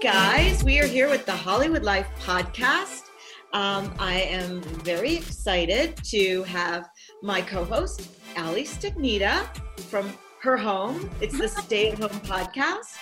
guys, 0.00 0.64
we 0.64 0.80
are 0.80 0.86
here 0.86 1.10
with 1.10 1.26
the 1.26 1.36
Hollywood 1.36 1.82
Life 1.82 2.08
podcast. 2.20 3.10
Um, 3.52 3.92
I 3.98 4.22
am 4.22 4.62
very 4.62 5.14
excited 5.14 5.94
to 6.04 6.42
have 6.44 6.88
my 7.22 7.42
co 7.42 7.64
host, 7.64 8.08
Ali 8.38 8.64
Stagnita, 8.64 9.46
from 9.90 10.10
her 10.40 10.56
home. 10.56 11.10
It's 11.20 11.38
the 11.38 11.48
Stay 11.48 11.90
at 11.90 11.98
Home 11.98 12.18
podcast. 12.20 12.96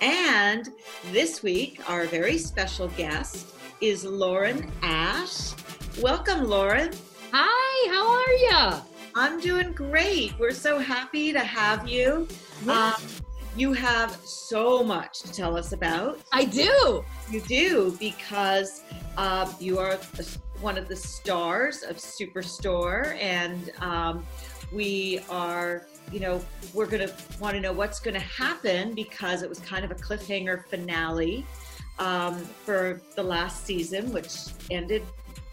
And 0.00 0.70
this 1.12 1.42
week, 1.42 1.82
our 1.90 2.06
very 2.06 2.38
special 2.38 2.88
guest 2.88 3.48
is 3.82 4.06
Lauren 4.06 4.72
Ash. 4.80 5.52
Welcome, 6.00 6.48
Lauren. 6.48 6.90
Hi, 7.32 7.92
how 7.92 8.08
are 8.10 8.32
ya? 8.48 8.80
I'm 9.14 9.40
doing 9.40 9.72
great. 9.72 10.38
We're 10.38 10.52
so 10.52 10.78
happy 10.78 11.34
to 11.34 11.40
have 11.40 11.86
you. 11.86 12.26
Um, 12.66 12.94
you 13.56 13.72
have 13.72 14.16
so 14.24 14.82
much 14.82 15.20
to 15.20 15.32
tell 15.32 15.56
us 15.56 15.72
about. 15.72 16.20
I 16.32 16.44
do. 16.44 17.04
You 17.30 17.40
do 17.42 17.96
because 17.98 18.82
um, 19.16 19.54
you 19.58 19.78
are 19.78 19.96
one 20.60 20.78
of 20.78 20.88
the 20.88 20.96
stars 20.96 21.82
of 21.82 21.96
Superstore, 21.96 23.16
and 23.20 23.72
um, 23.80 24.24
we 24.72 25.20
are, 25.28 25.86
you 26.12 26.20
know, 26.20 26.40
we're 26.74 26.86
going 26.86 27.06
to 27.06 27.14
want 27.40 27.54
to 27.54 27.60
know 27.60 27.72
what's 27.72 27.98
going 27.98 28.14
to 28.14 28.20
happen 28.20 28.94
because 28.94 29.42
it 29.42 29.48
was 29.48 29.58
kind 29.60 29.84
of 29.84 29.90
a 29.90 29.94
cliffhanger 29.94 30.64
finale 30.66 31.44
um, 31.98 32.36
for 32.36 33.00
the 33.16 33.22
last 33.22 33.64
season, 33.64 34.12
which 34.12 34.36
ended, 34.70 35.02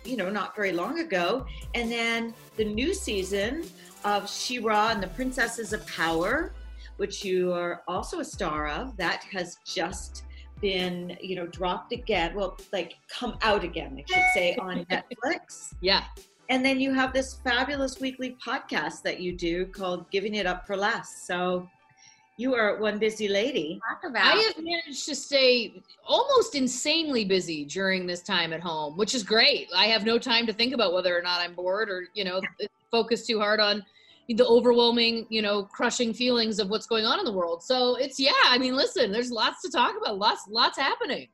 you 0.06 0.18
know, 0.18 0.30
not 0.30 0.56
very 0.56 0.72
long 0.72 1.00
ago, 1.00 1.46
and 1.74 1.92
then 1.92 2.34
the 2.58 2.66
new 2.66 2.94
season 2.94 3.66
of 4.06 4.30
She-Ra 4.30 4.92
and 4.92 5.02
the 5.02 5.08
Princesses 5.08 5.74
of 5.74 5.86
Power, 5.88 6.54
which 6.98 7.24
you 7.24 7.54
are 7.54 7.84
also 7.88 8.20
a 8.20 8.26
star 8.26 8.68
of, 8.68 8.98
that 8.98 9.24
has 9.32 9.58
just 9.66 10.24
been 10.62 11.16
you 11.22 11.36
know 11.36 11.46
dropped 11.48 11.94
again 11.94 12.34
well 12.34 12.58
like 12.74 12.96
come 13.10 13.38
out 13.44 13.64
again 13.64 13.96
i 13.96 14.12
should 14.12 14.26
say 14.34 14.56
on 14.56 14.84
netflix 14.92 15.76
Yeah. 15.82 16.06
and 16.50 16.66
then 16.66 16.80
you 16.80 16.94
have 16.96 17.14
this 17.14 17.36
fabulous 17.44 18.00
weekly 18.00 18.36
podcast 18.44 19.04
that 19.04 19.20
you 19.20 19.34
do 19.34 19.68
called 19.68 20.10
giving 20.10 20.34
it 20.34 20.48
up 20.48 20.66
for 20.66 20.76
less 20.76 21.24
so 21.28 21.70
you 22.38 22.54
are 22.54 22.78
one 22.80 23.00
busy 23.00 23.28
lady 23.28 23.80
I 24.16 24.54
have 24.56 24.64
managed 24.64 25.06
to 25.08 25.16
stay 25.16 25.82
almost 26.06 26.56
insanely 26.56 27.26
busy 27.26 27.66
during 27.66 28.06
this 28.06 28.22
time 28.22 28.54
at 28.54 28.60
home, 28.62 28.96
which 28.96 29.16
is 29.16 29.24
great. 29.24 29.70
I 29.76 29.86
have 29.88 30.06
no 30.06 30.20
time 30.20 30.46
to 30.46 30.54
think 30.54 30.76
about 30.76 30.94
whether 30.94 31.18
or 31.18 31.24
not 31.24 31.42
I'm 31.42 31.56
bored 31.56 31.90
or, 31.90 32.10
you 32.14 32.24
know, 32.24 32.40
focus 32.92 33.26
too 33.26 33.40
hard 33.40 33.60
on 33.60 33.84
the 34.28 34.46
overwhelming, 34.46 35.26
you 35.30 35.42
know, 35.42 35.64
crushing 35.64 36.14
feelings 36.14 36.60
of 36.60 36.70
what's 36.70 36.86
going 36.88 37.06
on 37.06 37.20
in 37.20 37.26
the 37.26 37.32
world. 37.32 37.64
So 37.64 37.96
it's 37.96 38.20
yeah, 38.20 38.32
I 38.46 38.58
mean, 38.58 38.76
listen, 38.76 39.12
there's 39.12 39.32
lots 39.32 39.62
to 39.62 39.70
talk 39.72 39.96
about, 40.00 40.18
lots 40.18 40.44
lots 40.50 40.78
happening. 40.78 41.28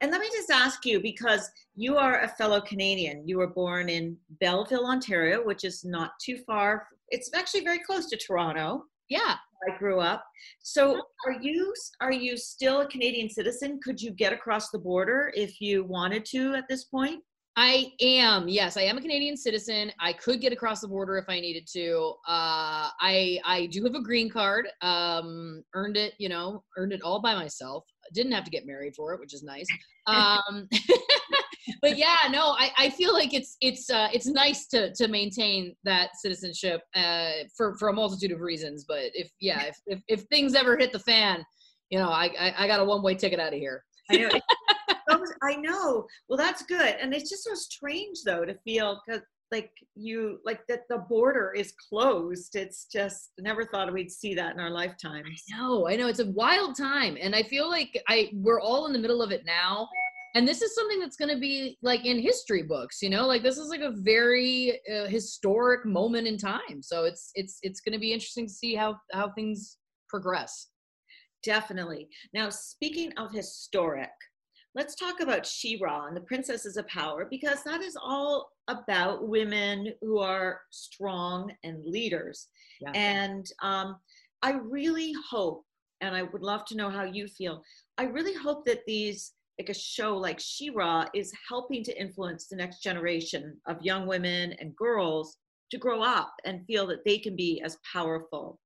and 0.00 0.10
let 0.10 0.20
me 0.20 0.28
just 0.32 0.50
ask 0.50 0.84
you 0.86 1.00
because 1.00 1.50
you 1.74 1.96
are 1.96 2.22
a 2.22 2.28
fellow 2.28 2.60
canadian 2.60 3.26
you 3.28 3.36
were 3.36 3.48
born 3.48 3.88
in 3.88 4.16
belleville 4.40 4.86
ontario 4.86 5.44
which 5.44 5.64
is 5.64 5.84
not 5.84 6.12
too 6.18 6.38
far 6.46 6.88
it's 7.10 7.30
actually 7.34 7.62
very 7.62 7.78
close 7.80 8.06
to 8.06 8.16
toronto 8.16 8.84
Yeah. 9.08 9.34
I 9.66 9.76
grew 9.78 10.00
up. 10.00 10.24
So 10.60 10.92
uh-huh. 10.92 11.02
are 11.26 11.40
you 11.40 11.72
are 12.00 12.12
you 12.12 12.36
still 12.36 12.82
a 12.82 12.86
Canadian 12.86 13.28
citizen? 13.30 13.80
Could 13.82 14.00
you 14.00 14.10
get 14.10 14.32
across 14.32 14.70
the 14.70 14.78
border 14.78 15.32
if 15.34 15.60
you 15.60 15.84
wanted 15.84 16.24
to 16.26 16.54
at 16.54 16.68
this 16.68 16.84
point? 16.84 17.22
I 17.58 17.92
am. 18.02 18.48
Yes, 18.48 18.76
I 18.76 18.82
am 18.82 18.98
a 18.98 19.00
Canadian 19.00 19.34
citizen. 19.34 19.90
I 19.98 20.12
could 20.12 20.42
get 20.42 20.52
across 20.52 20.80
the 20.82 20.88
border 20.88 21.16
if 21.16 21.24
I 21.28 21.40
needed 21.40 21.66
to. 21.72 22.12
Uh, 22.28 22.92
I 23.00 23.40
I 23.46 23.68
do 23.72 23.82
have 23.84 23.94
a 23.94 24.02
green 24.02 24.28
card. 24.28 24.68
Um, 24.82 25.64
earned 25.74 25.96
it, 25.96 26.12
you 26.18 26.28
know, 26.28 26.62
earned 26.76 26.92
it 26.92 27.00
all 27.00 27.22
by 27.22 27.34
myself. 27.34 27.84
Didn't 28.12 28.32
have 28.32 28.44
to 28.44 28.50
get 28.50 28.66
married 28.66 28.94
for 28.94 29.14
it, 29.14 29.20
which 29.20 29.32
is 29.32 29.42
nice. 29.42 29.66
Um, 30.06 30.68
but 31.82 31.96
yeah, 31.96 32.28
no, 32.30 32.54
I, 32.58 32.70
I 32.76 32.90
feel 32.90 33.14
like 33.14 33.32
it's 33.32 33.56
it's 33.62 33.88
uh, 33.88 34.08
it's 34.12 34.26
nice 34.26 34.66
to 34.68 34.92
to 34.92 35.08
maintain 35.08 35.74
that 35.84 36.10
citizenship 36.16 36.82
uh, 36.94 37.30
for 37.56 37.74
for 37.78 37.88
a 37.88 37.92
multitude 37.92 38.32
of 38.32 38.40
reasons. 38.40 38.84
But 38.86 39.12
if 39.14 39.30
yeah, 39.40 39.62
if 39.62 39.76
if, 39.86 40.00
if 40.08 40.20
things 40.24 40.54
ever 40.54 40.76
hit 40.76 40.92
the 40.92 40.98
fan, 40.98 41.42
you 41.88 41.98
know, 41.98 42.10
I 42.10 42.26
I, 42.38 42.64
I 42.64 42.66
got 42.66 42.80
a 42.80 42.84
one 42.84 43.02
way 43.02 43.14
ticket 43.14 43.40
out 43.40 43.54
of 43.54 43.58
here. 43.58 43.82
I 44.10 44.16
know. 44.18 44.30
It's- 45.10 45.32
I 45.42 45.56
know. 45.56 46.06
Well, 46.28 46.36
that's 46.36 46.62
good. 46.62 46.96
And 47.00 47.14
it's 47.14 47.30
just 47.30 47.44
so 47.44 47.54
strange 47.54 48.18
though 48.24 48.44
to 48.44 48.54
feel 48.64 49.00
'cause, 49.08 49.20
like 49.52 49.70
you 49.94 50.40
like 50.44 50.66
that 50.66 50.88
the 50.88 50.98
border 50.98 51.52
is 51.56 51.72
closed. 51.88 52.56
It's 52.56 52.86
just 52.86 53.30
never 53.38 53.64
thought 53.64 53.92
we'd 53.92 54.10
see 54.10 54.34
that 54.34 54.52
in 54.54 54.60
our 54.60 54.70
lifetimes. 54.70 55.44
No, 55.50 55.86
I 55.86 55.94
know 55.94 56.08
it's 56.08 56.18
a 56.18 56.26
wild 56.32 56.76
time, 56.76 57.16
and 57.20 57.32
I 57.34 57.44
feel 57.44 57.68
like 57.68 58.02
I 58.08 58.30
we're 58.34 58.60
all 58.60 58.86
in 58.86 58.92
the 58.92 58.98
middle 58.98 59.22
of 59.22 59.30
it 59.30 59.44
now. 59.44 59.88
And 60.34 60.46
this 60.46 60.60
is 60.62 60.74
something 60.74 60.98
that's 61.00 61.16
going 61.16 61.32
to 61.34 61.40
be 61.40 61.78
like 61.80 62.04
in 62.04 62.18
history 62.18 62.62
books, 62.64 63.00
you 63.00 63.08
know, 63.08 63.26
like 63.26 63.42
this 63.42 63.56
is 63.56 63.68
like 63.68 63.80
a 63.80 63.92
very 63.92 64.80
uh, 64.92 65.06
historic 65.06 65.86
moment 65.86 66.26
in 66.26 66.36
time. 66.36 66.82
So 66.82 67.04
it's 67.04 67.30
it's 67.36 67.58
it's 67.62 67.80
going 67.80 67.92
to 67.94 67.98
be 68.00 68.12
interesting 68.12 68.48
to 68.48 68.52
see 68.52 68.74
how 68.74 69.00
how 69.12 69.30
things 69.30 69.78
progress. 70.08 70.68
Definitely. 71.44 72.08
Now, 72.34 72.48
speaking 72.50 73.12
of 73.16 73.30
historic, 73.32 74.10
let's 74.76 74.94
talk 74.94 75.20
about 75.20 75.46
She-Ra 75.46 76.06
and 76.06 76.14
the 76.14 76.20
Princesses 76.20 76.76
of 76.76 76.86
Power 76.86 77.26
because 77.30 77.64
that 77.64 77.80
is 77.80 77.96
all 77.96 78.50
about 78.68 79.26
women 79.26 79.94
who 80.02 80.18
are 80.18 80.60
strong 80.70 81.50
and 81.64 81.82
leaders. 81.82 82.48
Yeah. 82.82 82.90
And 82.94 83.46
um, 83.62 83.96
I 84.42 84.52
really 84.52 85.14
hope, 85.30 85.64
and 86.02 86.14
I 86.14 86.24
would 86.24 86.42
love 86.42 86.66
to 86.66 86.76
know 86.76 86.90
how 86.90 87.04
you 87.04 87.26
feel. 87.26 87.62
I 87.96 88.04
really 88.04 88.34
hope 88.34 88.66
that 88.66 88.80
these, 88.86 89.32
like 89.58 89.70
a 89.70 89.74
show 89.74 90.14
like 90.14 90.38
She-Ra, 90.38 91.06
is 91.14 91.32
helping 91.48 91.82
to 91.84 91.98
influence 91.98 92.46
the 92.46 92.56
next 92.56 92.82
generation 92.82 93.56
of 93.66 93.80
young 93.80 94.06
women 94.06 94.52
and 94.60 94.76
girls 94.76 95.38
to 95.70 95.78
grow 95.78 96.02
up 96.02 96.34
and 96.44 96.66
feel 96.66 96.86
that 96.88 97.04
they 97.06 97.16
can 97.16 97.34
be 97.34 97.62
as 97.64 97.78
powerful 97.90 98.60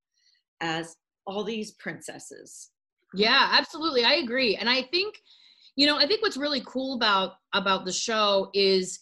as 0.61 0.97
all 1.25 1.45
these 1.45 1.71
princesses. 1.73 2.71
Yeah, 3.15 3.51
absolutely. 3.53 4.05
I 4.05 4.15
agree. 4.15 4.57
And 4.57 4.69
I 4.69 4.83
think, 4.83 5.15
you 5.77 5.87
know, 5.87 5.97
I 5.97 6.07
think 6.07 6.23
what's 6.23 6.37
really 6.37 6.63
cool 6.67 6.95
about 6.95 7.35
about 7.55 7.85
the 7.85 7.93
show 7.93 8.51
is 8.55 9.01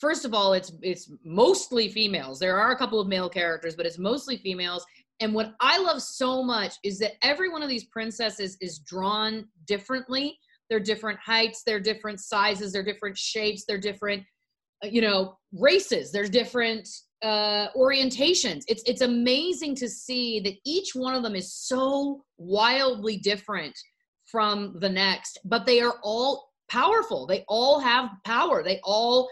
first 0.00 0.24
of 0.24 0.34
all, 0.34 0.52
it's 0.52 0.72
it's 0.82 1.10
mostly 1.24 1.88
females. 1.88 2.38
There 2.38 2.58
are 2.58 2.72
a 2.72 2.76
couple 2.76 3.00
of 3.00 3.08
male 3.08 3.28
characters, 3.28 3.74
but 3.76 3.86
it's 3.86 3.98
mostly 3.98 4.36
females. 4.38 4.84
And 5.20 5.34
what 5.34 5.54
I 5.60 5.78
love 5.78 6.00
so 6.00 6.42
much 6.44 6.74
is 6.84 6.98
that 7.00 7.12
every 7.22 7.48
one 7.48 7.62
of 7.62 7.68
these 7.68 7.86
princesses 7.86 8.56
is 8.60 8.78
drawn 8.80 9.46
differently. 9.66 10.38
They're 10.70 10.80
different 10.80 11.18
heights, 11.18 11.62
they're 11.64 11.80
different 11.80 12.20
sizes, 12.20 12.72
they're 12.72 12.84
different 12.84 13.16
shapes, 13.16 13.64
they're 13.66 13.78
different, 13.78 14.22
uh, 14.84 14.88
you 14.88 15.00
know, 15.00 15.36
races. 15.52 16.12
There's 16.12 16.30
different 16.30 16.88
uh, 17.22 17.68
orientations. 17.74 18.62
It's 18.68 18.82
it's 18.86 19.00
amazing 19.00 19.74
to 19.76 19.88
see 19.88 20.40
that 20.40 20.54
each 20.64 20.94
one 20.94 21.14
of 21.14 21.22
them 21.22 21.34
is 21.34 21.54
so 21.54 22.22
wildly 22.36 23.16
different 23.16 23.74
from 24.30 24.76
the 24.80 24.88
next, 24.88 25.38
but 25.44 25.66
they 25.66 25.80
are 25.80 25.96
all 26.02 26.50
powerful. 26.68 27.26
They 27.26 27.44
all 27.48 27.80
have 27.80 28.10
power. 28.24 28.62
They 28.62 28.80
all 28.84 29.28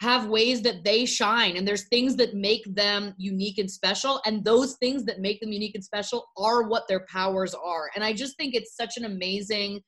have 0.00 0.28
ways 0.28 0.62
that 0.62 0.84
they 0.84 1.04
shine 1.04 1.56
and 1.56 1.66
there's 1.66 1.88
things 1.88 2.14
that 2.16 2.34
make 2.34 2.62
them 2.74 3.14
unique 3.18 3.58
and 3.58 3.70
special 3.70 4.20
and 4.26 4.44
those 4.44 4.76
things 4.76 5.04
that 5.04 5.20
make 5.20 5.40
them 5.40 5.50
unique 5.50 5.74
and 5.74 5.82
special 5.82 6.24
are 6.36 6.68
what 6.68 6.86
their 6.88 7.04
powers 7.10 7.52
are 7.54 7.90
and 7.94 8.04
i 8.04 8.12
just 8.12 8.36
think 8.36 8.54
it's 8.54 8.76
such 8.76 8.96
an 8.96 9.06
amazing 9.06 9.80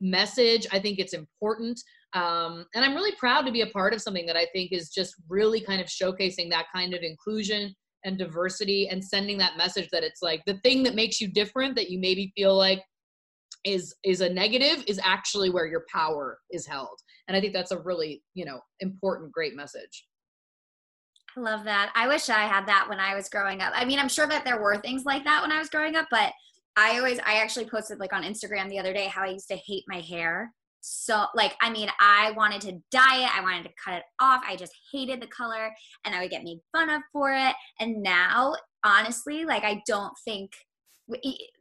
message 0.00 0.66
i 0.72 0.80
think 0.80 0.98
it's 0.98 1.14
important 1.14 1.80
um, 2.14 2.66
and 2.74 2.84
i'm 2.84 2.94
really 2.94 3.14
proud 3.18 3.42
to 3.42 3.52
be 3.52 3.60
a 3.60 3.66
part 3.68 3.94
of 3.94 4.02
something 4.02 4.26
that 4.26 4.36
i 4.36 4.46
think 4.52 4.72
is 4.72 4.88
just 4.88 5.14
really 5.28 5.60
kind 5.60 5.80
of 5.80 5.86
showcasing 5.86 6.50
that 6.50 6.66
kind 6.74 6.92
of 6.92 7.02
inclusion 7.02 7.72
and 8.04 8.18
diversity 8.18 8.88
and 8.88 9.04
sending 9.04 9.38
that 9.38 9.56
message 9.56 9.88
that 9.92 10.02
it's 10.02 10.22
like 10.22 10.42
the 10.44 10.58
thing 10.64 10.82
that 10.82 10.96
makes 10.96 11.20
you 11.20 11.28
different 11.28 11.76
that 11.76 11.88
you 11.88 12.00
maybe 12.00 12.32
feel 12.36 12.56
like 12.56 12.82
is 13.64 13.94
is 14.04 14.20
a 14.20 14.28
negative 14.28 14.84
is 14.86 15.00
actually 15.04 15.50
where 15.50 15.66
your 15.66 15.84
power 15.92 16.38
is 16.50 16.66
held 16.66 16.98
and 17.28 17.36
i 17.36 17.40
think 17.40 17.52
that's 17.52 17.70
a 17.70 17.78
really 17.78 18.22
you 18.34 18.44
know 18.44 18.60
important 18.80 19.30
great 19.32 19.54
message 19.54 20.06
I 21.36 21.40
love 21.40 21.64
that. 21.64 21.90
I 21.94 22.08
wish 22.08 22.28
I 22.28 22.46
had 22.46 22.66
that 22.66 22.86
when 22.88 23.00
I 23.00 23.14
was 23.14 23.28
growing 23.28 23.62
up. 23.62 23.72
I 23.74 23.86
mean, 23.86 23.98
I'm 23.98 24.08
sure 24.08 24.26
that 24.26 24.44
there 24.44 24.60
were 24.60 24.76
things 24.76 25.04
like 25.04 25.24
that 25.24 25.40
when 25.40 25.50
I 25.50 25.58
was 25.58 25.70
growing 25.70 25.96
up, 25.96 26.06
but 26.10 26.32
I 26.76 26.98
always, 26.98 27.18
I 27.20 27.36
actually 27.36 27.66
posted 27.66 27.98
like 27.98 28.12
on 28.12 28.22
Instagram 28.22 28.68
the 28.68 28.78
other 28.78 28.92
day 28.92 29.06
how 29.06 29.22
I 29.22 29.28
used 29.28 29.48
to 29.48 29.56
hate 29.56 29.84
my 29.88 30.00
hair. 30.00 30.52
So, 30.80 31.26
like, 31.34 31.54
I 31.60 31.70
mean, 31.70 31.88
I 32.00 32.32
wanted 32.32 32.60
to 32.62 32.72
dye 32.90 33.22
it, 33.22 33.38
I 33.38 33.40
wanted 33.40 33.64
to 33.64 33.70
cut 33.82 33.94
it 33.94 34.02
off. 34.20 34.42
I 34.46 34.56
just 34.56 34.72
hated 34.92 35.22
the 35.22 35.28
color 35.28 35.72
and 36.04 36.14
I 36.14 36.20
would 36.20 36.30
get 36.30 36.42
made 36.42 36.58
fun 36.72 36.90
of 36.90 37.02
for 37.12 37.32
it. 37.32 37.54
And 37.78 38.02
now, 38.02 38.54
honestly, 38.84 39.44
like, 39.44 39.64
I 39.64 39.82
don't 39.86 40.12
think 40.24 40.50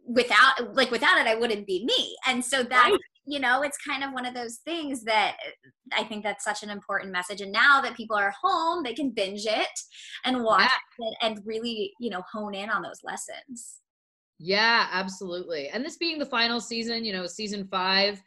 without 0.06 0.76
like 0.76 0.92
without 0.92 1.18
it 1.18 1.28
i 1.28 1.36
wouldn't 1.36 1.68
be 1.68 1.86
me. 1.86 2.16
And 2.28 2.44
so 2.44 2.64
that 2.64 2.90
right. 2.92 3.00
you 3.26 3.40
know 3.40 3.62
it's 3.62 3.78
kind 3.78 4.04
of 4.04 4.12
one 4.12 4.26
of 4.26 4.34
those 4.34 4.58
things 4.66 5.04
that 5.04 5.38
i 5.94 6.04
think 6.04 6.24
that's 6.24 6.44
such 6.44 6.64
an 6.64 6.70
important 6.70 7.12
message. 7.12 7.42
And 7.42 7.52
now 7.52 7.82
that 7.82 7.96
people 7.96 8.16
are 8.16 8.34
home 8.42 8.84
they 8.84 8.94
can 8.94 9.12
binge 9.12 9.46
it 9.46 9.80
and 10.26 10.44
watch 10.44 10.70
yeah. 11.00 11.08
it 11.08 11.18
and 11.22 11.42
really 11.46 11.94
you 12.00 12.10
know 12.10 12.24
hone 12.32 12.54
in 12.54 12.70
on 12.70 12.82
those 12.82 13.02
lessons. 13.04 13.78
Yeah 14.40 14.88
absolutely. 14.92 15.70
And 15.70 15.86
this 15.86 15.98
being 15.98 16.20
the 16.20 16.26
final 16.26 16.60
season 16.60 17.06
you 17.06 17.14
know 17.14 17.28
season 17.28 17.68
five 17.70 18.22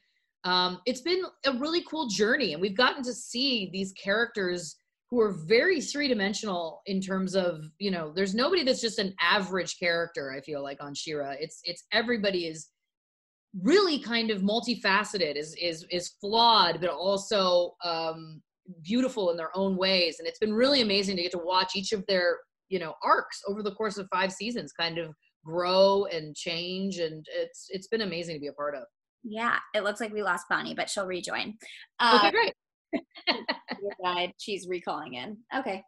um, 0.44 0.80
it's 0.84 1.00
been 1.00 1.22
a 1.46 1.52
really 1.52 1.82
cool 1.88 2.06
journey. 2.06 2.52
And 2.52 2.60
we've 2.60 2.76
gotten 2.76 3.02
to 3.04 3.14
see 3.14 3.70
these 3.72 3.92
characters 3.92 4.76
who 5.14 5.20
are 5.20 5.32
very 5.46 5.80
three 5.80 6.08
dimensional 6.08 6.82
in 6.86 7.00
terms 7.00 7.36
of 7.36 7.62
you 7.78 7.90
know 7.90 8.12
there's 8.14 8.34
nobody 8.34 8.64
that's 8.64 8.80
just 8.80 8.98
an 8.98 9.14
average 9.20 9.78
character 9.78 10.32
i 10.36 10.40
feel 10.40 10.62
like 10.62 10.82
on 10.82 10.92
She-Ra 10.92 11.34
it's 11.38 11.60
it's 11.64 11.84
everybody 11.92 12.46
is 12.46 12.68
really 13.62 14.00
kind 14.00 14.32
of 14.32 14.42
multifaceted 14.42 15.36
is 15.36 15.54
is 15.54 15.86
is 15.90 16.14
flawed 16.20 16.80
but 16.80 16.90
also 16.90 17.74
um 17.84 18.42
beautiful 18.82 19.30
in 19.30 19.36
their 19.36 19.56
own 19.56 19.76
ways. 19.76 20.16
And 20.18 20.28
it's 20.28 20.38
been 20.38 20.54
really 20.54 20.80
amazing 20.80 21.16
to 21.16 21.22
get 21.22 21.32
to 21.32 21.38
watch 21.38 21.76
each 21.76 21.92
of 21.92 22.04
their 22.06 22.38
you 22.68 22.78
know 22.78 22.94
arcs 23.04 23.42
over 23.46 23.62
the 23.62 23.74
course 23.74 23.98
of 23.98 24.08
five 24.12 24.32
seasons 24.32 24.72
kind 24.72 24.98
of 24.98 25.14
grow 25.44 26.06
and 26.06 26.34
change. 26.34 26.98
And 26.98 27.24
it's 27.30 27.66
it's 27.70 27.88
been 27.88 28.00
amazing 28.00 28.34
to 28.36 28.40
be 28.40 28.48
a 28.48 28.52
part 28.52 28.74
of. 28.74 28.84
Yeah 29.22 29.58
it 29.74 29.84
looks 29.84 30.00
like 30.00 30.12
we 30.12 30.22
lost 30.22 30.46
bonnie 30.50 30.74
but 30.74 30.90
she'll 30.90 31.06
rejoin. 31.06 31.54
Okay 32.02 32.28
uh, 32.28 32.30
great 32.30 32.54
died. 34.04 34.32
She's 34.38 34.66
recalling 34.68 35.14
in. 35.14 35.36
Okay. 35.56 35.82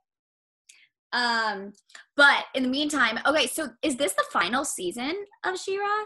Um, 1.12 1.72
but 2.16 2.44
in 2.54 2.62
the 2.62 2.68
meantime, 2.68 3.18
okay, 3.26 3.46
so 3.46 3.68
is 3.82 3.96
this 3.96 4.12
the 4.12 4.24
final 4.32 4.64
season 4.64 5.14
of 5.44 5.58
She-Ra? 5.58 6.04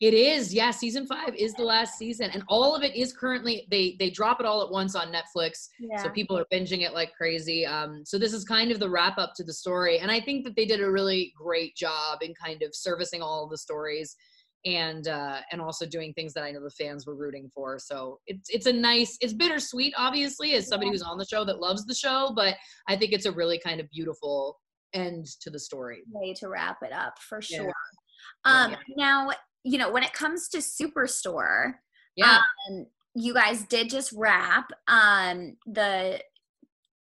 It 0.00 0.14
is, 0.14 0.54
yeah. 0.54 0.70
Season 0.70 1.06
five 1.06 1.34
is 1.36 1.52
the 1.52 1.62
last 1.62 1.98
season, 1.98 2.30
and 2.32 2.42
all 2.48 2.74
of 2.74 2.82
it 2.82 2.96
is 2.96 3.12
currently 3.12 3.66
they 3.70 3.96
they 3.98 4.08
drop 4.08 4.40
it 4.40 4.46
all 4.46 4.62
at 4.62 4.70
once 4.70 4.96
on 4.96 5.12
Netflix, 5.12 5.68
yeah. 5.78 6.02
so 6.02 6.08
people 6.08 6.38
are 6.38 6.46
binging 6.50 6.80
it 6.80 6.94
like 6.94 7.12
crazy. 7.12 7.66
Um, 7.66 8.02
so 8.06 8.18
this 8.18 8.32
is 8.32 8.42
kind 8.42 8.72
of 8.72 8.80
the 8.80 8.88
wrap 8.88 9.18
up 9.18 9.34
to 9.36 9.44
the 9.44 9.52
story, 9.52 9.98
and 9.98 10.10
I 10.10 10.18
think 10.18 10.44
that 10.46 10.56
they 10.56 10.64
did 10.64 10.80
a 10.80 10.90
really 10.90 11.34
great 11.36 11.76
job 11.76 12.20
in 12.22 12.32
kind 12.32 12.62
of 12.62 12.74
servicing 12.74 13.20
all 13.20 13.44
of 13.44 13.50
the 13.50 13.58
stories 13.58 14.16
and 14.64 15.08
uh, 15.08 15.38
and 15.50 15.60
also 15.60 15.86
doing 15.86 16.12
things 16.12 16.34
that 16.34 16.44
I 16.44 16.50
know 16.50 16.62
the 16.62 16.70
fans 16.70 17.06
were 17.06 17.14
rooting 17.14 17.50
for. 17.54 17.78
So 17.78 18.18
it's 18.26 18.50
it's 18.50 18.66
a 18.66 18.72
nice, 18.72 19.16
it's 19.20 19.32
bittersweet, 19.32 19.94
obviously, 19.96 20.54
as 20.54 20.68
somebody 20.68 20.90
who's 20.90 21.02
on 21.02 21.18
the 21.18 21.26
show 21.26 21.44
that 21.44 21.60
loves 21.60 21.86
the 21.86 21.94
show, 21.94 22.32
but 22.34 22.54
I 22.88 22.96
think 22.96 23.12
it's 23.12 23.26
a 23.26 23.32
really 23.32 23.60
kind 23.64 23.80
of 23.80 23.88
beautiful 23.90 24.58
end 24.92 25.26
to 25.40 25.50
the 25.50 25.58
story. 25.58 26.02
Way 26.10 26.34
to 26.34 26.48
wrap 26.48 26.78
it 26.82 26.92
up 26.92 27.14
for 27.28 27.40
sure. 27.40 27.66
Yeah. 27.66 28.64
Um, 28.64 28.70
yeah. 28.72 28.76
Now, 28.96 29.30
you 29.64 29.78
know, 29.78 29.90
when 29.90 30.02
it 30.02 30.12
comes 30.12 30.48
to 30.48 30.58
Superstore, 30.58 31.74
yeah, 32.16 32.40
um, 32.70 32.86
you 33.14 33.34
guys 33.34 33.62
did 33.64 33.88
just 33.88 34.12
wrap 34.16 34.68
um 34.88 35.56
the 35.66 36.20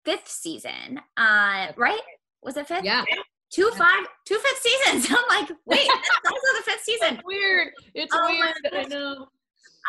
fifth 0.05 0.29
season, 0.29 1.01
uh, 1.17 1.73
right? 1.77 2.01
Was 2.43 2.57
it 2.57 2.69
fifth? 2.69 2.85
Yeah 2.85 3.05
two 3.51 3.71
five 3.77 4.07
two 4.27 4.39
fifth 4.39 4.63
seasons. 4.63 5.07
I'm 5.19 5.41
like, 5.41 5.51
wait, 5.67 5.89
that's 5.89 6.09
also 6.27 6.59
the 6.59 6.63
fifth 6.65 6.83
season. 6.83 7.15
It's 7.15 7.25
weird. 7.25 7.69
It's 7.95 8.15
oh 8.15 8.27
weird. 8.29 8.55
I 8.73 8.83
know. 8.89 9.29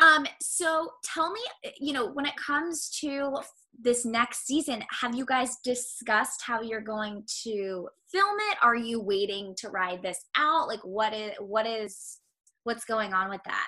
Um, 0.02 0.26
so 0.42 0.92
tell 1.04 1.32
me, 1.32 1.42
you 1.80 1.94
know, 1.94 2.10
when 2.12 2.26
it 2.26 2.36
comes 2.38 2.90
to 3.02 3.38
this 3.82 4.06
next 4.06 4.46
season, 4.46 4.84
have 5.02 5.16
you 5.16 5.26
guys 5.26 5.58
discussed 5.64 6.42
how 6.42 6.62
you're 6.62 6.82
going 6.82 7.24
to 7.44 7.90
film 8.12 8.36
it? 8.52 8.58
Are 8.62 8.76
you 8.76 9.02
waiting 9.02 9.56
to 9.58 9.70
ride 9.70 10.02
this 10.02 10.24
out? 10.38 10.68
Like 10.68 10.84
what 10.84 11.14
is 11.14 11.34
what 11.40 11.66
is 11.66 12.20
what's 12.64 12.86
going 12.86 13.14
on 13.14 13.30
with 13.30 13.42
that? 13.46 13.68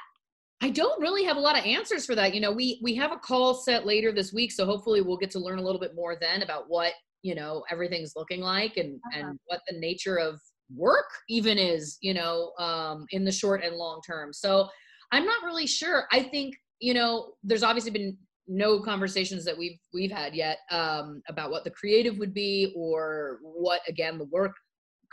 I 0.64 0.70
don't 0.70 1.02
really 1.02 1.24
have 1.24 1.38
a 1.38 1.40
lot 1.40 1.58
of 1.58 1.66
answers 1.66 2.06
for 2.06 2.14
that. 2.16 2.36
You 2.36 2.42
know, 2.42 2.52
we 2.52 2.80
we 2.84 2.94
have 2.96 3.12
a 3.12 3.18
call 3.18 3.56
set 3.56 3.86
later 3.86 4.12
this 4.12 4.32
week, 4.32 4.52
so 4.52 4.66
hopefully 4.66 5.02
we'll 5.02 5.18
get 5.18 5.32
to 5.32 5.40
learn 5.40 5.60
a 5.60 5.64
little 5.64 5.82
bit 5.82 5.96
more 5.96 6.16
then 6.20 6.44
about 6.44 6.66
what 6.68 6.94
you 7.23 7.35
know 7.35 7.63
everything's 7.69 8.13
looking 8.15 8.41
like 8.41 8.77
and 8.77 9.00
uh-huh. 9.07 9.19
and 9.19 9.39
what 9.45 9.62
the 9.68 9.77
nature 9.77 10.18
of 10.18 10.39
work 10.75 11.09
even 11.29 11.57
is 11.57 11.97
you 12.01 12.13
know 12.13 12.51
um 12.59 13.06
in 13.12 13.25
the 13.25 13.31
short 13.31 13.63
and 13.63 13.75
long 13.75 14.00
term 14.06 14.31
so 14.31 14.68
i'm 15.12 15.25
not 15.25 15.44
really 15.44 15.68
sure 15.68 16.06
i 16.12 16.21
think 16.21 16.56
you 16.79 16.94
know 16.94 17.33
there's 17.44 17.63
obviously 17.63 17.91
been 17.91 18.18
no 18.47 18.81
conversations 18.81 19.45
that 19.45 19.57
we've 19.57 19.77
we've 19.94 20.12
had 20.12 20.33
yet 20.33 20.59
um 20.71 21.21
about 21.29 21.51
what 21.51 21.63
the 21.63 21.71
creative 21.71 22.18
would 22.18 22.33
be 22.33 22.73
or 22.75 23.39
what 23.44 23.81
again 23.88 24.18
the 24.18 24.25
work 24.25 24.53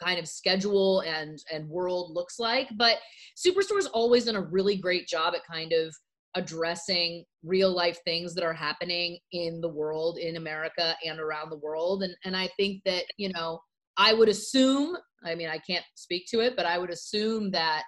kind 0.03 0.19
of 0.19 0.29
schedule 0.29 1.01
and 1.01 1.39
and 1.53 1.69
world 1.69 2.13
looks 2.15 2.39
like 2.39 2.69
but 2.77 2.99
superstore's 3.35 3.87
always 3.87 4.25
done 4.25 4.37
a 4.37 4.41
really 4.41 4.77
great 4.77 5.09
job 5.09 5.35
at 5.35 5.41
kind 5.51 5.73
of 5.73 5.95
addressing 6.35 7.25
real 7.43 7.75
life 7.75 7.99
things 8.05 8.35
that 8.35 8.45
are 8.45 8.53
happening 8.53 9.19
in 9.33 9.61
the 9.61 9.69
world 9.69 10.19
in 10.19 10.37
america 10.37 10.95
and 11.05 11.19
around 11.21 11.51
the 11.51 11.59
world. 11.59 12.03
And 12.03 12.15
and 12.25 12.37
i 12.37 12.49
think 12.57 12.83
that 12.85 13.05
you 13.17 13.31
know 13.33 13.61
i 13.97 14.13
would 14.13 14.29
assume 14.29 14.97
i 15.25 15.35
mean 15.35 15.49
i 15.49 15.59
can't 15.59 15.85
speak 15.95 16.27
to 16.31 16.41
it 16.41 16.55
but 16.57 16.67
i 16.67 16.79
would 16.79 16.91
assume 16.91 17.51
that 17.53 17.85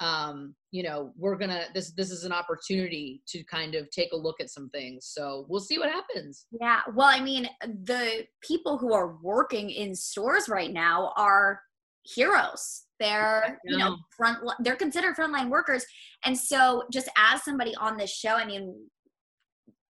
um 0.00 0.54
you 0.72 0.82
know 0.82 1.12
we're 1.16 1.36
gonna 1.36 1.64
this 1.74 1.92
this 1.92 2.10
is 2.10 2.24
an 2.24 2.32
opportunity 2.32 3.22
to 3.26 3.42
kind 3.44 3.74
of 3.74 3.90
take 3.90 4.12
a 4.12 4.16
look 4.16 4.36
at 4.40 4.50
some 4.50 4.68
things. 4.70 5.06
So 5.06 5.46
we'll 5.48 5.60
see 5.60 5.78
what 5.78 5.90
happens. 5.90 6.46
Yeah 6.50 6.80
well 6.94 7.08
i 7.08 7.20
mean 7.20 7.48
the 7.62 8.26
people 8.42 8.76
who 8.76 8.92
are 8.92 9.16
working 9.22 9.70
in 9.70 9.94
stores 9.94 10.48
right 10.48 10.72
now 10.72 11.12
are 11.16 11.60
heroes 12.02 12.85
they're 12.98 13.58
you 13.64 13.76
know 13.76 13.96
front 14.16 14.38
they're 14.60 14.76
considered 14.76 15.16
frontline 15.16 15.48
workers. 15.48 15.84
And 16.24 16.36
so 16.36 16.84
just 16.92 17.08
as 17.16 17.42
somebody 17.44 17.74
on 17.76 17.96
this 17.96 18.10
show 18.10 18.34
i 18.34 18.44
mean 18.44 18.74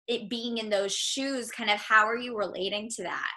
it 0.07 0.29
being 0.29 0.59
in 0.59 0.69
those 0.69 0.95
shoes 0.95 1.51
kind 1.51 1.71
of 1.71 1.79
how 1.79 2.07
are 2.07 2.17
you 2.17 2.37
relating 2.37 2.89
to 2.91 3.03
that 3.03 3.31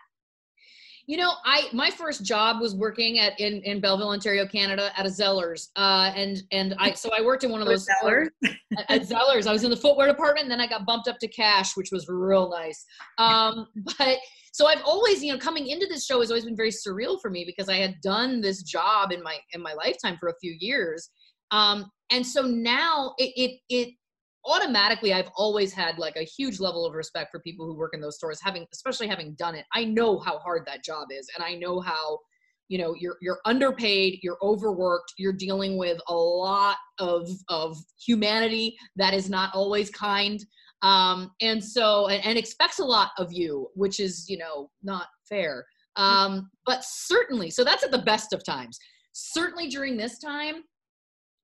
you 1.07 1.15
know, 1.15 1.31
I 1.45 1.69
my 1.71 1.89
first 1.89 2.25
job 2.25 2.59
was 2.59 2.75
working 2.75 3.17
at 3.19 3.39
in, 3.39 3.61
in 3.63 3.79
Belleville, 3.79 4.09
Ontario, 4.09 4.45
Canada, 4.45 4.91
at 4.97 5.05
a 5.05 5.09
Zellers, 5.09 5.69
uh, 5.77 6.11
and 6.13 6.43
and 6.51 6.75
I 6.77 6.91
so 6.91 7.09
I 7.17 7.21
worked 7.21 7.45
in 7.45 7.51
one 7.51 7.61
of 7.61 7.67
those 7.67 7.87
Zellers. 7.87 8.27
at, 8.77 8.91
at 8.91 9.01
Zellers. 9.03 9.47
I 9.47 9.53
was 9.53 9.63
in 9.63 9.69
the 9.69 9.77
footwear 9.77 10.07
department, 10.07 10.43
and 10.43 10.51
then 10.51 10.59
I 10.59 10.67
got 10.67 10.85
bumped 10.85 11.07
up 11.07 11.17
to 11.19 11.27
cash, 11.29 11.77
which 11.77 11.91
was 11.93 12.07
real 12.09 12.49
nice. 12.49 12.85
Um, 13.17 13.67
but 13.97 14.17
so 14.51 14.67
I've 14.67 14.81
always, 14.83 15.23
you 15.23 15.31
know, 15.31 15.39
coming 15.39 15.67
into 15.67 15.87
this 15.87 16.05
show 16.05 16.19
has 16.19 16.29
always 16.29 16.43
been 16.43 16.57
very 16.57 16.71
surreal 16.71 17.21
for 17.21 17.29
me 17.29 17.45
because 17.45 17.69
I 17.69 17.77
had 17.77 17.95
done 18.01 18.41
this 18.41 18.61
job 18.63 19.13
in 19.13 19.23
my 19.23 19.37
in 19.53 19.61
my 19.61 19.73
lifetime 19.73 20.17
for 20.19 20.27
a 20.27 20.35
few 20.41 20.55
years, 20.59 21.09
um, 21.51 21.89
and 22.11 22.25
so 22.27 22.41
now 22.41 23.13
it 23.17 23.31
it, 23.37 23.59
it 23.69 23.93
automatically 24.47 25.13
I've 25.13 25.29
always 25.35 25.73
had 25.73 25.99
like 25.99 26.15
a 26.15 26.23
huge 26.23 26.59
level 26.59 26.85
of 26.85 26.93
respect 26.93 27.31
for 27.31 27.39
people 27.41 27.65
who 27.65 27.75
work 27.75 27.93
in 27.93 28.01
those 28.01 28.15
stores 28.15 28.39
having 28.41 28.65
especially 28.73 29.07
having 29.07 29.35
done 29.35 29.55
it. 29.55 29.65
I 29.73 29.83
know 29.85 30.19
how 30.19 30.39
hard 30.39 30.63
that 30.65 30.83
job 30.83 31.09
is 31.11 31.29
and 31.35 31.43
I 31.43 31.55
know 31.55 31.79
how 31.79 32.19
you 32.69 32.77
know 32.77 32.95
you're 32.97 33.17
you're 33.21 33.39
underpaid, 33.45 34.19
you're 34.23 34.37
overworked, 34.41 35.13
you're 35.17 35.33
dealing 35.33 35.77
with 35.77 35.99
a 36.07 36.13
lot 36.13 36.77
of 36.99 37.29
of 37.49 37.77
humanity 38.03 38.75
that 38.95 39.13
is 39.13 39.29
not 39.29 39.53
always 39.53 39.89
kind. 39.89 40.43
Um 40.81 41.31
and 41.41 41.63
so 41.63 42.07
and, 42.07 42.25
and 42.25 42.37
expects 42.37 42.79
a 42.79 42.85
lot 42.85 43.11
of 43.17 43.33
you 43.33 43.67
which 43.75 43.99
is 43.99 44.29
you 44.29 44.37
know 44.37 44.69
not 44.81 45.07
fair. 45.27 45.65
Um 45.97 46.49
but 46.65 46.83
certainly 46.83 47.49
so 47.49 47.63
that's 47.63 47.83
at 47.83 47.91
the 47.91 47.99
best 47.99 48.31
of 48.33 48.43
times. 48.45 48.79
Certainly 49.13 49.69
during 49.69 49.97
this 49.97 50.19
time 50.19 50.63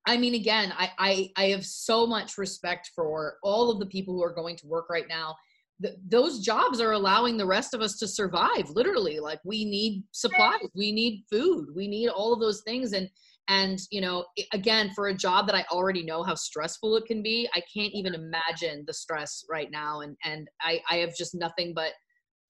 I 0.05 0.17
mean, 0.17 0.35
again, 0.35 0.73
I, 0.77 0.91
I, 0.97 1.31
I 1.37 1.45
have 1.49 1.65
so 1.65 2.05
much 2.05 2.37
respect 2.37 2.91
for 2.95 3.37
all 3.41 3.71
of 3.71 3.79
the 3.79 3.85
people 3.85 4.13
who 4.13 4.23
are 4.23 4.33
going 4.33 4.57
to 4.57 4.67
work 4.67 4.89
right 4.89 5.07
now. 5.07 5.35
Th- 5.81 5.95
those 6.07 6.39
jobs 6.39 6.81
are 6.81 6.91
allowing 6.91 7.37
the 7.37 7.45
rest 7.45 7.73
of 7.73 7.81
us 7.81 7.97
to 7.99 8.07
survive. 8.07 8.69
Literally, 8.69 9.19
like 9.19 9.39
we 9.45 9.65
need 9.65 10.03
supplies, 10.11 10.67
we 10.75 10.91
need 10.91 11.23
food, 11.31 11.67
we 11.73 11.87
need 11.87 12.09
all 12.09 12.33
of 12.33 12.39
those 12.39 12.61
things. 12.65 12.93
And 12.93 13.09
and 13.49 13.79
you 13.91 13.99
know, 13.99 14.25
again, 14.53 14.91
for 14.95 15.07
a 15.07 15.13
job 15.13 15.47
that 15.47 15.55
I 15.55 15.65
already 15.69 16.03
know 16.03 16.23
how 16.23 16.35
stressful 16.35 16.95
it 16.97 17.05
can 17.05 17.21
be, 17.21 17.49
I 17.53 17.61
can't 17.73 17.93
even 17.93 18.13
imagine 18.13 18.83
the 18.87 18.93
stress 18.93 19.43
right 19.49 19.69
now. 19.71 20.01
And 20.01 20.15
and 20.23 20.47
I, 20.61 20.81
I 20.89 20.97
have 20.97 21.15
just 21.15 21.35
nothing 21.35 21.73
but 21.73 21.91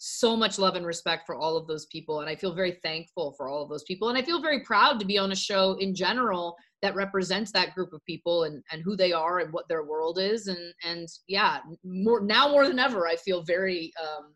so 0.06 0.36
much 0.36 0.60
love 0.60 0.76
and 0.76 0.86
respect 0.86 1.26
for 1.26 1.34
all 1.34 1.56
of 1.56 1.66
those 1.66 1.86
people 1.86 2.20
and 2.20 2.30
i 2.30 2.36
feel 2.36 2.54
very 2.54 2.78
thankful 2.84 3.32
for 3.38 3.48
all 3.48 3.64
of 3.64 3.70
those 3.70 3.86
people 3.86 4.10
and 4.10 4.18
i 4.18 4.22
feel 4.22 4.42
very 4.42 4.62
proud 4.66 5.00
to 5.00 5.06
be 5.06 5.18
on 5.18 5.32
a 5.32 5.36
show 5.36 5.78
in 5.80 5.96
general 5.96 6.58
that 6.82 6.94
represents 6.94 7.54
that 7.54 7.74
group 7.74 7.94
of 7.94 8.04
people 8.04 8.44
and, 8.44 8.62
and 8.74 8.82
who 8.84 8.98
they 8.98 9.14
are 9.14 9.40
and 9.40 9.54
what 9.54 9.66
their 9.70 9.86
world 9.86 10.20
is 10.20 10.48
and 10.48 10.74
and 10.84 11.08
yeah 11.30 11.60
more 11.86 12.20
now 12.20 12.50
more 12.50 12.68
than 12.68 12.80
ever 12.80 13.08
i 13.08 13.16
feel 13.16 13.44
very 13.44 13.94
um, 14.02 14.34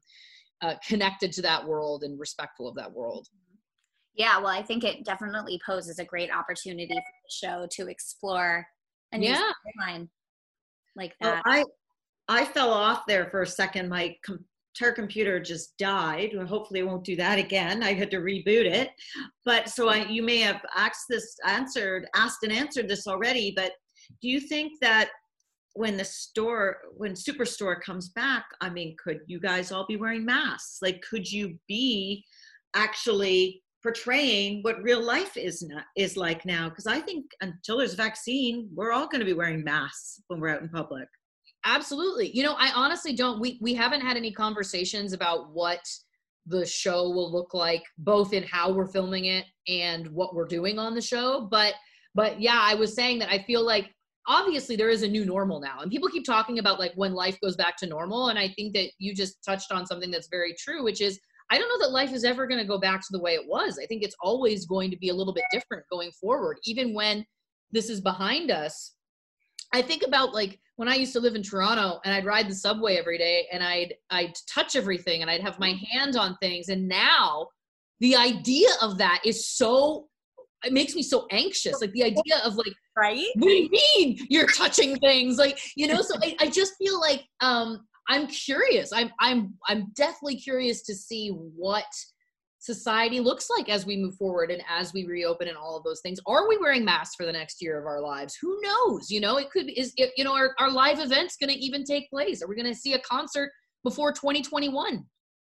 uh, 0.61 0.75
connected 0.87 1.33
to 1.33 1.41
that 1.41 1.67
world 1.67 2.03
and 2.05 2.17
respectful 2.17 2.69
of 2.69 2.75
that 2.75 2.89
world 2.89 3.27
yeah 4.15 4.37
well 4.37 4.47
i 4.47 4.61
think 4.63 4.85
it 4.85 5.03
definitely 5.03 5.59
poses 5.65 5.99
a 5.99 6.05
great 6.05 6.31
opportunity 6.31 6.87
for 6.87 6.95
the 6.95 7.47
show 7.47 7.67
to 7.69 7.89
explore 7.89 8.65
a 9.11 9.17
new 9.17 9.27
Yeah. 9.27 9.51
storyline 9.81 10.07
like 10.95 11.13
Oh, 11.21 11.29
that 11.29 11.43
I 11.45 11.65
I 12.29 12.45
fell 12.45 12.71
off 12.71 13.03
there 13.07 13.29
for 13.29 13.41
a 13.41 13.47
second. 13.47 13.87
My 13.87 14.15
com- 14.25 14.43
entire 14.79 14.93
computer 14.93 15.39
just 15.39 15.77
died. 15.77 16.31
Well, 16.35 16.45
hopefully, 16.45 16.81
it 16.81 16.87
won't 16.87 17.03
do 17.03 17.15
that 17.15 17.39
again. 17.39 17.83
I 17.83 17.93
had 17.93 18.11
to 18.11 18.17
reboot 18.17 18.65
it. 18.65 18.91
But 19.45 19.69
so 19.69 19.89
I, 19.89 20.05
you 20.05 20.21
may 20.23 20.37
have 20.39 20.61
asked 20.75 21.05
this, 21.09 21.35
answered, 21.45 22.07
asked 22.15 22.43
and 22.43 22.51
answered 22.51 22.87
this 22.87 23.07
already. 23.07 23.53
But 23.55 23.73
do 24.21 24.29
you 24.29 24.39
think 24.39 24.73
that 24.81 25.09
when 25.73 25.97
the 25.97 26.05
store, 26.05 26.77
when 26.95 27.13
Superstore 27.13 27.79
comes 27.81 28.09
back, 28.09 28.45
I 28.61 28.69
mean, 28.69 28.95
could 29.03 29.19
you 29.27 29.39
guys 29.39 29.71
all 29.71 29.85
be 29.85 29.97
wearing 29.97 30.25
masks? 30.25 30.79
Like, 30.81 31.01
could 31.07 31.29
you 31.31 31.57
be 31.67 32.23
actually 32.75 33.61
portraying 33.83 34.63
what 34.63 34.81
real 34.81 35.01
life 35.01 35.37
is 35.37 35.61
not, 35.61 35.85
is 35.95 36.17
like 36.17 36.45
now? 36.45 36.69
Because 36.69 36.87
I 36.87 36.99
think 36.99 37.25
until 37.41 37.77
there's 37.77 37.93
a 37.93 37.97
vaccine, 37.97 38.69
we're 38.73 38.91
all 38.91 39.07
going 39.07 39.19
to 39.19 39.25
be 39.25 39.33
wearing 39.33 39.63
masks 39.63 40.21
when 40.27 40.39
we're 40.39 40.49
out 40.49 40.61
in 40.61 40.69
public. 40.69 41.07
Absolutely. 41.65 42.35
You 42.35 42.43
know 42.43 42.55
i 42.57 42.71
honestly 42.75 43.13
don't 43.13 43.39
we 43.39 43.57
we 43.61 43.73
haven't 43.73 44.01
had 44.01 44.17
any 44.17 44.31
conversations 44.31 45.13
about 45.13 45.51
what 45.51 45.79
the 46.45 46.65
show 46.65 47.09
will 47.09 47.31
look 47.31 47.53
like 47.53 47.83
both 47.97 48.33
in 48.33 48.43
how 48.43 48.71
we're 48.71 48.87
filming 48.87 49.25
it 49.25 49.45
and 49.67 50.07
what 50.07 50.33
we're 50.33 50.47
doing 50.47 50.79
on 50.79 50.95
the 50.95 51.01
show 51.01 51.47
but 51.51 51.73
but 52.15 52.39
yeah 52.39 52.59
i 52.61 52.73
was 52.73 52.95
saying 52.95 53.19
that 53.19 53.29
i 53.29 53.43
feel 53.43 53.65
like 53.65 53.91
obviously 54.27 54.75
there 54.75 54.89
is 54.89 55.03
a 55.03 55.07
new 55.07 55.25
normal 55.25 55.59
now 55.59 55.79
and 55.81 55.91
people 55.91 56.07
keep 56.07 56.25
talking 56.25 56.59
about 56.59 56.79
like 56.79 56.93
when 56.95 57.13
life 57.13 57.37
goes 57.43 57.57
back 57.57 57.75
to 57.75 57.85
normal 57.85 58.29
and 58.29 58.39
i 58.39 58.47
think 58.55 58.73
that 58.73 58.89
you 58.97 59.13
just 59.13 59.43
touched 59.43 59.71
on 59.71 59.85
something 59.85 60.09
that's 60.09 60.29
very 60.29 60.55
true 60.57 60.83
which 60.85 61.01
is 61.01 61.19
i 61.51 61.57
don't 61.57 61.69
know 61.69 61.85
that 61.85 61.91
life 61.91 62.13
is 62.13 62.23
ever 62.23 62.47
going 62.47 62.59
to 62.59 62.67
go 62.67 62.79
back 62.79 63.01
to 63.01 63.07
the 63.11 63.21
way 63.21 63.33
it 63.33 63.47
was. 63.47 63.79
I 63.81 63.85
think 63.85 64.03
it's 64.03 64.15
always 64.21 64.65
going 64.65 64.91
to 64.91 64.97
be 64.97 65.09
a 65.09 65.13
little 65.13 65.33
bit 65.33 65.45
different 65.51 65.85
going 65.91 66.11
forward 66.11 66.57
even 66.65 66.93
when 66.93 67.25
this 67.71 67.89
is 67.89 68.01
behind 68.01 68.51
us. 68.51 68.93
I 69.73 69.81
think 69.81 70.03
about 70.05 70.33
like 70.33 70.59
when 70.77 70.87
I 70.87 70.95
used 70.95 71.13
to 71.13 71.19
live 71.19 71.35
in 71.35 71.43
Toronto 71.43 71.99
and 72.05 72.13
I'd 72.13 72.25
ride 72.25 72.47
the 72.47 72.55
subway 72.55 72.97
every 72.97 73.17
day 73.17 73.47
and 73.51 73.63
I'd 73.63 73.95
I'd 74.09 74.33
touch 74.47 74.75
everything 74.75 75.21
and 75.21 75.29
I'd 75.29 75.41
have 75.41 75.59
my 75.59 75.75
hand 75.91 76.15
on 76.15 76.37
things. 76.37 76.69
And 76.69 76.87
now 76.87 77.47
the 77.99 78.15
idea 78.15 78.69
of 78.81 78.97
that 78.99 79.21
is 79.25 79.47
so 79.49 80.07
it 80.63 80.73
makes 80.73 80.95
me 80.95 81.03
so 81.03 81.27
anxious. 81.31 81.81
Like 81.81 81.91
the 81.93 82.03
idea 82.03 82.39
of 82.45 82.55
like 82.55 82.73
right? 82.95 83.25
what 83.35 83.47
do 83.47 83.53
you 83.53 83.69
mean 83.69 84.27
you're 84.29 84.47
touching 84.47 84.95
things? 84.97 85.37
Like 85.37 85.59
you 85.75 85.87
know 85.87 86.01
so 86.01 86.15
I, 86.23 86.35
I 86.39 86.49
just 86.49 86.73
feel 86.77 86.99
like 87.01 87.25
um 87.41 87.85
i'm 88.07 88.27
curious. 88.27 88.93
I'm 88.93 89.09
i'm 89.19 89.55
i'm 89.67 89.91
definitely 89.95 90.37
curious 90.37 90.83
to 90.83 90.95
see 90.95 91.29
what 91.29 91.85
society 92.67 93.19
looks 93.21 93.49
like 93.49 93.69
as 93.69 93.85
we 93.85 93.95
move 93.95 94.15
forward 94.15 94.51
and 94.51 94.61
as 94.69 94.93
we 94.93 95.05
reopen 95.05 95.47
and 95.47 95.57
all 95.57 95.77
of 95.77 95.83
those 95.83 96.01
things. 96.01 96.19
Are 96.27 96.47
we 96.47 96.57
wearing 96.57 96.83
masks 96.83 97.15
for 97.15 97.25
the 97.25 97.31
next 97.31 97.61
year 97.61 97.79
of 97.79 97.85
our 97.85 98.01
lives? 98.01 98.37
Who 98.41 98.59
knows? 98.61 99.09
You 99.09 99.21
know 99.21 99.37
it 99.37 99.49
could 99.49 99.69
is 99.69 99.93
it, 99.95 100.11
you 100.17 100.23
know 100.23 100.35
our, 100.35 100.53
our 100.59 100.69
live 100.69 100.99
events 100.99 101.37
going 101.37 101.49
to 101.49 101.59
even 101.59 101.83
take 101.83 102.09
place? 102.09 102.43
Are 102.43 102.47
we 102.47 102.55
going 102.55 102.71
to 102.71 102.79
see 102.79 102.93
a 102.93 102.99
concert 102.99 103.51
before 103.83 104.11
2021 104.11 105.03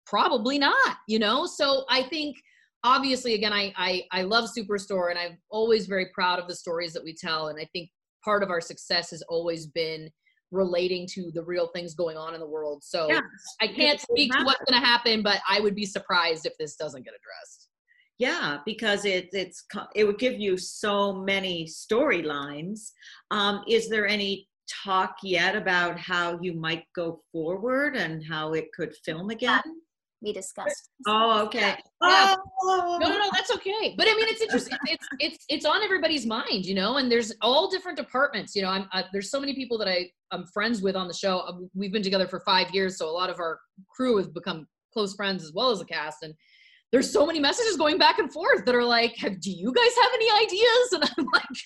probably 0.07 0.59
not 0.59 0.97
you 1.09 1.19
know? 1.19 1.47
So 1.47 1.85
i 1.89 2.03
think 2.05 2.37
obviously 2.85 3.35
again 3.35 3.53
I, 3.53 3.73
I 3.77 4.03
i 4.13 4.23
love 4.23 4.49
superstore 4.57 5.11
and 5.11 5.19
i'm 5.19 5.37
always 5.51 5.87
very 5.87 6.07
proud 6.15 6.39
of 6.39 6.49
the 6.49 6.55
stories 6.55 6.93
that 6.95 7.05
we 7.05 7.15
tell. 7.15 7.49
And 7.49 7.59
i 7.59 7.67
think 7.73 7.91
part 8.25 8.43
of 8.43 8.51
our 8.51 8.61
success 8.61 9.11
has 9.11 9.23
always 9.23 9.67
been 9.67 10.11
relating 10.51 11.07
to 11.07 11.31
the 11.33 11.43
real 11.43 11.69
things 11.69 11.95
going 11.95 12.17
on 12.17 12.35
in 12.35 12.41
the 12.41 12.49
world. 12.49 12.83
So 12.83 13.09
Yes, 13.09 13.23
i 13.61 13.67
can't 13.67 14.01
speak 14.01 14.33
to 14.33 14.45
what's 14.45 14.63
going 14.69 14.81
to 14.81 14.87
happen 14.87 15.23
but 15.23 15.41
i 15.49 15.61
would 15.61 15.75
be 15.75 15.87
surprised 15.87 16.47
if 16.47 16.53
this 16.59 16.77
doesn't 16.77 17.05
get 17.05 17.15
addressed. 17.15 17.69
Yeah, 18.19 18.59
because 18.67 19.07
it 19.07 19.31
it's 19.33 19.65
it 19.95 20.05
would 20.05 20.19
give 20.19 20.39
you 20.39 20.59
so 20.59 21.15
many 21.15 21.65
storylines. 21.65 22.91
Um, 23.31 23.63
is 23.67 23.89
there 23.89 24.07
any 24.07 24.47
talk 24.85 25.17
yet 25.23 25.57
about 25.57 25.99
how 25.99 26.39
you 26.43 26.53
might 26.53 26.85
go 26.95 27.23
forward 27.33 27.97
and 27.97 28.23
how 28.23 28.53
it 28.53 28.67
could 28.75 28.95
film 29.07 29.31
again? 29.31 29.63
We 30.23 30.33
discussed. 30.33 30.91
Oh, 31.07 31.45
okay. 31.47 31.77
Yeah. 32.03 32.35
Oh, 32.63 32.99
no 33.01 33.09
no 33.09 33.19
no 33.19 33.31
that's 33.33 33.51
okay. 33.55 33.95
But 33.97 34.07
i 34.09 34.15
mean 34.15 34.29
it's 34.29 34.43
interesting. 34.43 34.77
It's 34.87 35.07
it's 35.19 35.45
it's 35.49 35.65
on 35.65 35.83
everybody's 35.83 36.27
mind 36.27 36.67
you 36.67 36.75
know 36.75 36.97
and 36.99 37.11
there's 37.11 37.33
all 37.41 37.71
different 37.71 37.97
departments 37.97 38.55
you 38.55 38.63
know 38.63 38.69
i'm 38.69 38.87
uh, 38.93 39.03
there's 39.13 39.31
so 39.31 39.41
many 39.41 39.55
people 39.55 39.79
that 39.79 39.89
i 39.89 40.11
i'm 40.31 40.47
friends 40.47 40.83
with 40.83 40.97
on 40.97 41.09
the 41.09 41.15
show. 41.15 41.39
Uh, 41.41 41.53
we've 41.75 41.93
been 41.93 42.03
together 42.03 42.27
for 42.27 42.41
five 42.41 42.71
years 42.75 42.99
so 42.99 43.09
a 43.09 43.11
lot 43.11 43.31
of 43.31 43.39
our 43.39 43.61
crew 43.95 44.17
has 44.17 44.29
become 44.29 44.67
close 44.93 45.15
friends 45.15 45.45
as 45.45 45.53
well 45.53 45.71
as 45.71 45.79
the 45.79 45.85
cast 45.85 46.23
and 46.23 46.35
there's 46.93 47.11
so 47.11 47.25
many 47.25 47.39
messages 47.39 47.77
going 47.77 47.99
back 47.99 48.19
and 48.19 48.33
forth 48.33 48.65
that 48.65 48.75
are 48.75 48.85
like 48.85 49.17
have, 49.17 49.41
do 49.41 49.51
you 49.51 49.73
guys 49.73 49.95
have 50.03 50.11
any 50.15 50.45
ideas? 50.45 50.93
And 50.93 51.05
i'm 51.05 51.27
like 51.33 51.59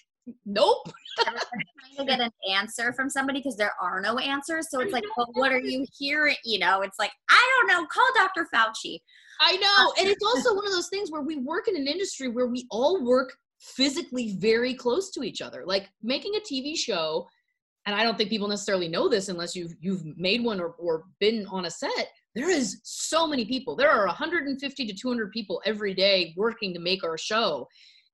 nope 0.47 0.91
trying 1.97 2.07
to 2.07 2.13
get 2.17 2.21
an 2.21 2.31
answer 2.51 2.93
from 2.93 3.09
somebody 3.09 3.41
because 3.41 3.57
there 3.57 3.75
are 3.81 4.01
no 4.01 4.19
answers. 4.19 4.69
So 4.71 4.81
it's 4.81 4.93
like, 4.93 5.05
well, 5.17 5.29
what 5.35 5.53
are 5.53 5.61
you 5.61 5.87
hearing? 5.97 6.37
You 6.45 6.59
know, 6.59 6.83
it's 6.83 6.99
like, 6.99 7.13
I 7.31 7.59
don't 7.59 7.69
know. 7.69 7.87
Call 7.87 8.09
Dr. 8.17 8.49
Fauci. 8.55 8.99
I 9.41 9.57
know. 9.57 9.87
Um, 9.89 9.93
and 9.99 10.09
it's 10.09 10.25
also 10.25 10.55
one 10.55 10.67
of 10.67 10.73
those 10.73 10.89
things 10.89 11.11
where 11.11 11.23
we 11.23 11.37
work 11.37 11.69
in 11.69 11.77
an 11.77 11.87
industry 11.87 12.29
where 12.29 12.47
we 12.47 12.67
all 12.71 13.05
work 13.05 13.33
physically 13.61 14.37
very 14.39 14.75
close 14.75 15.11
to 15.13 15.23
each 15.23 15.43
other. 15.43 15.65
Like 15.67 15.89
making 16.03 16.35
a 16.37 16.41
TV 16.41 16.77
show, 16.77 17.27
and 17.87 17.95
I 17.95 18.03
don't 18.03 18.17
think 18.17 18.31
people 18.31 18.49
necessarily 18.49 18.89
know 18.89 19.09
this 19.09 19.29
unless 19.29 19.55
you've 19.55 19.75
you've 19.81 20.05
made 20.17 20.43
one 20.43 20.61
or, 20.61 20.69
or 20.79 21.05
been 21.21 21.47
on 21.51 21.67
a 21.67 21.71
set. 21.71 22.09
There 22.35 22.51
is 22.51 22.81
so 22.83 23.27
many 23.27 23.45
people. 23.45 23.77
There 23.77 23.91
are 23.91 24.07
150 24.07 24.87
to 24.87 24.95
200 24.95 25.31
people 25.31 25.63
every 25.65 25.95
day 25.95 26.35
working 26.37 26.73
to 26.75 26.81
make 26.81 27.05
our 27.05 27.19
show. 27.19 27.69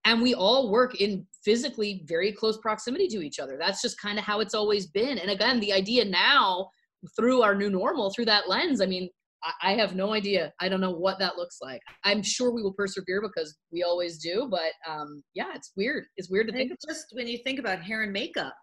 And 0.05 0.21
we 0.21 0.33
all 0.33 0.71
work 0.71 0.99
in 0.99 1.25
physically 1.43 2.03
very 2.07 2.31
close 2.31 2.57
proximity 2.57 3.07
to 3.09 3.21
each 3.21 3.39
other. 3.39 3.57
That's 3.59 3.81
just 3.81 3.99
kind 3.99 4.19
of 4.19 4.25
how 4.25 4.39
it's 4.39 4.53
always 4.53 4.87
been. 4.87 5.17
And 5.17 5.31
again, 5.31 5.59
the 5.59 5.73
idea 5.73 6.05
now 6.05 6.69
through 7.15 7.41
our 7.41 7.55
new 7.55 7.69
normal, 7.69 8.11
through 8.11 8.25
that 8.25 8.47
lens, 8.47 8.81
I 8.81 8.85
mean, 8.85 9.09
I, 9.43 9.71
I 9.71 9.73
have 9.73 9.95
no 9.95 10.13
idea. 10.13 10.53
I 10.59 10.69
don't 10.69 10.81
know 10.81 10.91
what 10.91 11.17
that 11.19 11.37
looks 11.37 11.57
like. 11.61 11.81
I'm 12.03 12.21
sure 12.21 12.51
we 12.51 12.61
will 12.61 12.73
persevere 12.73 13.21
because 13.21 13.57
we 13.71 13.83
always 13.83 14.19
do. 14.19 14.47
But 14.49 14.71
um, 14.87 15.23
yeah, 15.33 15.51
it's 15.55 15.71
weird. 15.75 16.05
It's 16.17 16.29
weird 16.29 16.47
to 16.47 16.53
And 16.53 16.59
think. 16.59 16.71
it's 16.71 16.85
just 16.85 17.07
when 17.13 17.27
you 17.27 17.39
think 17.43 17.59
about 17.59 17.81
hair 17.81 18.03
and 18.03 18.13
makeup 18.13 18.53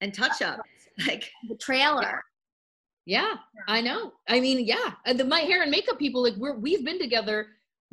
and 0.00 0.14
touch 0.14 0.42
up, 0.42 0.60
like 1.06 1.30
The 1.48 1.56
trailer. 1.56 2.22
Yeah, 3.04 3.34
I 3.68 3.80
know. 3.80 4.12
I 4.28 4.40
mean, 4.40 4.66
yeah, 4.66 4.92
and 5.06 5.18
the, 5.18 5.24
my 5.24 5.38
hair 5.40 5.62
and 5.62 5.70
makeup 5.70 5.96
people, 5.98 6.22
like 6.24 6.34
we're 6.36 6.58
we've 6.58 6.84
been 6.84 6.98
together, 6.98 7.46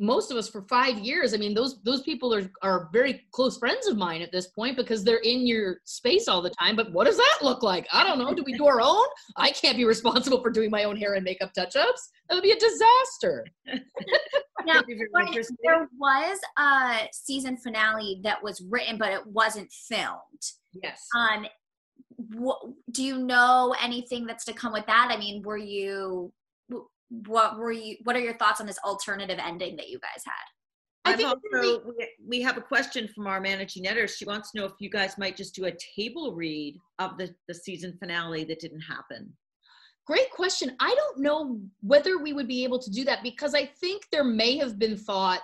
most 0.04 0.30
of 0.30 0.36
us 0.36 0.48
for 0.48 0.62
five 0.62 0.98
years. 0.98 1.34
I 1.34 1.36
mean, 1.38 1.54
those 1.54 1.82
those 1.82 2.02
people 2.02 2.34
are 2.34 2.50
are 2.62 2.88
very 2.92 3.24
close 3.32 3.58
friends 3.58 3.86
of 3.86 3.96
mine 3.96 4.22
at 4.22 4.30
this 4.32 4.48
point 4.48 4.76
because 4.76 5.04
they're 5.04 5.18
in 5.18 5.46
your 5.46 5.78
space 5.84 6.28
all 6.28 6.42
the 6.42 6.50
time. 6.50 6.76
But 6.76 6.92
what 6.92 7.04
does 7.06 7.16
that 7.16 7.38
look 7.42 7.62
like? 7.62 7.86
I 7.92 8.04
don't 8.06 8.18
know. 8.18 8.34
Do 8.34 8.42
we 8.44 8.52
do 8.54 8.66
our 8.66 8.80
own? 8.80 9.04
I 9.36 9.50
can't 9.50 9.76
be 9.76 9.84
responsible 9.84 10.40
for 10.42 10.50
doing 10.50 10.70
my 10.70 10.84
own 10.84 10.96
hair 10.96 11.14
and 11.14 11.24
makeup 11.24 11.52
touch 11.54 11.76
ups. 11.76 12.10
That 12.28 12.34
would 12.36 12.42
be 12.44 12.52
a 12.52 12.58
disaster. 12.58 13.46
Now, 14.66 14.76
It'd 14.76 14.86
be 14.86 14.94
very 14.94 15.08
Brian, 15.12 15.26
interesting. 15.28 15.56
there 15.62 15.86
was 15.98 16.38
a 16.58 17.08
season 17.12 17.58
finale 17.58 18.20
that 18.24 18.42
was 18.42 18.62
written, 18.62 18.96
but 18.96 19.12
it 19.12 19.26
wasn't 19.26 19.70
filmed. 19.70 20.42
Yes. 20.82 21.06
Um, 21.14 21.46
wh- 22.42 22.70
do 22.90 23.02
you 23.02 23.18
know 23.18 23.74
anything 23.82 24.24
that's 24.26 24.44
to 24.46 24.54
come 24.54 24.72
with 24.72 24.86
that? 24.86 25.08
I 25.10 25.18
mean, 25.18 25.42
were 25.42 25.58
you, 25.58 26.32
wh- 26.32 26.43
what 27.26 27.58
were 27.58 27.72
you, 27.72 27.96
what 28.04 28.16
are 28.16 28.20
your 28.20 28.36
thoughts 28.36 28.60
on 28.60 28.66
this 28.66 28.78
alternative 28.84 29.38
ending 29.44 29.76
that 29.76 29.88
you 29.88 29.98
guys 29.98 30.22
had? 30.24 30.32
I 31.06 31.16
think 31.16 31.28
also, 31.28 31.40
really- 31.52 31.80
we, 31.84 32.08
we 32.26 32.42
have 32.42 32.56
a 32.56 32.62
question 32.62 33.08
from 33.14 33.26
our 33.26 33.40
managing 33.40 33.86
editor. 33.86 34.08
She 34.08 34.24
wants 34.24 34.52
to 34.52 34.58
know 34.58 34.64
if 34.66 34.72
you 34.78 34.88
guys 34.88 35.18
might 35.18 35.36
just 35.36 35.54
do 35.54 35.66
a 35.66 35.72
table 35.96 36.34
read 36.34 36.78
of 36.98 37.18
the, 37.18 37.34
the 37.46 37.54
season 37.54 37.96
finale 37.98 38.44
that 38.44 38.60
didn't 38.60 38.80
happen. 38.80 39.32
Great 40.06 40.30
question. 40.30 40.76
I 40.80 40.94
don't 40.94 41.20
know 41.20 41.60
whether 41.80 42.18
we 42.18 42.32
would 42.32 42.48
be 42.48 42.64
able 42.64 42.78
to 42.78 42.90
do 42.90 43.04
that 43.04 43.22
because 43.22 43.54
I 43.54 43.64
think 43.64 44.02
there 44.12 44.24
may 44.24 44.56
have 44.58 44.78
been 44.78 44.96
thought. 44.96 45.40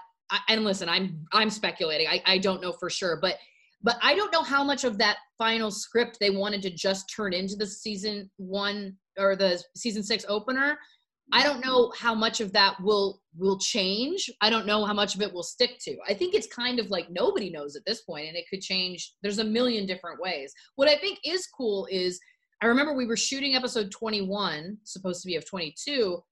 And 0.49 0.65
listen, 0.65 0.89
I'm 0.89 1.25
I'm 1.33 1.51
speculating. 1.51 2.07
I, 2.07 2.23
I 2.27 2.39
don't 2.39 2.61
know 2.63 2.73
for 2.73 2.91
sure, 2.91 3.19
but 3.21 3.37
but 3.83 3.97
I 4.03 4.15
don't 4.15 4.33
know 4.33 4.43
how 4.43 4.63
much 4.63 4.85
of 4.85 4.99
that 4.99 5.17
final 5.39 5.71
script 5.71 6.19
they 6.21 6.31
wanted 6.31 6.61
to 6.63 6.71
just 6.71 7.11
turn 7.15 7.33
into 7.33 7.57
the 7.57 7.67
season 7.67 8.31
one 8.37 8.97
or 9.19 9.35
the 9.35 9.63
season 9.77 10.03
six 10.03 10.27
opener. 10.29 10.79
I 11.33 11.43
don't 11.43 11.65
know 11.65 11.93
how 11.99 12.15
much 12.15 12.41
of 12.41 12.53
that 12.53 12.81
will 12.81 13.21
will 13.37 13.59
change. 13.59 14.29
I 14.41 14.51
don't 14.51 14.67
know 14.67 14.85
how 14.85 14.95
much 14.95 15.15
of 15.15 15.23
it 15.23 15.33
will 15.33 15.43
stick 15.43 15.79
to. 15.83 15.97
I 16.09 16.15
think 16.15 16.35
it's 16.35 16.47
kind 16.47 16.79
of 16.79 16.91
like 16.91 17.07
nobody 17.11 17.51
knows 17.51 17.77
at 17.77 17.85
this 17.87 18.03
point, 18.03 18.29
and 18.29 18.37
it 18.37 18.47
could 18.51 18.61
change. 18.61 19.15
There's 19.23 19.39
a 19.39 19.45
million 19.45 19.87
different 19.87 20.21
ways. 20.21 20.53
What 20.77 20.89
I 20.89 20.97
think 20.97 21.19
is 21.25 21.47
cool 21.47 21.87
is 21.91 22.19
I 22.63 22.67
remember 22.67 22.93
we 22.93 23.07
were 23.07 23.17
shooting 23.17 23.55
episode 23.55 23.91
21, 23.91 24.79
supposed 24.85 25.23
to 25.23 25.27
be 25.27 25.37
of 25.37 25.49
22, 25.49 26.23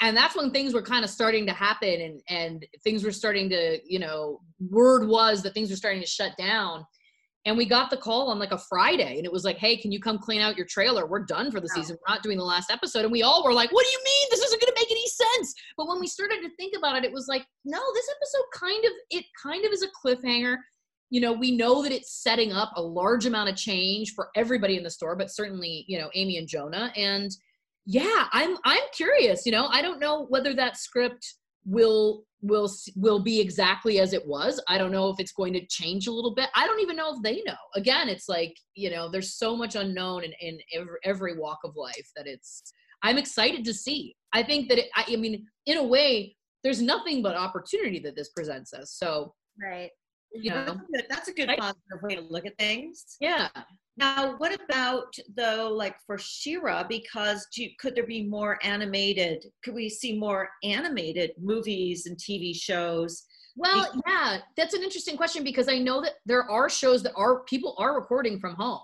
and 0.00 0.16
that's 0.16 0.36
when 0.36 0.50
things 0.50 0.74
were 0.74 0.82
kind 0.82 1.04
of 1.04 1.10
starting 1.10 1.46
to 1.46 1.52
happen 1.52 2.00
and 2.00 2.20
and 2.28 2.66
things 2.84 3.04
were 3.04 3.12
starting 3.12 3.48
to 3.50 3.78
you 3.84 3.98
know 3.98 4.40
word 4.70 5.08
was 5.08 5.42
that 5.42 5.54
things 5.54 5.70
were 5.70 5.76
starting 5.76 6.00
to 6.00 6.06
shut 6.06 6.32
down 6.36 6.84
and 7.46 7.56
we 7.56 7.64
got 7.64 7.88
the 7.88 7.96
call 7.96 8.28
on 8.28 8.38
like 8.38 8.52
a 8.52 8.58
friday 8.58 9.16
and 9.16 9.24
it 9.24 9.32
was 9.32 9.44
like 9.44 9.56
hey 9.56 9.76
can 9.76 9.90
you 9.92 10.00
come 10.00 10.18
clean 10.18 10.40
out 10.40 10.56
your 10.56 10.66
trailer? 10.66 11.06
We're 11.06 11.24
done 11.24 11.50
for 11.50 11.60
the 11.60 11.68
season. 11.68 11.96
We're 11.96 12.14
not 12.14 12.22
doing 12.22 12.36
the 12.36 12.44
last 12.44 12.70
episode. 12.70 13.04
And 13.04 13.12
we 13.12 13.22
all 13.22 13.42
were 13.44 13.54
like 13.54 13.72
what 13.72 13.84
do 13.84 13.90
you 13.90 14.00
mean? 14.04 14.28
This 14.30 14.42
isn't 14.42 14.60
going 14.60 14.72
to 14.72 14.80
make 14.80 14.90
any 14.90 15.06
sense. 15.06 15.54
But 15.76 15.88
when 15.88 16.00
we 16.00 16.06
started 16.06 16.42
to 16.42 16.50
think 16.56 16.74
about 16.76 16.96
it 16.96 17.04
it 17.04 17.12
was 17.12 17.26
like 17.28 17.46
no 17.64 17.80
this 17.94 18.08
episode 18.16 18.66
kind 18.66 18.84
of 18.84 18.92
it 19.10 19.24
kind 19.42 19.64
of 19.64 19.72
is 19.72 19.82
a 19.82 19.88
cliffhanger. 20.06 20.56
You 21.10 21.20
know 21.20 21.32
we 21.32 21.56
know 21.56 21.82
that 21.82 21.92
it's 21.92 22.22
setting 22.22 22.52
up 22.52 22.72
a 22.76 22.82
large 22.82 23.26
amount 23.26 23.48
of 23.48 23.56
change 23.56 24.12
for 24.14 24.28
everybody 24.34 24.76
in 24.76 24.82
the 24.82 24.90
store 24.90 25.16
but 25.16 25.30
certainly 25.30 25.84
you 25.88 25.98
know 25.98 26.10
amy 26.14 26.36
and 26.38 26.48
jonah. 26.48 26.92
And 26.96 27.30
yeah 27.88 28.26
i'm 28.32 28.56
i'm 28.64 28.82
curious 28.92 29.46
you 29.46 29.52
know? 29.52 29.66
I 29.66 29.80
don't 29.80 30.00
know 30.00 30.26
whether 30.28 30.52
that 30.54 30.76
script 30.76 31.36
will 31.66 32.24
will 32.42 32.70
will 32.94 33.18
be 33.18 33.40
exactly 33.40 33.98
as 33.98 34.12
it 34.12 34.26
was. 34.26 34.62
I 34.68 34.78
don't 34.78 34.92
know 34.92 35.08
if 35.08 35.18
it's 35.18 35.32
going 35.32 35.52
to 35.54 35.66
change 35.66 36.06
a 36.06 36.12
little 36.12 36.34
bit. 36.34 36.48
I 36.54 36.66
don't 36.66 36.80
even 36.80 36.96
know 36.96 37.14
if 37.14 37.22
they 37.22 37.42
know. 37.44 37.56
Again 37.74 38.08
it's 38.08 38.28
like 38.28 38.54
you 38.74 38.90
know 38.90 39.10
there's 39.10 39.34
so 39.34 39.56
much 39.56 39.74
unknown 39.74 40.24
in, 40.24 40.32
in 40.40 40.58
every, 40.74 40.98
every 41.04 41.38
walk 41.38 41.58
of 41.64 41.74
life 41.76 42.08
that 42.16 42.26
it's 42.26 42.62
i'm 43.02 43.18
excited 43.18 43.64
to 43.64 43.74
see. 43.74 44.14
I 44.32 44.42
think 44.42 44.68
that 44.68 44.78
it, 44.78 44.88
I, 44.96 45.04
I 45.08 45.16
mean 45.16 45.46
in 45.66 45.78
a 45.78 45.84
way 45.84 46.36
there's 46.62 46.80
nothing 46.80 47.22
but 47.22 47.36
opportunity 47.36 47.98
that 48.00 48.16
this 48.16 48.30
presents 48.30 48.72
us. 48.72 48.92
So 48.92 49.34
right. 49.62 49.90
you 50.32 50.50
know. 50.50 50.64
that's 50.66 50.78
a 50.80 50.92
good, 50.92 51.06
that's 51.08 51.28
a 51.28 51.32
good 51.32 51.48
Right. 51.48 51.58
positive 51.58 52.02
way 52.02 52.14
to 52.16 52.22
look 52.22 52.46
at 52.46 52.56
things. 52.58 53.16
yeah 53.20 53.48
Now, 53.98 54.36
what 54.36 54.58
about 54.60 55.14
though, 55.36 55.70
like 55.72 55.96
for 56.06 56.18
She-Ra? 56.18 56.84
Because 56.84 57.46
do, 57.54 57.66
could 57.78 57.94
there 57.94 58.06
be 58.06 58.24
more 58.24 58.58
animated? 58.62 59.46
Could 59.64 59.74
we 59.74 59.88
see 59.88 60.18
more 60.18 60.50
animated 60.62 61.32
movies 61.40 62.06
and 62.06 62.16
TV 62.16 62.54
shows? 62.54 63.24
Well, 63.56 63.90
yeah, 64.06 64.38
that's 64.56 64.74
an 64.74 64.82
interesting 64.82 65.16
question 65.16 65.42
because 65.42 65.68
I 65.68 65.78
know 65.78 66.02
that 66.02 66.12
there 66.26 66.42
are 66.50 66.68
shows 66.68 67.02
that 67.04 67.14
are 67.16 67.40
people 67.44 67.74
are 67.78 67.94
recording 67.94 68.38
from 68.38 68.54
home. 68.54 68.80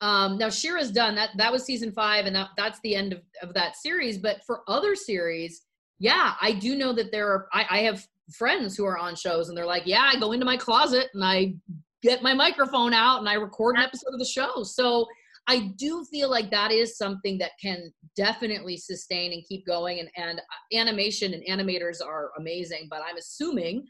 Um, 0.00 0.38
now 0.38 0.48
She-Ra's 0.48 0.92
done 0.92 1.16
that. 1.16 1.30
That 1.36 1.50
was 1.50 1.64
season 1.64 1.92
five, 1.92 2.26
and 2.26 2.36
that, 2.36 2.50
that's 2.56 2.78
the 2.84 2.94
end 2.94 3.12
of, 3.12 3.22
of 3.42 3.54
that 3.54 3.76
series. 3.76 4.18
But 4.18 4.44
for 4.44 4.62
other 4.68 4.94
series, 4.94 5.62
yeah, 5.98 6.34
I 6.40 6.52
do 6.52 6.76
know 6.76 6.92
that 6.92 7.10
there 7.10 7.28
are. 7.28 7.48
I, 7.52 7.66
I 7.70 7.78
have 7.80 8.06
friends 8.32 8.76
who 8.76 8.84
are 8.84 8.98
on 8.98 9.16
shows, 9.16 9.48
and 9.48 9.56
they're 9.56 9.66
like, 9.66 9.86
"Yeah, 9.86 10.08
I 10.12 10.18
go 10.18 10.32
into 10.32 10.46
my 10.46 10.56
closet 10.56 11.08
and 11.14 11.24
I 11.24 11.54
get 12.02 12.22
my 12.22 12.34
microphone 12.34 12.92
out 12.92 13.20
and 13.20 13.28
I 13.28 13.34
record 13.34 13.76
an 13.76 13.82
episode 13.82 14.12
of 14.12 14.18
the 14.18 14.24
show." 14.24 14.62
So 14.62 15.06
I 15.48 15.72
do 15.76 16.04
feel 16.04 16.30
like 16.30 16.50
that 16.50 16.70
is 16.70 16.96
something 16.96 17.38
that 17.38 17.52
can 17.60 17.92
definitely 18.16 18.76
sustain 18.76 19.32
and 19.32 19.44
keep 19.44 19.66
going. 19.66 19.98
And, 19.98 20.08
and 20.16 20.38
uh, 20.38 20.76
animation 20.76 21.34
and 21.34 21.42
animators 21.48 22.04
are 22.04 22.30
amazing, 22.38 22.86
but 22.88 23.00
I'm 23.08 23.16
assuming 23.16 23.84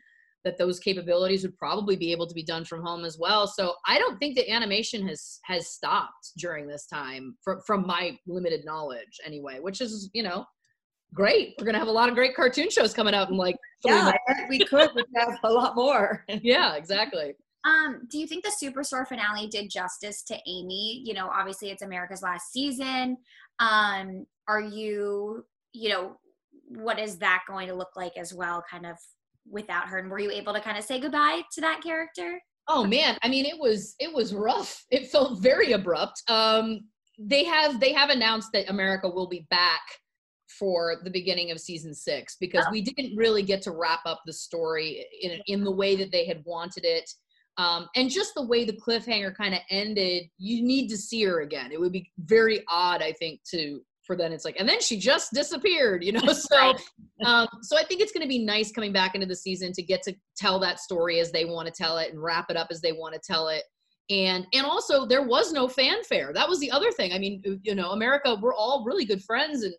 that 0.44 0.58
those 0.58 0.80
capabilities 0.80 1.42
would 1.42 1.56
probably 1.56 1.94
be 1.94 2.10
able 2.10 2.26
to 2.26 2.34
be 2.34 2.42
done 2.42 2.64
from 2.64 2.82
home 2.82 3.04
as 3.04 3.18
well. 3.18 3.46
So 3.46 3.74
I 3.86 3.98
don't 3.98 4.18
think 4.18 4.36
that 4.36 4.50
animation 4.50 5.06
has 5.06 5.38
has 5.44 5.68
stopped 5.68 6.32
during 6.38 6.66
this 6.66 6.86
time 6.86 7.36
from 7.44 7.60
from 7.64 7.86
my 7.86 8.18
limited 8.26 8.64
knowledge 8.64 9.20
anyway, 9.24 9.60
which 9.60 9.80
is, 9.80 10.10
you 10.14 10.22
know, 10.22 10.44
great. 11.14 11.54
We're 11.58 11.66
gonna 11.66 11.78
have 11.78 11.88
a 11.88 11.92
lot 11.92 12.08
of 12.08 12.14
great 12.14 12.34
cartoon 12.34 12.70
shows 12.70 12.92
coming 12.92 13.14
out 13.14 13.30
in 13.30 13.36
like 13.36 13.56
Yeah, 13.84 14.12
we 14.48 14.64
could 14.64 14.90
we 14.96 15.02
could 15.02 15.16
have 15.16 15.38
a 15.44 15.52
lot 15.52 15.76
more. 15.76 16.24
Yeah, 16.42 16.74
exactly. 16.74 17.34
Um, 17.64 18.06
do 18.10 18.18
you 18.18 18.26
think 18.26 18.44
the 18.44 18.52
Superstore 18.62 19.06
finale 19.06 19.46
did 19.46 19.70
justice 19.70 20.22
to 20.24 20.36
Amy? 20.46 21.02
You 21.04 21.14
know, 21.14 21.28
obviously 21.28 21.70
it's 21.70 21.82
America's 21.82 22.22
last 22.22 22.52
season. 22.52 23.16
Um, 23.60 24.26
are 24.48 24.60
you, 24.60 25.44
you 25.72 25.90
know, 25.90 26.16
what 26.66 26.98
is 26.98 27.18
that 27.18 27.42
going 27.46 27.68
to 27.68 27.74
look 27.74 27.94
like 27.96 28.16
as 28.16 28.34
well, 28.34 28.64
kind 28.68 28.86
of 28.86 28.96
without 29.48 29.88
her? 29.88 29.98
And 29.98 30.10
were 30.10 30.18
you 30.18 30.30
able 30.30 30.52
to 30.54 30.60
kind 30.60 30.78
of 30.78 30.84
say 30.84 30.98
goodbye 30.98 31.42
to 31.52 31.60
that 31.60 31.82
character? 31.82 32.40
Oh 32.68 32.84
man, 32.84 33.18
I 33.22 33.28
mean 33.28 33.44
it 33.44 33.58
was 33.58 33.94
it 33.98 34.12
was 34.12 34.34
rough. 34.34 34.84
It 34.90 35.10
felt 35.10 35.40
very 35.40 35.72
abrupt. 35.72 36.22
Um 36.28 36.80
they 37.18 37.44
have 37.44 37.80
they 37.80 37.92
have 37.92 38.10
announced 38.10 38.50
that 38.52 38.70
America 38.70 39.08
will 39.08 39.28
be 39.28 39.46
back 39.50 39.82
for 40.58 40.96
the 41.02 41.10
beginning 41.10 41.50
of 41.50 41.58
season 41.58 41.94
6 41.94 42.36
because 42.38 42.64
we 42.70 42.82
didn't 42.82 43.16
really 43.16 43.42
get 43.42 43.62
to 43.62 43.70
wrap 43.70 44.00
up 44.04 44.20
the 44.26 44.32
story 44.32 45.04
in 45.22 45.40
in 45.46 45.64
the 45.64 45.70
way 45.70 45.96
that 45.96 46.12
they 46.12 46.24
had 46.24 46.42
wanted 46.44 46.84
it. 46.84 47.10
Um, 47.58 47.88
and 47.96 48.10
just 48.10 48.34
the 48.34 48.46
way 48.46 48.64
the 48.64 48.72
cliffhanger 48.72 49.34
kind 49.34 49.54
of 49.54 49.60
ended, 49.70 50.24
you 50.38 50.62
need 50.62 50.88
to 50.88 50.96
see 50.96 51.22
her 51.24 51.42
again. 51.42 51.70
It 51.70 51.78
would 51.78 51.92
be 51.92 52.10
very 52.18 52.64
odd, 52.68 53.02
I 53.02 53.12
think, 53.12 53.40
to 53.50 53.80
for 54.06 54.16
then 54.16 54.32
it's 54.32 54.44
like, 54.44 54.56
and 54.58 54.68
then 54.68 54.80
she 54.80 54.98
just 54.98 55.32
disappeared, 55.32 56.02
you 56.02 56.12
know. 56.12 56.20
So, 56.32 56.74
um, 57.24 57.46
so 57.62 57.78
I 57.78 57.84
think 57.84 58.00
it's 58.00 58.12
going 58.12 58.22
to 58.22 58.28
be 58.28 58.44
nice 58.44 58.72
coming 58.72 58.92
back 58.92 59.14
into 59.14 59.26
the 59.26 59.36
season 59.36 59.72
to 59.72 59.82
get 59.82 60.02
to 60.02 60.14
tell 60.36 60.58
that 60.60 60.80
story 60.80 61.20
as 61.20 61.30
they 61.30 61.44
want 61.44 61.66
to 61.66 61.72
tell 61.72 61.98
it 61.98 62.10
and 62.10 62.20
wrap 62.22 62.50
it 62.50 62.56
up 62.56 62.68
as 62.70 62.80
they 62.80 62.92
want 62.92 63.14
to 63.14 63.20
tell 63.20 63.48
it. 63.48 63.62
And 64.10 64.46
and 64.52 64.66
also 64.66 65.06
there 65.06 65.22
was 65.22 65.52
no 65.52 65.68
fanfare. 65.68 66.32
That 66.34 66.48
was 66.48 66.58
the 66.58 66.70
other 66.70 66.90
thing. 66.90 67.12
I 67.12 67.18
mean, 67.18 67.60
you 67.62 67.74
know, 67.74 67.90
America, 67.92 68.36
we're 68.40 68.54
all 68.54 68.84
really 68.84 69.04
good 69.04 69.22
friends, 69.22 69.62
and 69.62 69.74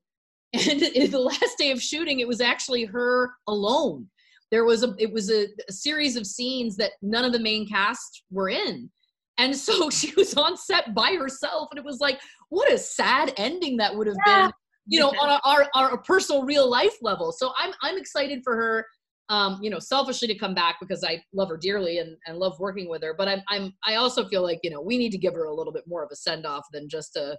and 0.54 0.82
in 0.82 1.12
the 1.12 1.20
last 1.20 1.58
day 1.58 1.72
of 1.72 1.82
shooting, 1.82 2.20
it 2.20 2.28
was 2.28 2.40
actually 2.40 2.86
her 2.86 3.32
alone. 3.48 4.08
There 4.54 4.66
was 4.66 4.84
a 4.84 4.94
it 5.00 5.12
was 5.12 5.32
a, 5.32 5.48
a 5.68 5.74
series 5.74 6.16
of 6.16 6.28
scenes 6.28 6.78
that 6.78 6.92
none 7.02 7.26
of 7.26 7.34
the 7.34 7.39
main 7.39 7.68
cast 7.68 8.22
were 8.30 8.50
in. 8.50 8.92
And 9.39 9.56
so 9.56 9.89
she 10.00 10.13
was 10.16 10.36
on 10.36 10.56
set 10.58 10.94
by 10.94 11.16
herself, 11.20 11.70
and 11.72 11.80
it 11.80 11.84
was 11.84 12.00
like, 12.00 12.20
what 12.50 12.72
a 12.72 12.78
sad 12.78 13.34
ending 13.38 13.78
that 13.78 13.96
would 13.96 14.06
have 14.06 14.16
Yeah. 14.28 14.44
been, 14.44 14.52
you 14.86 15.00
know, 15.00 15.10
on 15.10 15.30
a, 15.30 15.42
our, 15.44 15.68
our 15.74 15.98
personal 16.04 16.44
real 16.44 16.70
life 16.70 16.96
level. 17.02 17.32
So 17.32 17.52
I'm 17.58 17.74
I'm 17.82 17.98
excited 17.98 18.42
for 18.44 18.56
her, 18.56 18.86
um, 19.30 19.58
you 19.63 19.72
know, 19.72 19.80
selfishly 19.80 20.28
to 20.28 20.38
come 20.38 20.54
back 20.54 20.76
because 20.80 21.04
I 21.04 21.24
love 21.34 21.50
her 21.50 21.58
dearly 21.58 21.98
and, 21.98 22.16
and 22.28 22.38
love 22.38 22.60
working 22.60 22.88
with 22.88 23.02
her. 23.02 23.16
But 23.18 23.28
I'm 23.28 23.42
I'm 23.50 23.74
I 23.84 23.96
also 23.96 24.28
feel 24.28 24.44
like 24.44 24.60
you 24.62 24.70
know 24.70 24.82
we 24.82 25.00
need 25.00 25.13
to 25.13 25.18
give 25.18 25.34
her 25.34 25.46
a 25.46 25.56
little 25.56 25.74
bit 25.74 25.86
more 25.88 26.04
of 26.04 26.10
a 26.12 26.16
send 26.16 26.46
off 26.46 26.66
than 26.72 26.88
just 26.88 27.16
a 27.16 27.36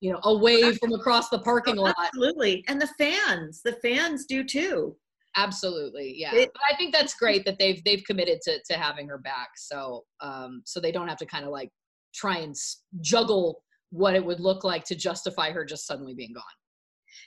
you 0.00 0.12
know 0.12 0.20
a 0.22 0.38
wave 0.38 0.78
from 0.78 0.92
across 0.92 1.28
the 1.28 1.40
parking 1.40 1.74
lot. 1.74 1.96
Absolutely, 1.98 2.64
and 2.68 2.80
the 2.80 2.90
fans, 2.98 3.62
the 3.64 3.72
fans 3.82 4.26
do 4.26 4.44
too. 4.44 4.94
Absolutely, 5.36 6.14
yeah. 6.16 6.34
It- 6.34 6.50
but 6.52 6.62
I 6.70 6.76
think 6.76 6.92
that's 6.94 7.14
great 7.14 7.44
that 7.44 7.58
they've 7.58 7.82
they've 7.84 8.04
committed 8.04 8.40
to 8.42 8.58
to 8.70 8.74
having 8.78 9.08
her 9.08 9.18
back. 9.18 9.50
So 9.56 10.04
um 10.20 10.62
so 10.64 10.80
they 10.80 10.92
don't 10.92 11.08
have 11.08 11.18
to 11.18 11.26
kind 11.26 11.44
of 11.44 11.50
like 11.50 11.70
try 12.14 12.38
and 12.38 12.50
s- 12.52 12.82
juggle 13.00 13.64
what 13.90 14.14
it 14.14 14.24
would 14.24 14.40
look 14.40 14.64
like 14.64 14.84
to 14.84 14.94
justify 14.94 15.50
her 15.50 15.64
just 15.64 15.86
suddenly 15.86 16.14
being 16.14 16.32
gone. 16.34 16.42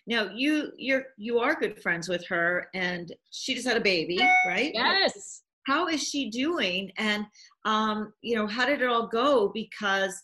Now 0.07 0.29
you 0.35 0.71
you're 0.77 1.05
you 1.17 1.39
are 1.39 1.55
good 1.55 1.81
friends 1.81 2.07
with 2.09 2.25
her, 2.27 2.67
and 2.73 3.11
she 3.31 3.53
just 3.55 3.67
had 3.67 3.77
a 3.77 3.81
baby, 3.81 4.17
right? 4.47 4.71
Yes. 4.73 5.41
How 5.67 5.87
is 5.87 6.03
she 6.07 6.29
doing? 6.29 6.91
And 6.97 7.25
um, 7.65 8.13
you 8.21 8.35
know, 8.35 8.45
how 8.45 8.65
did 8.67 8.81
it 8.81 8.87
all 8.87 9.07
go? 9.07 9.49
Because 9.53 10.21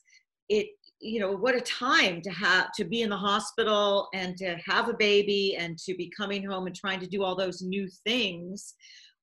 it, 0.50 0.68
you 1.02 1.20
know, 1.20 1.32
what 1.32 1.56
a 1.56 1.62
time 1.62 2.22
to 2.22 2.30
have 2.30 2.72
to 2.74 2.84
be 2.84 3.02
in 3.02 3.10
the 3.10 3.18
hospital 3.18 4.08
and 4.14 4.38
to 4.38 4.56
have 4.66 4.88
a 4.88 4.94
baby 4.94 5.56
and 5.58 5.78
to 5.80 5.96
be 5.96 6.12
coming 6.16 6.44
home 6.44 6.68
and 6.68 6.76
trying 6.76 7.00
to 7.00 7.08
do 7.08 7.24
all 7.24 7.36
those 7.36 7.62
new 7.62 7.90
things 8.06 8.76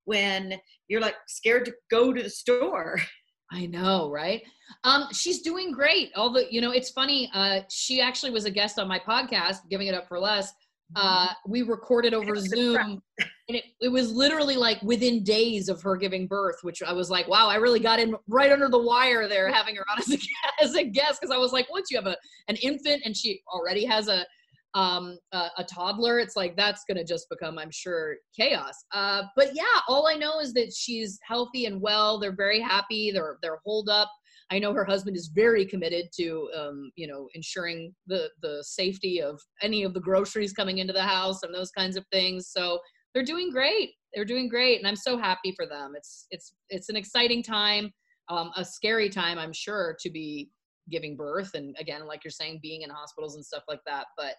when 0.04 0.54
you're 0.88 1.00
like 1.00 1.16
scared 1.26 1.64
to 1.66 1.74
go 1.90 2.12
to 2.12 2.22
the 2.22 2.30
store. 2.30 3.00
I 3.52 3.64
know, 3.66 4.10
right? 4.10 4.42
Um, 4.84 5.08
she's 5.12 5.40
doing 5.40 5.72
great. 5.72 6.12
The, 6.14 6.46
you 6.50 6.60
know, 6.60 6.70
it's 6.70 6.90
funny. 6.90 7.30
Uh, 7.32 7.60
she 7.70 8.00
actually 8.00 8.30
was 8.30 8.44
a 8.44 8.50
guest 8.50 8.78
on 8.78 8.88
my 8.88 8.98
podcast, 8.98 9.60
giving 9.70 9.86
it 9.86 9.94
up 9.94 10.06
for 10.06 10.18
less. 10.18 10.52
Uh, 10.96 11.28
we 11.46 11.62
recorded 11.62 12.12
over 12.12 12.36
Zoom, 12.36 13.02
and 13.48 13.56
it, 13.56 13.64
it 13.80 13.88
was 13.88 14.12
literally 14.12 14.56
like 14.56 14.80
within 14.82 15.24
days 15.24 15.70
of 15.70 15.80
her 15.80 15.96
giving 15.96 16.26
birth, 16.26 16.58
which 16.62 16.82
I 16.82 16.92
was 16.92 17.08
like, 17.08 17.26
wow, 17.28 17.48
I 17.48 17.54
really 17.54 17.80
got 17.80 17.98
in 17.98 18.14
right 18.28 18.52
under 18.52 18.68
the 18.68 18.78
wire 18.78 19.26
there, 19.26 19.50
having 19.50 19.74
her 19.76 19.86
on 19.90 19.98
as 19.98 20.12
a, 20.12 20.18
as 20.62 20.74
a 20.74 20.84
guest, 20.84 21.20
because 21.20 21.34
I 21.34 21.38
was 21.38 21.52
like, 21.52 21.70
once 21.70 21.90
you 21.90 21.96
have 21.96 22.06
a 22.06 22.16
an 22.48 22.56
infant 22.56 23.02
and 23.04 23.16
she 23.16 23.40
already 23.52 23.84
has 23.86 24.08
a 24.08 24.26
um 24.74 25.18
a, 25.32 25.48
a 25.58 25.64
toddler? 25.64 26.18
It's 26.18 26.36
like 26.36 26.54
that's 26.56 26.84
gonna 26.86 27.04
just 27.04 27.26
become 27.30 27.58
i'm 27.58 27.70
sure 27.70 28.16
chaos. 28.36 28.84
Uh 28.92 29.22
but 29.34 29.54
yeah 29.54 29.64
all 29.88 30.06
i 30.06 30.14
know 30.14 30.40
is 30.40 30.52
that 30.52 30.72
she's 30.74 31.18
healthy 31.26 31.64
and 31.64 31.80
well. 31.80 32.20
They're 32.20 32.36
very 32.36 32.60
happy. 32.60 33.10
They're 33.10 33.38
they're 33.40 33.60
holed 33.64 33.88
up. 33.88 34.10
I 34.50 34.58
know 34.58 34.74
her 34.74 34.84
husband 34.84 35.16
is 35.16 35.28
very 35.34 35.64
committed 35.64 36.08
to 36.18 36.50
um 36.54 36.92
you 36.96 37.06
know 37.06 37.28
ensuring 37.32 37.94
the 38.08 38.28
the 38.42 38.62
safety 38.62 39.22
of 39.22 39.40
any 39.62 39.84
of 39.84 39.94
the 39.94 40.00
groceries 40.00 40.52
coming 40.52 40.78
into 40.78 40.92
the 40.92 41.02
house 41.02 41.44
and 41.44 41.54
those 41.54 41.70
kinds 41.70 41.96
of 41.96 42.04
things. 42.12 42.48
So 42.48 42.78
they're 43.18 43.24
doing 43.24 43.50
great 43.50 43.94
they're 44.14 44.24
doing 44.24 44.48
great 44.48 44.78
and 44.78 44.86
i'm 44.86 44.94
so 44.94 45.18
happy 45.18 45.50
for 45.50 45.66
them 45.66 45.94
it's 45.96 46.26
it's 46.30 46.54
it's 46.70 46.88
an 46.88 46.94
exciting 46.94 47.42
time 47.42 47.92
um 48.28 48.52
a 48.56 48.64
scary 48.64 49.08
time 49.08 49.40
i'm 49.40 49.52
sure 49.52 49.96
to 49.98 50.08
be 50.08 50.48
giving 50.88 51.16
birth 51.16 51.50
and 51.54 51.74
again 51.80 52.06
like 52.06 52.22
you're 52.22 52.30
saying 52.30 52.60
being 52.62 52.82
in 52.82 52.90
hospitals 52.90 53.34
and 53.34 53.44
stuff 53.44 53.64
like 53.66 53.80
that 53.86 54.06
but 54.16 54.36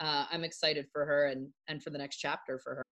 uh, 0.00 0.24
I'm 0.30 0.44
excited 0.44 0.86
for 0.90 1.04
her 1.04 1.26
and 1.26 1.48
and 1.68 1.82
for 1.82 1.90
the 1.90 1.98
next 1.98 2.16
chapter 2.16 2.58
for 2.58 2.74
her. 2.76 2.84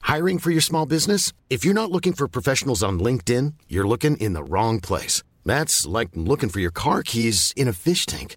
Hiring 0.00 0.38
for 0.38 0.50
your 0.50 0.62
small 0.62 0.86
business? 0.86 1.34
If 1.50 1.64
you're 1.64 1.74
not 1.74 1.90
looking 1.90 2.14
for 2.14 2.26
professionals 2.26 2.82
on 2.82 2.98
LinkedIn, 2.98 3.54
you're 3.68 3.86
looking 3.86 4.16
in 4.16 4.32
the 4.32 4.42
wrong 4.42 4.80
place. 4.80 5.22
That's 5.44 5.84
like 5.84 6.08
looking 6.14 6.48
for 6.48 6.60
your 6.60 6.70
car 6.70 7.02
keys 7.02 7.52
in 7.56 7.68
a 7.68 7.74
fish 7.74 8.06
tank. 8.06 8.36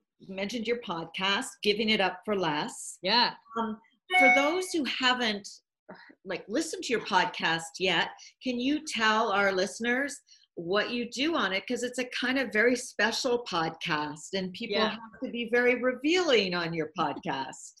mentioned 0.27 0.67
your 0.67 0.79
podcast, 0.81 1.47
Giving 1.63 1.89
It 1.89 2.01
Up 2.01 2.19
for 2.25 2.35
Less. 2.35 2.97
Yeah. 3.01 3.31
Um, 3.59 3.77
for 4.19 4.31
those 4.35 4.65
who 4.71 4.83
haven't 4.85 5.47
like 6.25 6.43
listened 6.47 6.83
to 6.83 6.93
your 6.93 7.01
podcast 7.01 7.79
yet, 7.79 8.09
can 8.43 8.59
you 8.59 8.81
tell 8.85 9.31
our 9.31 9.51
listeners 9.51 10.19
what 10.55 10.91
you 10.91 11.09
do 11.09 11.35
on 11.35 11.53
it? 11.53 11.63
Because 11.67 11.83
it's 11.83 11.99
a 11.99 12.05
kind 12.19 12.37
of 12.37 12.51
very 12.53 12.75
special 12.75 13.45
podcast, 13.49 14.33
and 14.33 14.51
people 14.53 14.77
Yeah. 14.77 14.89
have 14.91 14.99
to 15.23 15.29
be 15.31 15.49
very 15.51 15.81
revealing 15.81 16.53
on 16.53 16.73
your 16.73 16.91
podcast. 16.97 17.73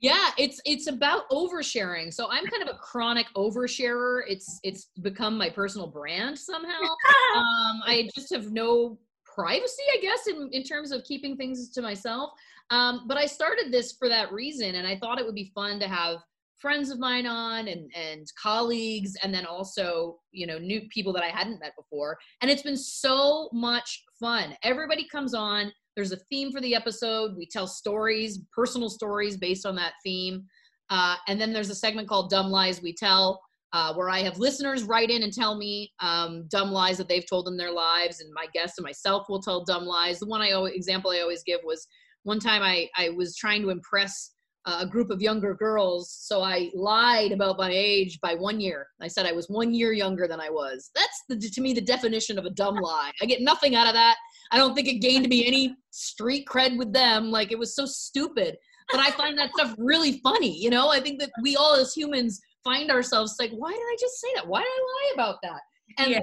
yeah 0.00 0.30
it's 0.38 0.60
it's 0.64 0.86
about 0.86 1.28
oversharing 1.30 2.14
so 2.14 2.28
i'm 2.30 2.46
kind 2.46 2.62
of 2.62 2.68
a 2.68 2.78
chronic 2.78 3.26
oversharer 3.36 4.20
it's 4.28 4.60
it's 4.62 4.90
become 5.00 5.36
my 5.36 5.50
personal 5.50 5.88
brand 5.88 6.38
somehow 6.38 6.78
um 7.36 7.80
i 7.84 8.08
just 8.14 8.32
have 8.32 8.52
no 8.52 8.96
privacy 9.34 9.82
i 9.92 10.00
guess 10.00 10.26
in, 10.26 10.48
in 10.52 10.62
terms 10.62 10.92
of 10.92 11.04
keeping 11.04 11.36
things 11.36 11.70
to 11.70 11.82
myself 11.82 12.30
um 12.70 13.04
but 13.06 13.16
i 13.16 13.26
started 13.26 13.72
this 13.72 13.92
for 13.92 14.08
that 14.08 14.32
reason 14.32 14.76
and 14.76 14.86
i 14.86 14.96
thought 14.96 15.18
it 15.18 15.26
would 15.26 15.34
be 15.34 15.50
fun 15.54 15.78
to 15.78 15.88
have 15.88 16.18
friends 16.58 16.90
of 16.90 16.98
mine 16.98 17.26
on 17.26 17.66
and 17.66 17.90
and 17.94 18.26
colleagues 18.40 19.14
and 19.22 19.34
then 19.34 19.44
also 19.44 20.18
you 20.30 20.46
know 20.46 20.58
new 20.58 20.82
people 20.90 21.12
that 21.12 21.24
i 21.24 21.28
hadn't 21.28 21.60
met 21.60 21.72
before 21.76 22.16
and 22.40 22.50
it's 22.50 22.62
been 22.62 22.76
so 22.76 23.48
much 23.52 24.04
fun 24.20 24.54
everybody 24.62 25.06
comes 25.08 25.34
on 25.34 25.72
there's 25.94 26.12
a 26.12 26.16
theme 26.30 26.50
for 26.50 26.60
the 26.60 26.74
episode. 26.74 27.36
We 27.36 27.46
tell 27.46 27.66
stories, 27.66 28.40
personal 28.54 28.88
stories 28.88 29.36
based 29.36 29.66
on 29.66 29.76
that 29.76 29.94
theme. 30.02 30.44
Uh, 30.90 31.16
and 31.28 31.40
then 31.40 31.52
there's 31.52 31.70
a 31.70 31.74
segment 31.74 32.08
called 32.08 32.30
Dumb 32.30 32.50
Lies 32.50 32.82
We 32.82 32.94
Tell, 32.94 33.40
uh, 33.72 33.94
where 33.94 34.10
I 34.10 34.20
have 34.20 34.38
listeners 34.38 34.84
write 34.84 35.10
in 35.10 35.22
and 35.22 35.32
tell 35.32 35.56
me 35.56 35.92
um, 36.00 36.46
dumb 36.50 36.70
lies 36.70 36.98
that 36.98 37.08
they've 37.08 37.28
told 37.28 37.48
in 37.48 37.56
their 37.56 37.72
lives. 37.72 38.20
And 38.20 38.32
my 38.34 38.46
guests 38.52 38.78
and 38.78 38.84
myself 38.84 39.26
will 39.28 39.40
tell 39.40 39.64
dumb 39.64 39.84
lies. 39.84 40.18
The 40.18 40.26
one 40.26 40.42
I 40.42 40.52
always, 40.52 40.74
example 40.74 41.10
I 41.10 41.20
always 41.20 41.42
give 41.42 41.60
was 41.64 41.86
one 42.24 42.38
time 42.38 42.62
I, 42.62 42.88
I 42.96 43.10
was 43.10 43.36
trying 43.36 43.62
to 43.62 43.70
impress 43.70 44.32
a 44.64 44.86
group 44.86 45.10
of 45.10 45.20
younger 45.20 45.54
girls. 45.54 46.14
So 46.20 46.42
I 46.42 46.70
lied 46.74 47.32
about 47.32 47.58
my 47.58 47.70
age 47.72 48.20
by 48.20 48.34
one 48.34 48.60
year. 48.60 48.86
I 49.00 49.08
said 49.08 49.26
I 49.26 49.32
was 49.32 49.48
one 49.48 49.74
year 49.74 49.92
younger 49.92 50.28
than 50.28 50.40
I 50.40 50.50
was. 50.50 50.90
That's 50.94 51.22
the, 51.28 51.36
to 51.36 51.60
me 51.60 51.72
the 51.72 51.80
definition 51.80 52.38
of 52.38 52.44
a 52.44 52.50
dumb 52.50 52.76
lie. 52.76 53.10
I 53.20 53.26
get 53.26 53.42
nothing 53.42 53.74
out 53.74 53.88
of 53.88 53.94
that. 53.94 54.16
I 54.52 54.58
don't 54.58 54.74
think 54.74 54.86
it 54.86 55.00
gained 55.00 55.28
me 55.28 55.46
any 55.46 55.74
street 55.90 56.46
cred 56.46 56.78
with 56.78 56.92
them. 56.92 57.30
Like 57.30 57.50
it 57.50 57.58
was 57.58 57.74
so 57.74 57.86
stupid. 57.86 58.56
But 58.90 59.00
I 59.00 59.10
find 59.12 59.36
that 59.38 59.50
stuff 59.54 59.74
really 59.78 60.20
funny. 60.22 60.56
You 60.56 60.70
know, 60.70 60.90
I 60.90 61.00
think 61.00 61.18
that 61.20 61.30
we 61.42 61.56
all 61.56 61.74
as 61.74 61.92
humans 61.92 62.40
find 62.64 62.90
ourselves 62.90 63.36
like, 63.38 63.50
why 63.50 63.70
did 63.72 63.80
I 63.80 63.96
just 64.00 64.20
say 64.20 64.28
that? 64.36 64.46
Why 64.46 64.60
did 64.60 64.66
I 64.66 64.80
lie 64.80 65.10
about 65.14 65.38
that? 65.42 65.60
And 65.98 66.10
Yeah. 66.12 66.20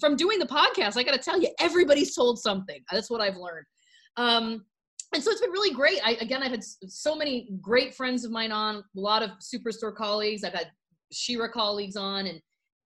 from 0.00 0.16
doing 0.16 0.38
the 0.38 0.46
podcast, 0.46 0.96
I 0.96 1.02
got 1.02 1.12
to 1.12 1.18
tell 1.18 1.40
you, 1.40 1.48
everybody's 1.58 2.14
told 2.14 2.38
something. 2.38 2.82
That's 2.92 3.10
what 3.10 3.20
I've 3.20 3.36
learned. 3.36 3.66
Um, 4.16 4.64
and 5.14 5.22
so 5.22 5.30
it's 5.30 5.40
been 5.40 5.50
really 5.50 5.74
great. 5.74 6.00
I 6.04 6.12
again, 6.20 6.42
I've 6.42 6.50
had 6.50 6.64
so 6.64 7.14
many 7.14 7.48
great 7.60 7.94
friends 7.94 8.24
of 8.24 8.30
mine 8.30 8.52
on, 8.52 8.76
a 8.76 8.82
lot 8.94 9.22
of 9.22 9.30
superstore 9.40 9.94
colleagues. 9.94 10.42
I've 10.44 10.52
had 10.52 10.70
She-Ra 11.12 11.48
colleagues 11.48 11.96
on, 11.96 12.26
and 12.26 12.40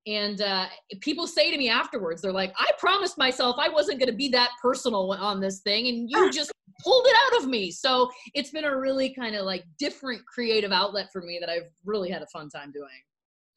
and 0.09 0.41
uh, 0.41 0.67
people 1.01 1.27
say 1.27 1.51
to 1.51 1.59
me 1.59 1.69
afterwards, 1.69 2.23
they're 2.23 2.33
like, 2.33 2.53
"I 2.59 2.71
promised 2.79 3.19
myself 3.19 3.57
I 3.59 3.69
wasn't 3.69 3.99
going 3.99 4.11
to 4.11 4.17
be 4.17 4.29
that 4.31 4.51
personal 4.63 5.13
on 5.13 5.41
this 5.41 5.61
thing, 5.61 5.87
and 5.89 6.11
you 6.11 6.31
just 6.31 6.51
pulled 6.83 7.07
it 7.07 7.17
out 7.27 7.43
of 7.43 7.49
me." 7.49 7.71
So 7.71 8.11
it's 8.35 8.51
been 8.51 8.65
a 8.65 8.77
really 8.77 9.15
kind 9.15 9.37
of 9.37 9.45
like 9.45 9.65
different 9.79 10.23
creative 10.27 10.73
outlet 10.73 11.09
for 11.13 11.23
me 11.23 11.39
that 11.41 11.51
I've 11.51 11.71
really 11.85 12.11
had 12.11 12.23
a 12.23 12.27
fun 12.27 12.49
time 12.49 12.73
doing. 12.73 12.89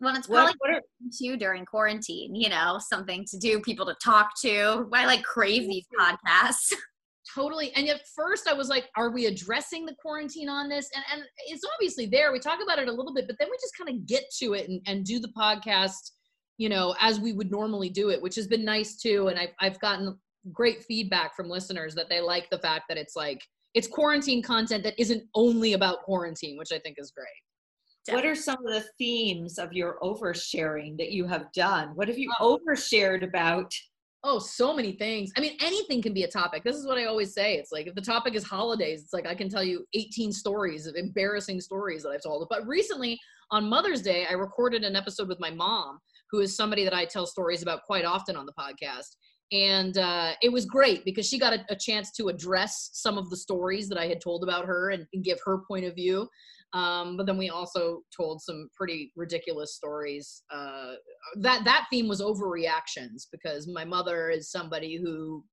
Well, 0.02 0.16
it's 0.16 0.28
What- 0.28 0.38
probably 0.38 0.58
what 0.60 0.72
are- 0.72 0.82
too 1.18 1.38
during 1.38 1.66
quarantine, 1.66 2.36
you 2.36 2.50
know, 2.50 2.80
something 2.80 3.26
to 3.30 3.38
do, 3.38 3.62
people 3.62 3.86
to 3.86 3.96
talk 4.04 4.32
to. 4.42 4.90
I 4.94 5.06
like 5.06 5.24
crave 5.24 5.68
these 5.68 5.86
podcasts. 6.00 6.74
totally 7.34 7.72
and 7.76 7.88
at 7.88 8.02
first 8.16 8.48
i 8.48 8.54
was 8.54 8.68
like 8.68 8.90
are 8.98 9.12
we 9.12 9.28
addressing 9.28 9.86
the 9.86 9.96
quarantine 10.02 10.50
on 10.50 10.68
this 10.68 10.90
and 10.96 11.04
and 11.14 11.24
it's 11.48 11.64
obviously 11.76 12.06
there 12.06 12.32
we 12.32 12.40
talk 12.40 12.60
about 12.64 12.80
it 12.80 12.88
a 12.88 12.92
little 12.92 13.14
bit 13.14 13.28
but 13.28 13.38
then 13.40 13.48
we 13.50 13.56
just 13.62 13.78
kind 13.78 13.90
of 13.90 14.06
get 14.08 14.24
to 14.38 14.54
it 14.54 14.68
and, 14.68 14.82
and 14.88 15.06
do 15.06 15.20
the 15.20 15.30
podcast 15.30 16.12
you 16.62 16.70
know 16.70 16.94
as 17.00 17.20
we 17.20 17.34
would 17.34 17.50
normally 17.50 17.90
do 17.90 18.10
it 18.12 18.22
which 18.22 18.36
has 18.36 18.46
been 18.48 18.64
nice 18.64 18.96
too 18.96 19.30
and 19.30 19.40
i've, 19.40 19.54
I've 19.60 19.80
gotten 19.80 20.16
great 20.52 20.84
feedback 20.84 21.36
from 21.36 21.50
listeners 21.50 21.96
that 21.96 22.08
they 22.08 22.22
like 22.22 22.50
the 22.52 22.60
fact 22.60 22.84
that 22.90 22.98
it's 23.04 23.16
like 23.16 23.42
it's 23.74 23.88
quarantine 23.88 24.44
content 24.44 24.84
that 24.84 25.00
isn't 25.00 25.24
only 25.34 25.74
about 25.74 26.04
quarantine 26.04 26.58
which 26.60 26.72
i 26.72 26.78
think 26.80 26.98
is 27.00 27.12
great 27.12 28.14
What 28.16 28.26
are 28.26 28.36
some 28.36 28.58
of 28.68 28.74
the 28.74 28.86
themes 29.00 29.58
of 29.64 29.74
your 29.74 29.92
oversharing 30.02 30.98
that 30.98 31.12
you 31.18 31.24
have 31.34 31.46
done? 31.54 31.88
What 31.98 32.08
have 32.12 32.18
you 32.24 32.30
Oh. 32.40 32.48
overshared 32.54 33.22
about? 33.32 33.72
Oh, 34.24 34.40
so 34.40 34.68
many 34.80 34.94
things. 35.04 35.32
I 35.38 35.40
mean, 35.44 35.56
anything 35.70 36.02
can 36.06 36.14
be 36.20 36.24
a 36.24 36.28
topic. 36.42 36.64
This 36.64 36.78
is 36.82 36.86
what 36.90 36.98
I 37.02 37.06
always 37.12 37.32
say. 37.40 37.50
It's 37.60 37.72
like 37.76 37.86
if 37.92 37.96
the 38.00 38.08
topic 38.14 38.34
is 38.40 38.44
holidays, 38.44 39.00
it's 39.04 39.14
like 39.18 39.28
I 39.34 39.36
can 39.42 39.50
tell 39.50 39.64
you 39.72 39.78
18 39.94 40.32
stories 40.44 40.84
of 40.88 40.96
embarrassing 40.96 41.60
stories 41.62 42.02
that 42.04 42.10
I've 42.16 42.24
told. 42.24 42.48
But 42.50 42.68
recently 42.68 43.14
on 43.52 43.70
Mother's 43.76 44.02
Day, 44.02 44.22
I 44.32 44.34
recorded 44.34 44.84
an 44.84 44.96
episode 44.96 45.28
with 45.32 45.40
my 45.40 45.52
mom, 45.52 46.00
who 46.32 46.40
is 46.40 46.56
somebody 46.56 46.84
that 46.84 46.94
I 46.94 47.06
tell 47.06 47.26
stories 47.26 47.62
about 47.62 47.84
quite 47.84 48.06
often 48.06 48.36
on 48.36 48.46
the 48.46 48.54
podcast. 48.54 49.16
And 49.52 49.98
uh, 49.98 50.32
it 50.42 50.52
was 50.52 50.66
great 50.66 51.04
because 51.04 51.28
she 51.28 51.38
got 51.38 51.54
a, 51.54 51.66
a 51.70 51.76
chance 51.76 52.12
to 52.14 52.30
address 52.30 52.90
some 52.94 53.18
of 53.18 53.30
the 53.30 53.36
stories 53.36 53.90
that 53.90 53.98
I 53.98 54.08
had 54.08 54.22
told 54.22 54.44
about 54.44 54.66
her 54.66 54.92
and, 54.92 55.06
and 55.14 55.24
give 55.24 55.40
her 55.46 55.60
point 55.68 55.86
of 55.86 55.94
view. 55.94 56.28
Um, 56.74 57.18
but 57.18 57.26
then 57.26 57.38
we 57.38 57.50
also 57.50 58.00
told 58.16 58.42
some 58.42 58.70
pretty 58.74 59.12
ridiculous 59.18 59.76
stories. 59.76 60.44
Uh, 60.50 60.94
that 61.42 61.66
that 61.66 61.88
theme 61.92 62.08
was 62.08 62.22
overreactions 62.22 63.28
because 63.30 63.68
my 63.68 63.84
mother 63.84 64.30
is 64.30 64.50
somebody 64.50 64.96
who, 64.96 65.44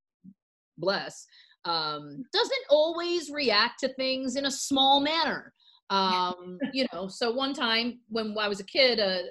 bless, 0.79 1.27
um, 1.64 2.23
doesn't 2.33 2.64
always 2.71 3.31
react 3.31 3.81
to 3.81 3.93
things 3.95 4.37
in 4.37 4.47
a 4.47 4.51
small 4.51 5.01
manner. 5.01 5.53
Um, 5.91 6.59
you 6.73 6.87
know, 6.93 7.09
so 7.09 7.33
one 7.33 7.53
time 7.53 7.99
when 8.09 8.37
I 8.38 8.47
was 8.47 8.61
a 8.61 8.64
kid, 8.64 9.01
a, 9.01 9.23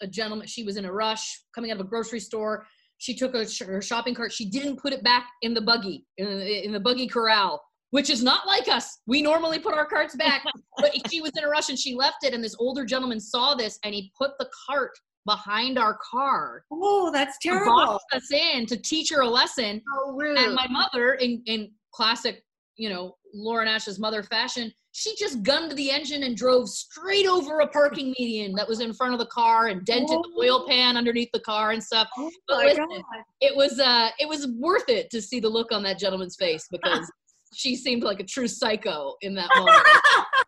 a 0.00 0.06
gentleman, 0.06 0.46
she 0.46 0.64
was 0.64 0.76
in 0.76 0.84
a 0.84 0.92
rush 0.92 1.42
coming 1.54 1.70
out 1.70 1.78
of 1.80 1.86
a 1.86 1.88
grocery 1.88 2.20
store. 2.20 2.66
She 2.98 3.14
took 3.16 3.34
a, 3.34 3.48
sh- 3.48 3.62
her 3.62 3.82
shopping 3.82 4.14
cart. 4.14 4.32
She 4.32 4.48
didn't 4.48 4.80
put 4.80 4.92
it 4.92 5.02
back 5.02 5.26
in 5.42 5.54
the 5.54 5.60
buggy, 5.60 6.06
in, 6.18 6.28
in 6.28 6.72
the 6.72 6.80
buggy 6.80 7.06
corral, 7.08 7.60
which 7.90 8.10
is 8.10 8.22
not 8.22 8.46
like 8.46 8.68
us. 8.68 9.00
We 9.06 9.22
normally 9.22 9.58
put 9.58 9.74
our 9.74 9.86
carts 9.86 10.14
back, 10.16 10.44
but 10.78 10.92
she 11.10 11.20
was 11.20 11.32
in 11.36 11.44
a 11.44 11.48
rush 11.48 11.68
and 11.68 11.78
she 11.78 11.94
left 11.94 12.18
it. 12.24 12.32
And 12.34 12.42
this 12.42 12.56
older 12.58 12.84
gentleman 12.84 13.20
saw 13.20 13.54
this 13.54 13.78
and 13.84 13.94
he 13.94 14.12
put 14.16 14.32
the 14.38 14.48
cart 14.68 14.92
behind 15.24 15.78
our 15.78 15.96
car 16.10 16.64
Oh, 16.72 17.10
that's 17.12 17.38
terrible. 17.40 17.72
box 17.72 18.04
us 18.12 18.32
in 18.32 18.66
to 18.66 18.76
teach 18.76 19.10
her 19.10 19.20
a 19.22 19.28
lesson. 19.28 19.80
Oh, 19.94 20.12
rude. 20.16 20.36
And 20.38 20.54
my 20.54 20.66
mother, 20.68 21.14
in, 21.14 21.42
in 21.46 21.70
classic, 21.92 22.42
you 22.76 22.88
know, 22.88 23.16
Lauren 23.34 23.68
Ash's 23.68 23.98
mother 24.00 24.22
fashion, 24.22 24.72
she 24.92 25.16
just 25.16 25.42
gunned 25.42 25.72
the 25.72 25.90
engine 25.90 26.22
and 26.22 26.36
drove 26.36 26.68
straight 26.68 27.26
over 27.26 27.60
a 27.60 27.66
parking 27.66 28.14
median 28.18 28.54
that 28.54 28.68
was 28.68 28.80
in 28.80 28.92
front 28.92 29.14
of 29.14 29.18
the 29.18 29.26
car 29.26 29.68
and 29.68 29.84
dented 29.84 30.18
the 30.18 30.32
oil 30.38 30.66
pan 30.68 30.96
underneath 30.96 31.30
the 31.32 31.40
car 31.40 31.70
and 31.72 31.82
stuff. 31.82 32.08
Oh 32.18 32.30
But 32.46 32.58
my 32.58 32.64
listen, 32.66 32.86
God. 32.88 33.24
It 33.40 33.56
was 33.56 33.80
uh 33.80 34.10
it 34.20 34.28
was 34.28 34.46
worth 34.58 34.88
it 34.88 35.10
to 35.10 35.20
see 35.20 35.40
the 35.40 35.48
look 35.48 35.72
on 35.72 35.82
that 35.84 35.98
gentleman's 35.98 36.36
face 36.36 36.66
because 36.70 37.10
she 37.54 37.74
seemed 37.74 38.02
like 38.02 38.20
a 38.20 38.24
true 38.24 38.48
psycho 38.48 39.14
in 39.22 39.34
that 39.34 39.50
moment. 39.56 39.78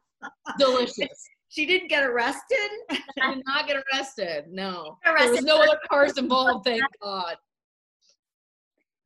Delicious. 0.58 1.28
She 1.48 1.66
didn't 1.66 1.88
get 1.88 2.04
arrested? 2.04 2.68
I 2.90 3.34
did 3.34 3.44
not 3.46 3.66
get 3.68 3.76
arrested. 3.92 4.44
No. 4.50 4.98
arrested 5.06 5.26
There 5.26 5.32
was 5.32 5.44
no 5.44 5.62
other 5.62 5.78
cars 5.88 6.18
involved, 6.18 6.64
thank 6.64 6.82
God. 7.00 7.36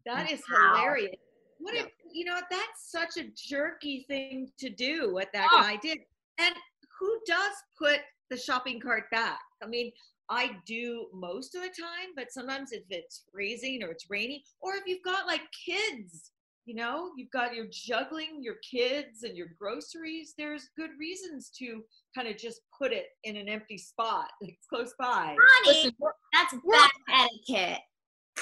That 0.06 0.30
is 0.30 0.40
Wow. 0.50 0.74
hilarious. 0.76 1.14
What 1.58 1.74
Yeah. 1.74 1.82
if 1.82 1.92
you 2.12 2.24
know 2.24 2.40
that's 2.50 2.90
such 2.90 3.16
a 3.16 3.28
jerky 3.36 4.04
thing 4.08 4.50
to 4.58 4.68
do 4.70 5.12
what 5.12 5.28
that 5.32 5.48
Oh. 5.52 5.60
guy 5.62 5.76
did. 5.76 5.98
And 6.38 6.54
who 6.98 7.20
does 7.26 7.52
put 7.78 8.00
the 8.30 8.36
shopping 8.36 8.80
cart 8.80 9.10
back? 9.10 9.40
I 9.62 9.66
mean, 9.66 9.92
I 10.30 10.56
do 10.66 11.06
most 11.12 11.54
of 11.54 11.62
the 11.62 11.68
time, 11.68 12.10
but 12.14 12.30
sometimes 12.30 12.72
if 12.72 12.82
it's 12.90 13.24
freezing 13.32 13.82
or 13.82 13.90
it's 13.90 14.10
rainy, 14.10 14.44
or 14.60 14.74
if 14.76 14.82
you've 14.86 15.02
got 15.02 15.26
like 15.26 15.42
kids, 15.66 16.32
you 16.66 16.74
know, 16.74 17.12
you've 17.16 17.30
got 17.30 17.54
you're 17.54 17.66
juggling 17.70 18.42
your 18.42 18.56
kids 18.56 19.22
and 19.22 19.34
your 19.36 19.48
groceries, 19.58 20.34
there's 20.36 20.68
good 20.76 20.90
reasons 20.98 21.48
to 21.58 21.82
kind 22.14 22.28
of 22.28 22.36
just 22.36 22.60
put 22.76 22.92
it 22.92 23.06
in 23.24 23.36
an 23.36 23.48
empty 23.48 23.78
spot 23.78 24.28
that's 24.42 24.66
close 24.68 24.92
by. 24.98 25.34
Honey, 25.40 25.78
Listen, 25.78 25.96
we're- 25.98 26.12
that's 26.34 26.54
we're- 26.62 26.78
bad 27.06 27.26
etiquette. 27.48 27.80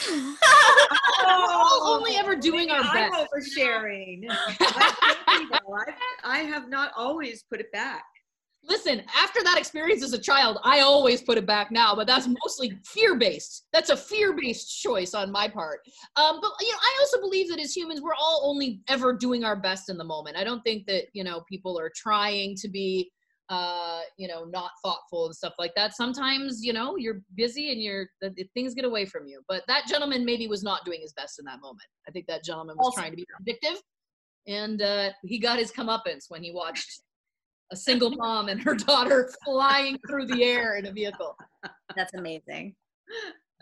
We're 0.08 1.52
all 1.52 1.94
only 1.94 2.16
ever 2.16 2.36
doing 2.36 2.70
our 2.70 2.80
Oh, 2.80 2.88
I'm 2.88 3.10
best. 3.10 3.58
oversharing. 3.58 4.24
I, 4.60 5.92
I 6.24 6.38
have 6.38 6.68
not 6.68 6.92
always 6.96 7.44
put 7.50 7.60
it 7.60 7.72
back. 7.72 8.04
Listen, 8.68 9.02
after 9.16 9.44
that 9.44 9.58
experience 9.58 10.02
as 10.02 10.12
a 10.12 10.18
child, 10.18 10.58
I 10.64 10.80
always 10.80 11.22
put 11.22 11.38
it 11.38 11.46
back 11.46 11.70
now, 11.70 11.94
but 11.94 12.06
that's 12.06 12.26
mostly 12.44 12.76
fear 12.84 13.14
based. 13.14 13.66
That's 13.72 13.90
a 13.90 13.96
fear 13.96 14.34
based 14.36 14.82
choice 14.82 15.14
on 15.14 15.30
my 15.30 15.46
part. 15.46 15.80
Um, 16.16 16.40
but 16.40 16.50
you 16.60 16.72
know, 16.72 16.78
I 16.80 16.96
also 17.00 17.20
believe 17.20 17.48
that 17.50 17.60
as 17.60 17.76
humans, 17.76 18.00
we're 18.02 18.14
all 18.14 18.40
only 18.42 18.80
ever 18.88 19.12
doing 19.12 19.44
our 19.44 19.54
best 19.54 19.88
in 19.88 19.96
the 19.96 20.04
moment. 20.04 20.36
I 20.36 20.42
don't 20.42 20.62
think 20.62 20.86
that 20.86 21.04
you 21.12 21.22
know 21.22 21.42
people 21.48 21.78
are 21.78 21.92
trying 21.94 22.56
to 22.56 22.68
be, 22.68 23.10
uh, 23.48 24.00
you 24.16 24.26
know, 24.28 24.44
not 24.44 24.72
thoughtful 24.84 25.26
and 25.26 25.34
stuff 25.34 25.54
like 25.58 25.72
that. 25.76 25.94
Sometimes 25.94 26.64
you 26.64 26.72
know 26.72 26.96
you're 26.96 27.22
busy 27.34 27.72
and 27.72 27.80
you're 27.80 28.08
things 28.54 28.74
get 28.74 28.84
away 28.84 29.04
from 29.04 29.26
you. 29.26 29.42
But 29.48 29.62
that 29.68 29.86
gentleman 29.86 30.24
maybe 30.24 30.46
was 30.48 30.62
not 30.62 30.84
doing 30.84 31.00
his 31.00 31.12
best 31.12 31.38
in 31.38 31.44
that 31.44 31.60
moment. 31.60 31.88
I 32.08 32.10
think 32.10 32.26
that 32.26 32.44
gentleman 32.44 32.76
was 32.76 32.86
Also 32.86 33.00
trying 33.00 33.12
to 33.12 33.16
be 33.16 33.26
vindictive, 33.38 33.80
and 34.46 34.82
uh, 34.82 35.10
he 35.24 35.38
got 35.38 35.58
his 35.58 35.72
comeuppance 35.72 36.24
when 36.28 36.42
he 36.42 36.52
watched 36.52 37.02
a 37.72 37.76
single 37.76 38.10
mom 38.10 38.48
and 38.48 38.60
her 38.62 38.74
daughter 38.74 39.32
flying 39.44 39.98
through 40.08 40.26
the 40.26 40.42
air 40.44 40.76
in 40.76 40.86
a 40.86 40.92
vehicle. 40.92 41.36
That's 41.96 42.14
amazing. 42.14 42.74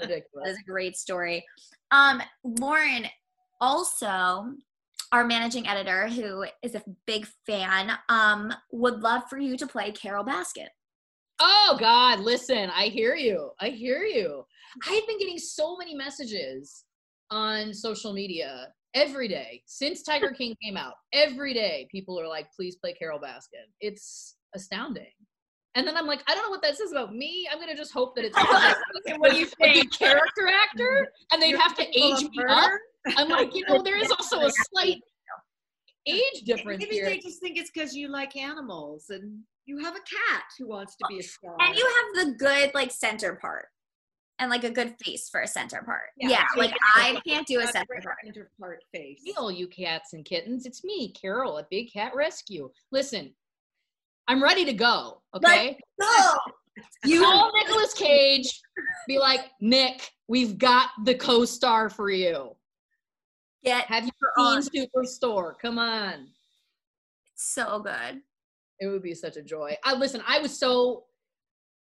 Ridiculous. 0.01 0.49
is 0.49 0.59
a 0.59 0.71
great 0.71 0.97
story. 0.97 1.45
Um, 1.91 2.21
Lauren, 2.43 3.07
also 3.61 4.47
our 5.13 5.25
managing 5.25 5.67
editor, 5.67 6.09
who 6.09 6.45
is 6.63 6.75
a 6.75 6.83
big 7.07 7.27
fan, 7.47 7.93
um, 8.09 8.53
would 8.73 9.01
love 9.01 9.23
for 9.29 9.39
you 9.39 9.57
to 9.57 9.67
play 9.67 9.93
Carole 9.93 10.25
Baskin. 10.25 10.69
Oh 11.41 11.77
God, 11.81 12.21
listen, 12.21 12.71
I 12.71 12.85
hear 12.87 13.15
you. 13.15 13.51
I 13.61 13.71
hear 13.71 14.05
you. 14.05 14.45
I've 14.87 15.07
been 15.07 15.19
getting 15.19 15.39
so 15.39 15.77
many 15.77 15.95
messages 15.95 16.85
on 17.31 17.73
social 17.75 18.13
media 18.13 18.69
every 18.95 19.29
day 19.29 19.63
since 19.67 20.03
Tiger 20.03 20.31
King 20.39 20.57
came 20.63 20.77
out. 20.77 20.95
Every 21.13 21.53
day, 21.53 21.89
people 21.91 22.19
are 22.21 22.29
like, 22.29 22.47
please 22.55 22.77
play 22.77 22.93
Carole 22.93 23.21
Baskin. 23.21 23.67
It's 23.81 24.37
astounding. 24.55 25.11
And 25.77 25.87
then 25.87 25.97
I'm 25.97 26.07
like, 26.07 26.23
I 26.29 26.35
don't 26.35 26.45
know 26.45 26.51
what 26.51 26.63
that 26.63 26.77
says 26.77 26.93
about 26.93 27.15
me. 27.15 27.49
I'm 27.53 27.59
gonna 27.59 27.77
just 27.77 27.93
hope 27.93 28.15
that 28.15 28.25
it's 28.25 28.37
What 29.19 29.33
do 29.33 29.37
you 29.37 29.47
think? 29.47 29.93
character 29.93 30.49
actor, 30.49 31.09
and 31.33 31.43
they'd 31.43 31.57
have 31.57 31.75
to 31.77 31.83
age 31.83 32.23
me 32.23 32.45
up. 32.49 32.71
Her? 33.07 33.13
I'm 33.17 33.29
like, 33.29 33.55
you 33.55 33.65
know, 33.69 33.83
there 33.83 33.97
is 33.99 34.11
also 34.11 34.41
a 34.41 34.51
slight 34.51 35.01
age 36.07 36.43
difference 36.45 36.81
Maybe 36.81 36.97
here. 36.97 37.07
they 37.07 37.19
just 37.19 37.41
think 37.41 37.57
it's 37.57 37.71
because 37.71 37.95
you 37.97 38.09
like 38.09 38.37
animals 38.37 39.07
and 39.11 39.41
you 39.67 39.79
have 39.79 39.95
a 39.95 40.01
cat 40.01 40.45
who 40.59 40.69
wants 40.69 40.97
to 40.97 41.05
be 41.09 41.19
a 41.19 41.23
star. 41.23 41.57
And 41.61 41.75
you 41.77 41.87
have 42.17 42.27
the 42.27 42.33
good 42.35 42.71
like 42.75 42.91
center 42.91 43.35
part. 43.37 43.67
And 44.41 44.51
like 44.51 44.65
a 44.65 44.71
good 44.71 44.97
face 45.01 45.29
for 45.31 45.43
a 45.43 45.47
center 45.47 45.81
part. 45.85 46.11
Yeah, 46.19 46.29
Yeah, 46.31 46.45
like 46.57 46.73
I 46.97 47.21
can't 47.27 47.47
do 47.47 47.61
a 47.61 47.67
center 47.69 48.01
part. 48.03 48.17
center 48.25 48.51
part 48.61 48.81
face. 48.93 49.21
me, 49.23 49.33
all 49.39 49.51
you 49.51 49.69
cats 49.69 50.13
and 50.13 50.25
kittens. 50.25 50.67
It's 50.67 50.83
me, 50.83 51.13
Carole, 51.13 51.57
at 51.59 51.71
Big 51.71 51.93
Cat 51.93 52.13
Rescue. 52.17 52.69
Listen, 52.91 53.33
I'm 54.27 54.43
ready 54.43 54.65
to 54.65 54.73
go. 54.73 55.23
Okay. 55.35 55.79
No. 56.01 56.35
You 57.05 57.23
call 57.23 57.53
Nicolas 57.55 57.95
Cage, 57.95 58.61
be 59.07 59.21
like, 59.21 59.43
Nick, 59.61 60.11
we've 60.27 60.59
got 60.59 60.89
the 61.05 61.15
co-star 61.15 61.89
for 61.89 62.11
you. 62.11 62.57
Get 63.65 63.87
Have 63.87 64.05
you 64.05 64.11
on. 64.39 64.63
seen 64.63 64.87
Superstore? 64.95 65.55
Come 65.61 65.79
on. 65.79 66.29
It's 67.33 67.55
so 67.55 67.81
good. 67.81 68.21
It 68.81 68.89
would 68.89 69.03
be 69.03 69.15
such 69.15 69.37
a 69.37 69.43
joy. 69.43 69.77
I 69.85 69.95
listen, 69.95 70.23
I 70.27 70.39
was 70.39 70.59
so 70.59 71.05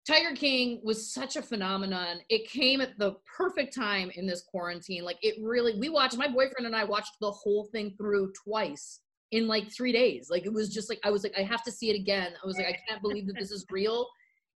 Tiger 0.06 0.34
King 0.34 0.80
was 0.82 1.12
such 1.12 1.36
a 1.36 1.42
phenomenon. 1.42 2.18
It 2.28 2.48
came 2.48 2.80
at 2.80 2.98
the 2.98 3.16
perfect 3.36 3.74
time 3.74 4.10
in 4.14 4.26
this 4.26 4.42
quarantine. 4.42 5.04
Like 5.04 5.18
it 5.22 5.34
really 5.42 5.78
we 5.78 5.88
watched 5.88 6.16
my 6.16 6.28
boyfriend 6.28 6.66
and 6.66 6.76
I 6.76 6.84
watched 6.84 7.16
the 7.20 7.30
whole 7.30 7.68
thing 7.72 7.94
through 7.96 8.32
twice 8.32 9.00
in 9.32 9.48
like 9.48 9.72
3 9.72 9.92
days. 9.92 10.28
Like 10.30 10.46
it 10.46 10.52
was 10.52 10.72
just 10.72 10.88
like 10.88 11.00
I 11.04 11.10
was 11.10 11.24
like 11.24 11.34
I 11.36 11.42
have 11.42 11.64
to 11.64 11.72
see 11.72 11.90
it 11.90 11.96
again. 11.96 12.32
I 12.42 12.46
was 12.46 12.56
like 12.56 12.66
I 12.66 12.78
can't 12.88 13.02
believe 13.02 13.26
that 13.26 13.36
this 13.38 13.50
is 13.50 13.66
real. 13.70 14.06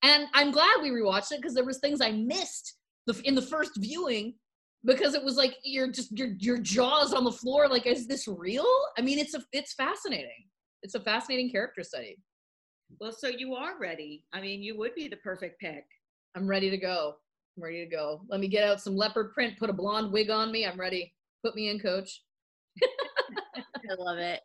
And 0.02 0.26
I'm 0.34 0.52
glad 0.52 0.76
we 0.80 0.90
rewatched 0.90 1.32
it 1.32 1.40
because 1.40 1.54
there 1.54 1.64
was 1.64 1.78
things 1.78 2.00
I 2.00 2.12
missed 2.12 2.74
the, 3.06 3.20
in 3.24 3.34
the 3.34 3.42
first 3.42 3.72
viewing 3.78 4.34
because 4.86 5.14
it 5.14 5.22
was 5.22 5.36
like 5.36 5.56
you're 5.64 5.90
just 5.90 6.16
your 6.16 6.28
your 6.38 6.58
jaws 6.58 7.12
on 7.12 7.24
the 7.24 7.32
floor 7.32 7.68
like 7.68 7.86
is 7.86 8.06
this 8.06 8.26
real? 8.26 8.66
I 8.96 9.02
mean 9.02 9.18
it's 9.18 9.34
a 9.34 9.42
it's 9.52 9.74
fascinating. 9.74 10.46
It's 10.82 10.94
a 10.94 11.00
fascinating 11.00 11.50
character 11.50 11.82
study. 11.82 12.16
Well, 13.00 13.12
so 13.12 13.28
you 13.28 13.54
are 13.54 13.78
ready. 13.78 14.24
I 14.32 14.40
mean, 14.40 14.62
you 14.62 14.78
would 14.78 14.94
be 14.94 15.08
the 15.08 15.16
perfect 15.16 15.60
pick. 15.60 15.84
I'm 16.36 16.46
ready 16.46 16.70
to 16.70 16.76
go. 16.76 17.16
I'm 17.56 17.62
ready 17.62 17.84
to 17.84 17.90
go. 17.90 18.22
Let 18.28 18.40
me 18.40 18.48
get 18.48 18.64
out 18.64 18.80
some 18.80 18.96
leopard 18.96 19.32
print, 19.32 19.58
put 19.58 19.70
a 19.70 19.72
blonde 19.72 20.12
wig 20.12 20.30
on 20.30 20.52
me. 20.52 20.66
I'm 20.66 20.78
ready. 20.78 21.12
Put 21.44 21.56
me 21.56 21.70
in, 21.70 21.80
coach. 21.80 22.22
I 22.82 23.94
love 23.98 24.18
it. 24.18 24.40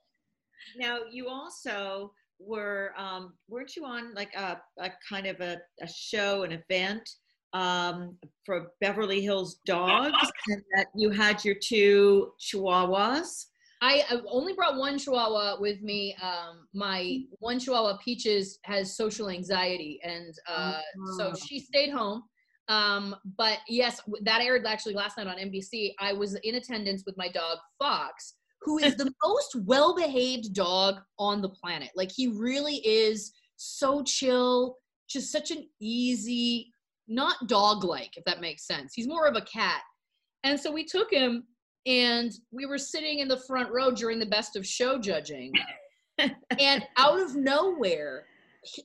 Now, 0.77 0.99
you 1.11 1.27
also 1.27 2.13
were, 2.39 2.93
um, 2.97 3.33
weren't 3.47 3.75
you 3.75 3.85
on 3.85 4.13
like 4.13 4.33
a, 4.35 4.59
a 4.79 4.89
kind 5.07 5.27
of 5.27 5.39
a, 5.41 5.57
a 5.81 5.87
show, 5.87 6.43
an 6.43 6.51
event 6.51 7.07
um, 7.53 8.17
for 8.45 8.71
Beverly 8.81 9.21
Hills 9.21 9.59
Dogs, 9.65 10.31
and 10.47 10.61
that 10.75 10.87
you 10.95 11.09
had 11.09 11.43
your 11.43 11.55
two 11.55 12.31
Chihuahuas? 12.39 13.45
I, 13.83 14.03
I 14.09 14.21
only 14.27 14.53
brought 14.53 14.77
one 14.77 14.99
Chihuahua 14.99 15.59
with 15.59 15.81
me. 15.81 16.15
Um, 16.21 16.67
my 16.73 17.21
one 17.39 17.59
Chihuahua, 17.59 17.97
Peaches, 17.97 18.59
has 18.63 18.95
social 18.95 19.29
anxiety, 19.29 19.99
and 20.03 20.33
uh, 20.47 20.79
so 21.17 21.31
Oh. 21.31 21.35
she 21.47 21.59
stayed 21.59 21.89
home. 21.89 22.23
Um, 22.67 23.15
but 23.37 23.57
yes, 23.67 23.99
that 24.21 24.41
aired 24.41 24.65
actually 24.65 24.93
last 24.93 25.17
night 25.17 25.27
on 25.27 25.37
NBC. 25.37 25.93
I 25.99 26.13
was 26.13 26.35
in 26.43 26.55
attendance 26.55 27.03
with 27.05 27.17
my 27.17 27.27
dog 27.27 27.57
Fox, 27.79 28.35
who 28.61 28.77
is 28.77 28.95
the 28.95 29.11
most 29.25 29.55
well-behaved 29.65 30.53
dog 30.53 30.99
on 31.17 31.41
the 31.41 31.49
planet. 31.49 31.89
Like 31.95 32.11
he 32.15 32.27
really 32.27 32.75
is 32.87 33.33
so 33.57 34.03
chill, 34.03 34.77
just 35.09 35.31
such 35.31 35.51
an 35.51 35.67
easy, 35.81 36.70
not 37.11 37.47
dog-like, 37.47 38.17
if 38.17 38.23
that 38.25 38.41
makes 38.41 38.65
sense. 38.65 38.93
He's 38.95 39.07
more 39.07 39.27
of 39.27 39.35
a 39.35 39.41
cat. 39.41 39.81
And 40.43 40.59
so 40.59 40.71
we 40.71 40.85
took 40.85 41.11
him 41.11 41.43
and 41.85 42.31
we 42.51 42.65
were 42.65 42.77
sitting 42.77 43.19
in 43.19 43.27
the 43.27 43.41
front 43.47 43.71
row 43.71 43.91
during 43.91 44.19
the 44.19 44.25
best 44.25 44.55
of 44.55 44.65
show 44.65 44.99
judging 44.99 45.51
and 46.59 46.85
out 46.97 47.19
of 47.19 47.35
nowhere 47.35 48.25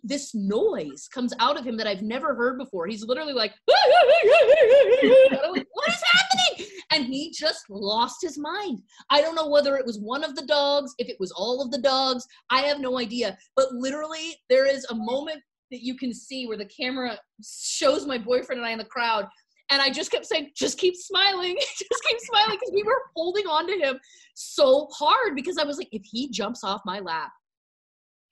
this 0.02 0.34
noise 0.34 1.06
comes 1.12 1.34
out 1.38 1.58
of 1.58 1.66
him 1.66 1.76
that 1.76 1.86
I've 1.86 2.02
never 2.02 2.34
heard 2.34 2.58
before. 2.58 2.86
He's 2.86 3.04
literally 3.04 3.34
like, 3.34 3.52
like, 3.68 5.66
what 5.72 5.88
is 5.88 6.02
happening? 6.12 6.66
And 6.92 7.04
he 7.04 7.30
just 7.30 7.68
lost 7.68 8.22
his 8.22 8.38
mind. 8.38 8.80
I 9.10 9.20
don't 9.20 9.34
know 9.34 9.48
whether 9.48 9.76
it 9.76 9.84
was 9.84 9.98
one 9.98 10.24
of 10.24 10.34
the 10.34 10.46
dogs, 10.46 10.94
if 10.98 11.08
it 11.08 11.18
was 11.20 11.30
all 11.32 11.62
of 11.62 11.70
the 11.70 11.78
dogs. 11.78 12.26
I 12.48 12.62
have 12.62 12.80
no 12.80 12.98
idea. 12.98 13.36
But 13.54 13.72
literally, 13.72 14.36
there 14.48 14.66
is 14.66 14.86
a 14.86 14.94
moment 14.94 15.42
that 15.70 15.82
you 15.82 15.96
can 15.96 16.12
see 16.12 16.46
where 16.46 16.56
the 16.56 16.66
camera 16.66 17.18
shows 17.44 18.06
my 18.06 18.18
boyfriend 18.18 18.60
and 18.60 18.66
I 18.66 18.72
in 18.72 18.78
the 18.78 18.84
crowd. 18.84 19.26
And 19.70 19.82
I 19.82 19.90
just 19.90 20.12
kept 20.12 20.26
saying, 20.26 20.52
just 20.56 20.78
keep 20.78 20.94
smiling, 20.94 21.56
just 21.60 22.04
keep 22.08 22.18
smiling, 22.20 22.56
because 22.56 22.72
we 22.72 22.84
were 22.84 23.00
holding 23.16 23.46
on 23.46 23.66
to 23.66 23.76
him 23.76 23.98
so 24.34 24.88
hard 24.92 25.34
because 25.34 25.58
I 25.58 25.64
was 25.64 25.78
like, 25.78 25.88
if 25.90 26.02
he 26.04 26.30
jumps 26.30 26.62
off 26.62 26.82
my 26.84 27.00
lap 27.00 27.30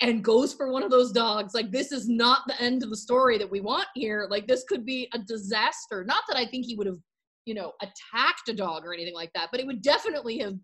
and 0.00 0.22
goes 0.22 0.54
for 0.54 0.70
one 0.70 0.84
of 0.84 0.90
those 0.90 1.10
dogs, 1.10 1.54
like 1.54 1.72
this 1.72 1.90
is 1.90 2.08
not 2.08 2.42
the 2.46 2.60
end 2.62 2.82
of 2.82 2.90
the 2.90 2.96
story 2.96 3.38
that 3.38 3.50
we 3.50 3.60
want 3.60 3.86
here. 3.94 4.28
Like 4.30 4.46
this 4.46 4.64
could 4.68 4.86
be 4.86 5.08
a 5.12 5.18
disaster. 5.18 6.04
Not 6.04 6.22
that 6.28 6.36
I 6.36 6.46
think 6.46 6.66
he 6.66 6.76
would 6.76 6.86
have, 6.86 6.98
you 7.46 7.54
know, 7.54 7.72
attacked 7.82 8.48
a 8.48 8.54
dog 8.54 8.84
or 8.84 8.94
anything 8.94 9.14
like 9.14 9.30
that, 9.34 9.48
but 9.50 9.60
it 9.60 9.66
would 9.66 9.82
definitely 9.82 10.38
have, 10.38 10.54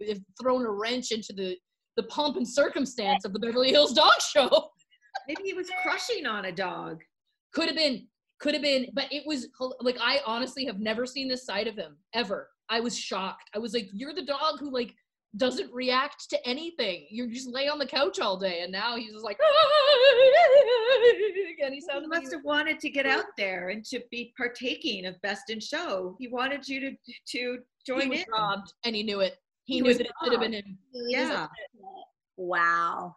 thrown 0.40 0.64
a 0.64 0.70
wrench 0.70 1.10
into 1.10 1.32
the 1.32 1.56
the 1.96 2.04
pomp 2.04 2.36
and 2.36 2.48
circumstance 2.48 3.24
of 3.24 3.32
the 3.32 3.38
Beverly 3.38 3.70
Hills 3.70 3.92
Dog 3.92 4.12
Show. 4.32 4.70
Maybe 5.28 5.42
he 5.44 5.54
was 5.54 5.70
crushing 5.82 6.26
on 6.26 6.46
a 6.46 6.52
dog. 6.52 7.02
Could 7.52 7.66
have 7.66 7.76
been, 7.76 8.06
could 8.40 8.54
have 8.54 8.62
been, 8.62 8.86
but 8.94 9.12
it 9.12 9.24
was 9.26 9.48
like 9.80 9.98
I 10.00 10.20
honestly 10.26 10.64
have 10.64 10.80
never 10.80 11.06
seen 11.06 11.28
this 11.28 11.44
side 11.44 11.66
of 11.66 11.76
him 11.76 11.96
ever. 12.14 12.48
I 12.68 12.80
was 12.80 12.98
shocked. 12.98 13.50
I 13.54 13.58
was 13.58 13.74
like, 13.74 13.88
"You're 13.92 14.14
the 14.14 14.24
dog 14.24 14.58
who 14.60 14.72
like 14.72 14.94
doesn't 15.36 15.72
react 15.72 16.28
to 16.30 16.48
anything. 16.48 17.06
You 17.10 17.30
just 17.30 17.48
lay 17.48 17.68
on 17.68 17.78
the 17.78 17.86
couch 17.86 18.20
all 18.20 18.38
day." 18.38 18.60
And 18.62 18.72
now 18.72 18.96
he's 18.96 19.12
just 19.12 19.24
like, 19.24 19.38
and 21.62 21.74
he 21.74 21.74
He 21.74 21.80
sounded 21.80 22.08
like 22.08 22.22
must 22.22 22.32
have 22.32 22.44
wanted 22.44 22.78
to 22.80 22.90
get 22.90 23.06
out 23.06 23.24
there 23.36 23.68
and 23.70 23.84
to 23.86 24.00
be 24.10 24.32
partaking 24.36 25.06
of 25.06 25.20
Best 25.22 25.50
in 25.50 25.60
Show. 25.60 26.16
He 26.18 26.28
wanted 26.28 26.66
you 26.68 26.80
to 26.80 26.92
to 27.32 27.58
join 27.86 28.02
he 28.02 28.08
was 28.08 28.20
in. 28.20 28.26
robbed, 28.32 28.72
and 28.84 28.94
he 28.94 29.02
knew 29.02 29.20
it. 29.20 29.36
He, 29.64 29.74
He 29.74 29.80
knew 29.80 29.88
was 29.88 29.98
that 29.98 30.06
it 30.06 30.12
should 30.22 30.32
have 30.32 30.40
been 30.40 30.54
him. 30.54 30.78
Yeah. 30.92 31.46
Wow. 32.36 33.14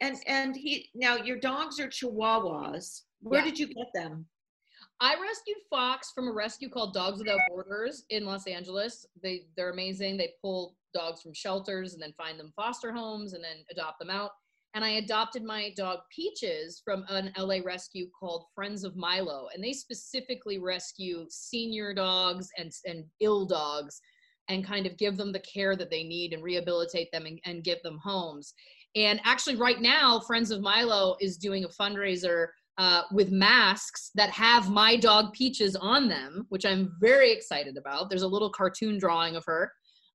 And 0.00 0.18
and 0.26 0.54
he 0.56 0.90
now 0.94 1.16
your 1.16 1.38
dogs 1.38 1.80
are 1.80 1.88
Chihuahuas. 1.88 3.02
Where 3.20 3.40
Yeah. 3.40 3.46
did 3.46 3.58
you 3.58 3.66
get 3.68 3.86
them? 3.94 4.28
I 5.00 5.18
rescued 5.20 5.58
Fox 5.70 6.12
from 6.14 6.28
a 6.28 6.32
rescue 6.32 6.68
called 6.68 6.92
Dogs 6.94 7.18
Without 7.18 7.40
Borders 7.48 8.04
in 8.10 8.24
Los 8.26 8.46
Angeles. 8.46 9.06
They 9.22 9.46
they're 9.56 9.70
amazing. 9.70 10.16
They 10.16 10.34
pull 10.42 10.76
dogs 10.94 11.22
from 11.22 11.34
shelters 11.34 11.94
and 11.94 12.02
then 12.02 12.12
find 12.14 12.38
them 12.38 12.52
foster 12.56 12.92
homes 12.92 13.32
and 13.34 13.42
then 13.44 13.64
adopt 13.70 13.98
them 13.98 14.10
out. 14.10 14.32
and 14.74 14.84
I 14.84 14.90
adopted 15.04 15.42
my 15.42 15.70
dog 15.76 16.00
Peaches 16.14 16.82
from 16.84 17.04
an 17.08 17.32
LA 17.38 17.60
rescue 17.64 18.10
called 18.10 18.44
Friends 18.54 18.84
of 18.84 18.94
Milo, 18.96 19.48
and 19.54 19.64
they 19.64 19.72
specifically 19.72 20.58
rescue 20.58 21.24
senior 21.30 21.94
dogs 21.94 22.50
and 22.58 22.70
and 22.84 23.04
ill 23.20 23.46
dogs, 23.46 24.00
and 24.48 24.66
kind 24.66 24.84
of 24.86 24.98
give 24.98 25.16
them 25.16 25.32
the 25.32 25.40
care 25.40 25.76
that 25.76 25.90
they 25.90 26.04
need 26.04 26.34
and 26.34 26.42
rehabilitate 26.42 27.10
them 27.12 27.24
and, 27.26 27.40
and 27.46 27.64
give 27.64 27.82
them 27.82 27.98
homes. 28.04 28.52
And 28.96 29.20
actually, 29.24 29.56
right 29.56 29.80
now, 29.80 30.20
Friends 30.20 30.50
of 30.50 30.62
Milo 30.62 31.16
is 31.20 31.36
doing 31.36 31.64
a 31.64 31.68
fundraiser 31.68 32.46
uh, 32.78 33.02
with 33.12 33.30
masks 33.30 34.10
that 34.14 34.30
have 34.30 34.70
my 34.70 34.96
dog 34.96 35.34
Peaches 35.34 35.76
on 35.76 36.08
them, 36.08 36.46
which 36.48 36.64
I'm 36.64 36.94
very 36.98 37.30
excited 37.30 37.76
about. 37.76 38.08
There's 38.08 38.22
a 38.22 38.28
little 38.28 38.50
cartoon 38.50 38.98
drawing 38.98 39.36
of 39.36 39.44
her. 39.46 39.70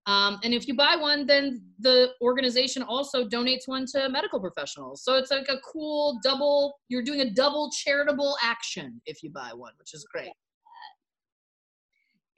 Um, 0.08 0.40
and 0.44 0.52
if 0.52 0.68
you 0.68 0.76
buy 0.76 0.96
one, 0.96 1.28
then 1.28 1.64
the 1.80 2.10
organization 2.24 2.82
also 2.82 3.24
donates 3.24 3.68
one 3.68 3.86
to 3.94 4.10
medical 4.10 4.40
professionals. 4.40 5.04
So 5.04 5.16
it's 5.16 5.30
like 5.30 5.48
a 5.48 5.60
cool 5.60 6.20
double, 6.24 6.74
you're 6.90 7.04
doing 7.04 7.22
a 7.22 7.30
double 7.30 7.70
charitable 7.72 8.36
action 8.42 9.00
if 9.06 9.22
you 9.22 9.30
buy 9.30 9.52
one, 9.54 9.74
which 9.78 9.94
is 9.94 10.04
great. 10.12 10.32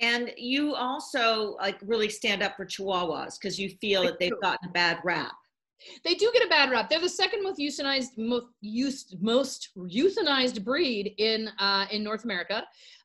And 0.02 0.34
you 0.36 0.76
also 0.76 1.56
like 1.62 1.78
really 1.82 2.10
stand 2.10 2.44
up 2.44 2.58
for 2.58 2.66
Chihuahuas 2.66 3.40
because 3.40 3.58
you 3.58 3.70
feel 3.80 4.04
that 4.04 4.20
they've 4.20 4.42
gotten 4.42 4.68
a 4.68 4.72
bad 4.74 4.98
rap. 5.06 5.32
They 6.04 6.16
do 6.16 6.30
get 6.34 6.46
a 6.46 6.50
bad 6.50 6.72
rap. 6.72 6.90
They're 6.90 7.00
the 7.00 7.10
second 7.10 7.44
most 7.44 7.60
euthanized, 7.60 8.18
most, 8.18 8.48
used, 8.62 9.16
most 9.22 9.70
euthanized 9.78 10.64
breed 10.64 11.14
in 11.18 11.50
uh, 11.60 11.86
in 11.92 12.04
North 12.04 12.24
America. 12.24 12.64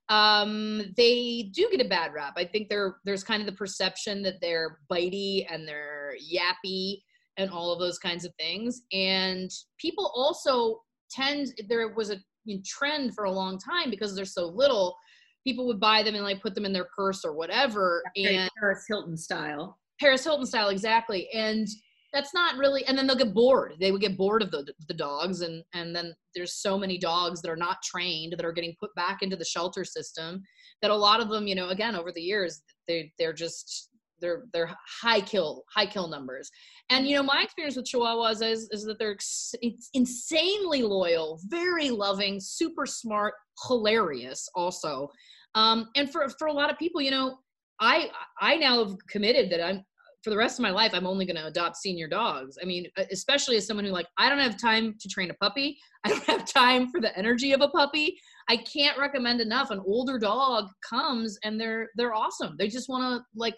Um, 0.08 0.94
they 0.96 1.50
do 1.52 1.68
get 1.70 1.84
a 1.84 1.88
bad 1.88 2.14
rap. 2.14 2.34
I 2.36 2.44
think 2.44 2.68
there 2.68 2.96
there's 3.04 3.24
kind 3.24 3.40
of 3.40 3.46
the 3.46 3.52
perception 3.52 4.22
that 4.22 4.40
they're 4.40 4.78
bitey 4.90 5.46
and 5.50 5.68
they're 5.68 6.14
yappy 6.34 7.02
and 7.36 7.50
all 7.50 7.72
of 7.72 7.78
those 7.78 7.98
kinds 7.98 8.24
of 8.24 8.32
things. 8.38 8.82
And 8.92 9.50
people 9.78 10.12
also 10.14 10.80
tend 11.10 11.48
there 11.68 11.88
was 11.88 12.10
a 12.10 12.16
trend 12.64 13.14
for 13.14 13.24
a 13.24 13.30
long 13.30 13.58
time 13.58 13.90
because 13.90 14.14
they're 14.14 14.24
so 14.24 14.46
little. 14.46 14.96
People 15.44 15.66
would 15.66 15.80
buy 15.80 16.02
them 16.02 16.14
and 16.14 16.24
like 16.24 16.42
put 16.42 16.54
them 16.54 16.64
in 16.64 16.72
their 16.72 16.88
purse 16.96 17.24
or 17.24 17.34
whatever. 17.34 18.02
and 18.16 18.50
Paris 18.58 18.84
Hilton 18.88 19.16
style. 19.16 19.78
Paris 20.00 20.24
Hilton 20.24 20.46
style, 20.46 20.68
exactly. 20.68 21.28
And 21.34 21.66
that's 22.12 22.32
not 22.32 22.56
really 22.56 22.84
and 22.86 22.96
then 22.96 23.06
they'll 23.06 23.16
get 23.16 23.34
bored. 23.34 23.74
They 23.78 23.92
would 23.92 24.00
get 24.00 24.16
bored 24.16 24.42
of 24.42 24.50
the, 24.50 24.66
the 24.86 24.94
dogs 24.94 25.42
and 25.42 25.62
and 25.74 25.94
then 25.94 26.14
there's 26.34 26.54
so 26.54 26.78
many 26.78 26.98
dogs 26.98 27.42
that 27.42 27.50
are 27.50 27.56
not 27.56 27.82
trained 27.82 28.34
that 28.36 28.44
are 28.44 28.52
getting 28.52 28.76
put 28.80 28.94
back 28.94 29.22
into 29.22 29.36
the 29.36 29.44
shelter 29.44 29.84
system 29.84 30.42
that 30.82 30.90
a 30.90 30.96
lot 30.96 31.20
of 31.20 31.28
them 31.28 31.46
you 31.46 31.54
know 31.54 31.68
again 31.68 31.94
over 31.94 32.12
the 32.12 32.20
years 32.20 32.62
they 32.86 33.12
they're 33.18 33.32
just 33.32 33.90
they're 34.20 34.44
they're 34.52 34.74
high 35.02 35.20
kill 35.20 35.64
high 35.74 35.86
kill 35.86 36.08
numbers. 36.08 36.50
And 36.90 37.06
you 37.06 37.14
know 37.14 37.22
my 37.22 37.42
experience 37.42 37.76
with 37.76 37.86
chihuahuas 37.86 38.42
is 38.42 38.68
is 38.72 38.84
that 38.84 38.98
they're 38.98 39.12
ex- 39.12 39.54
insanely 39.92 40.82
loyal 40.82 41.40
very 41.46 41.90
loving 41.90 42.40
super 42.40 42.86
smart 42.86 43.34
hilarious 43.66 44.48
also. 44.54 45.08
Um 45.54 45.88
and 45.96 46.10
for 46.10 46.28
for 46.38 46.48
a 46.48 46.52
lot 46.52 46.70
of 46.70 46.78
people 46.78 47.00
you 47.00 47.10
know 47.10 47.38
I 47.80 48.10
I 48.40 48.56
now 48.56 48.84
have 48.84 48.96
committed 49.08 49.50
that 49.50 49.64
I'm 49.64 49.84
for 50.22 50.30
the 50.30 50.36
rest 50.36 50.58
of 50.58 50.62
my 50.62 50.70
life, 50.70 50.92
I'm 50.94 51.06
only 51.06 51.24
going 51.24 51.36
to 51.36 51.46
adopt 51.46 51.76
senior 51.76 52.08
dogs. 52.08 52.58
I 52.60 52.66
mean, 52.66 52.86
especially 53.12 53.56
as 53.56 53.66
someone 53.66 53.84
who 53.84 53.92
like, 53.92 54.08
I 54.16 54.28
don't 54.28 54.38
have 54.38 54.60
time 54.60 54.94
to 54.98 55.08
train 55.08 55.30
a 55.30 55.34
puppy. 55.34 55.78
I 56.04 56.10
don't 56.10 56.24
have 56.24 56.50
time 56.50 56.88
for 56.88 57.00
the 57.00 57.16
energy 57.16 57.52
of 57.52 57.60
a 57.60 57.68
puppy. 57.68 58.18
I 58.48 58.56
can't 58.56 58.98
recommend 58.98 59.40
enough. 59.40 59.70
An 59.70 59.80
older 59.86 60.18
dog 60.18 60.66
comes 60.88 61.38
and 61.44 61.60
they're, 61.60 61.88
they're 61.96 62.14
awesome. 62.14 62.56
They 62.58 62.68
just 62.68 62.88
want 62.88 63.02
to 63.02 63.24
like 63.36 63.54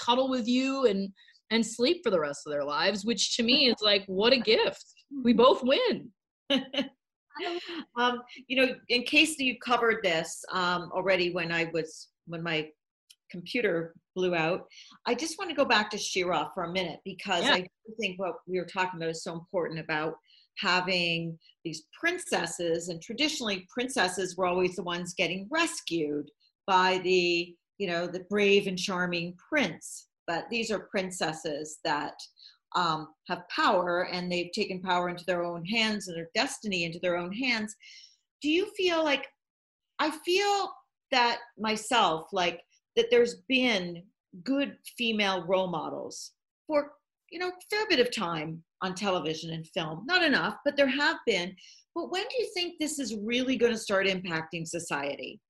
cuddle 0.00 0.28
with 0.28 0.46
you 0.46 0.86
and, 0.86 1.10
and 1.50 1.64
sleep 1.64 2.00
for 2.02 2.10
the 2.10 2.20
rest 2.20 2.40
of 2.46 2.52
their 2.52 2.64
lives, 2.64 3.04
which 3.04 3.36
to 3.36 3.42
me 3.42 3.68
is 3.68 3.76
like, 3.80 4.04
what 4.06 4.32
a 4.32 4.38
gift. 4.38 4.84
We 5.22 5.32
both 5.32 5.62
win. 5.62 6.10
um, 7.96 8.22
you 8.48 8.56
know, 8.56 8.74
in 8.88 9.02
case 9.02 9.38
you 9.38 9.56
covered 9.64 10.02
this 10.02 10.44
um, 10.52 10.90
already 10.92 11.32
when 11.32 11.52
I 11.52 11.70
was, 11.72 12.08
when 12.26 12.42
my 12.42 12.68
computer 13.30 13.94
blew 14.14 14.34
out. 14.34 14.66
I 15.06 15.14
just 15.14 15.38
want 15.38 15.50
to 15.50 15.56
go 15.56 15.64
back 15.64 15.90
to 15.90 15.98
She-Ra 15.98 16.50
for 16.54 16.64
a 16.64 16.72
minute 16.72 17.00
because 17.04 17.44
yeah. 17.44 17.54
I 17.54 17.66
think 18.00 18.18
what 18.18 18.36
we 18.46 18.58
were 18.58 18.66
talking 18.66 18.98
about 18.98 19.10
is 19.10 19.22
so 19.22 19.32
important 19.32 19.80
about 19.80 20.14
having 20.58 21.38
these 21.64 21.84
princesses 21.98 22.88
and 22.88 23.00
traditionally 23.02 23.66
princesses 23.68 24.36
were 24.36 24.46
always 24.46 24.76
the 24.76 24.82
ones 24.82 25.14
getting 25.14 25.46
rescued 25.50 26.30
by 26.66 26.98
the 27.04 27.54
you 27.78 27.86
know 27.86 28.06
the 28.06 28.24
brave 28.30 28.66
and 28.66 28.78
charming 28.78 29.34
prince 29.48 30.08
but 30.26 30.46
these 30.50 30.70
are 30.70 30.88
princesses 30.90 31.78
that 31.84 32.14
um, 32.74 33.08
have 33.28 33.48
power 33.48 34.08
and 34.12 34.30
they've 34.30 34.52
taken 34.52 34.82
power 34.82 35.08
into 35.08 35.24
their 35.24 35.44
own 35.44 35.64
hands 35.64 36.08
and 36.08 36.16
their 36.16 36.28
destiny 36.34 36.84
into 36.84 36.98
their 37.00 37.16
own 37.16 37.32
hands 37.32 37.74
do 38.42 38.48
you 38.48 38.66
feel 38.76 39.04
like 39.04 39.26
i 39.98 40.10
feel 40.24 40.72
that 41.12 41.38
myself 41.58 42.28
like 42.32 42.60
that 42.96 43.06
there's 43.10 43.36
been 43.48 44.02
good 44.44 44.76
female 44.98 45.44
role 45.46 45.68
models 45.68 46.32
for 46.66 46.92
you 47.30 47.38
know 47.38 47.48
a 47.48 47.52
fair 47.70 47.86
bit 47.88 48.00
of 48.00 48.14
time 48.14 48.62
on 48.82 48.94
television 48.94 49.52
and 49.52 49.66
film. 49.68 50.04
Not 50.06 50.22
enough 50.22 50.56
but 50.64 50.76
there 50.76 50.88
have 50.88 51.16
been. 51.26 51.54
But 51.94 52.10
when 52.10 52.24
do 52.28 52.36
you 52.38 52.50
think 52.52 52.74
this 52.78 52.98
is 52.98 53.16
really 53.22 53.56
going 53.56 53.72
to 53.72 53.78
start 53.78 54.06
impacting 54.06 54.66
society? 54.66 55.40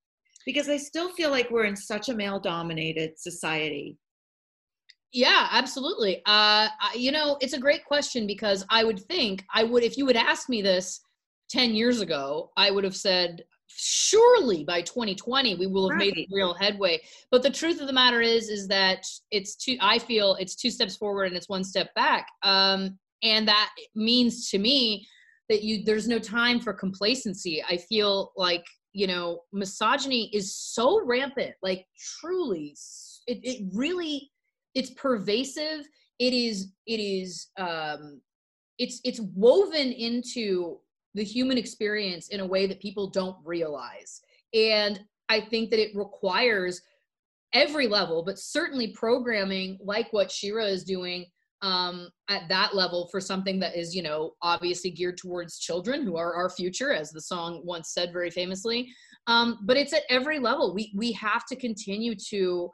Because 0.44 0.68
i 0.68 0.76
still 0.76 1.12
feel 1.12 1.30
like 1.30 1.50
we're 1.50 1.64
in 1.64 1.76
such 1.76 2.08
a 2.08 2.14
male 2.14 2.38
dominated 2.40 3.18
society. 3.18 3.98
Yeah 5.12 5.48
absolutely. 5.50 6.22
Uh 6.26 6.68
you 6.94 7.10
know 7.12 7.36
it's 7.40 7.54
a 7.54 7.60
great 7.60 7.84
question 7.84 8.26
because 8.26 8.64
i 8.70 8.84
would 8.84 9.00
think 9.00 9.44
i 9.54 9.64
would 9.64 9.82
if 9.82 9.96
you 9.96 10.06
would 10.06 10.16
ask 10.16 10.48
me 10.48 10.62
this 10.62 11.00
10 11.50 11.74
years 11.74 12.00
ago 12.00 12.50
i 12.56 12.70
would 12.70 12.84
have 12.84 12.96
said 12.96 13.44
surely 13.76 14.64
by 14.64 14.80
2020 14.82 15.54
we 15.56 15.66
will 15.66 15.90
have 15.90 15.98
right. 15.98 16.12
made 16.14 16.28
real 16.30 16.54
headway. 16.54 17.00
But 17.30 17.42
the 17.42 17.50
truth 17.50 17.80
of 17.80 17.86
the 17.86 17.92
matter 17.92 18.20
is 18.20 18.48
is 18.48 18.66
that 18.68 19.04
it's 19.30 19.56
two 19.56 19.76
i 19.80 19.98
feel 19.98 20.34
it's 20.36 20.56
two 20.56 20.70
steps 20.70 20.96
forward 20.96 21.24
and 21.24 21.36
it's 21.36 21.48
one 21.48 21.64
step 21.64 21.94
back. 21.94 22.26
Um, 22.42 22.98
and 23.22 23.48
that 23.48 23.70
means 23.94 24.50
to 24.50 24.58
me 24.58 25.06
that 25.48 25.62
you 25.62 25.84
there's 25.84 26.08
no 26.08 26.18
time 26.18 26.60
for 26.60 26.72
complacency. 26.72 27.62
I 27.68 27.76
feel 27.76 28.32
like 28.36 28.64
you 28.92 29.06
know 29.06 29.40
misogyny 29.52 30.30
is 30.32 30.54
so 30.56 31.04
rampant 31.04 31.52
like 31.62 31.84
truly 32.20 32.74
it, 33.26 33.40
it 33.42 33.66
really 33.74 34.30
it's 34.74 34.90
pervasive. 34.90 35.86
It 36.18 36.32
is 36.32 36.72
it 36.86 37.00
is 37.00 37.48
um 37.58 38.20
it's 38.78 39.00
it's 39.04 39.20
woven 39.20 39.92
into 39.92 40.78
the 41.16 41.24
human 41.24 41.58
experience 41.58 42.28
in 42.28 42.40
a 42.40 42.46
way 42.46 42.66
that 42.66 42.78
people 42.78 43.08
don't 43.08 43.36
realize. 43.44 44.20
And 44.54 45.00
I 45.28 45.40
think 45.40 45.70
that 45.70 45.80
it 45.80 45.96
requires 45.96 46.82
every 47.52 47.88
level, 47.88 48.22
but 48.22 48.38
certainly 48.38 48.88
programming 48.92 49.78
like 49.82 50.12
what 50.12 50.30
She-Ra 50.30 50.64
is 50.64 50.84
doing 50.84 51.24
um, 51.62 52.10
at 52.28 52.48
that 52.50 52.76
level 52.76 53.08
for 53.10 53.18
something 53.18 53.58
that 53.60 53.74
is, 53.74 53.96
you 53.96 54.02
know, 54.02 54.32
obviously 54.42 54.90
geared 54.90 55.16
towards 55.16 55.58
children 55.58 56.04
who 56.04 56.16
are 56.18 56.34
our 56.34 56.50
future, 56.50 56.92
as 56.92 57.10
the 57.10 57.20
song 57.20 57.62
once 57.64 57.94
said 57.94 58.12
very 58.12 58.30
famously. 58.30 58.92
Um, 59.26 59.60
but 59.62 59.78
it's 59.78 59.94
at 59.94 60.02
every 60.10 60.38
level. 60.38 60.74
We 60.74 60.92
we 60.94 61.12
have 61.12 61.46
to 61.46 61.56
continue 61.56 62.14
to 62.28 62.70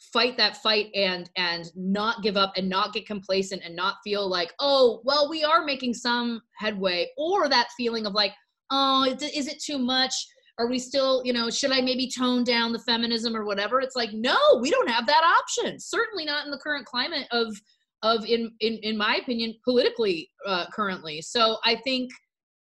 fight 0.00 0.36
that 0.36 0.56
fight 0.56 0.86
and 0.94 1.30
and 1.36 1.70
not 1.76 2.22
give 2.22 2.36
up 2.36 2.52
and 2.56 2.68
not 2.68 2.92
get 2.92 3.06
complacent 3.06 3.62
and 3.64 3.76
not 3.76 3.96
feel 4.02 4.28
like 4.28 4.52
oh 4.58 5.00
well 5.04 5.28
we 5.28 5.44
are 5.44 5.64
making 5.64 5.92
some 5.92 6.40
headway 6.58 7.06
or 7.18 7.48
that 7.48 7.68
feeling 7.76 8.06
of 8.06 8.14
like 8.14 8.32
oh 8.70 9.04
is 9.04 9.46
it 9.46 9.62
too 9.62 9.78
much? 9.78 10.14
Are 10.58 10.68
we 10.68 10.78
still 10.78 11.22
you 11.24 11.32
know 11.32 11.50
should 11.50 11.72
i 11.72 11.80
maybe 11.80 12.10
tone 12.10 12.44
down 12.44 12.72
the 12.72 12.78
feminism 12.80 13.36
or 13.36 13.44
whatever? 13.44 13.80
It's 13.80 13.96
like 13.96 14.12
no 14.12 14.36
we 14.60 14.70
don't 14.70 14.90
have 14.90 15.06
that 15.06 15.22
option. 15.38 15.78
Certainly 15.78 16.24
not 16.24 16.44
in 16.44 16.50
the 16.50 16.58
current 16.58 16.86
climate 16.86 17.26
of 17.30 17.54
of 18.02 18.24
in 18.24 18.50
in, 18.60 18.78
in 18.82 18.96
my 18.96 19.16
opinion 19.16 19.54
politically 19.64 20.30
uh, 20.46 20.66
currently. 20.72 21.20
So 21.20 21.58
i 21.64 21.76
think 21.76 22.10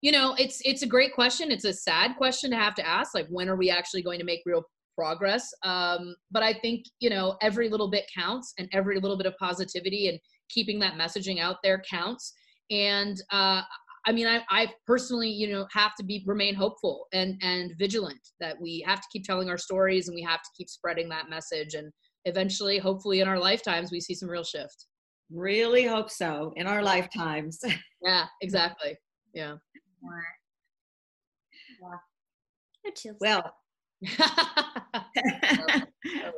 you 0.03 0.13
know 0.13 0.35
it's 0.39 0.61
it's 0.65 0.83
a 0.83 0.87
great 0.87 1.15
question. 1.15 1.51
It's 1.51 1.65
a 1.65 1.73
sad 1.73 2.17
question 2.17 2.51
to 2.51 2.57
have 2.57 2.75
to 2.77 2.87
ask 2.87 3.15
like 3.15 3.27
when 3.29 3.49
are 3.49 3.57
we 3.57 3.71
actually 3.71 4.03
going 4.03 4.19
to 4.19 4.27
make 4.27 4.41
real 4.45 4.65
progress. 4.95 5.53
Um, 5.65 6.15
but 6.31 6.43
I 6.43 6.53
think, 6.53 6.85
you 7.01 7.11
know, 7.11 7.37
every 7.43 7.69
little 7.69 7.91
bit 7.91 8.05
counts 8.15 8.55
and 8.59 8.69
every 8.73 9.01
little 9.01 9.17
bit 9.17 9.27
of 9.27 9.37
positivity 9.39 10.09
and 10.09 10.19
keeping 10.49 10.79
that 10.81 10.95
messaging 10.95 11.41
out 11.41 11.57
there 11.63 11.83
counts. 11.89 12.33
And 12.71 13.21
uh, 13.31 13.63
I 14.07 14.13
mean, 14.13 14.27
I, 14.27 14.41
I 14.51 14.69
personally, 14.87 15.31
you 15.31 15.51
know, 15.51 15.67
have 15.73 15.95
to 15.97 16.05
be 16.05 16.23
remain 16.27 16.55
hopeful 16.55 17.07
and 17.13 17.41
and 17.43 17.73
vigilant 17.79 18.21
that 18.41 18.61
we 18.61 18.85
have 18.87 19.01
to 19.01 19.09
keep 19.13 19.25
telling 19.25 19.49
our 19.49 19.59
stories 19.59 20.09
and 20.09 20.15
we 20.15 20.23
have 20.23 20.43
to 20.43 20.51
keep 20.57 20.69
spreading 20.69 21.09
that 21.09 21.31
message. 21.31 21.75
And 21.75 21.91
eventually, 22.25 22.79
hopefully, 22.79 23.21
in 23.21 23.29
our 23.29 23.39
lifetimes, 23.39 23.91
we 23.91 24.01
see 24.01 24.15
some 24.15 24.29
real 24.29 24.45
shift. 24.45 24.87
Really 25.31 25.85
hope 25.85 26.11
so 26.11 26.53
in 26.57 26.67
our 26.67 26.83
lifetimes. 26.83 27.61
yeah, 28.03 28.27
exactly. 28.43 28.97
Yeah. 29.33 29.55
Well, 33.21 33.55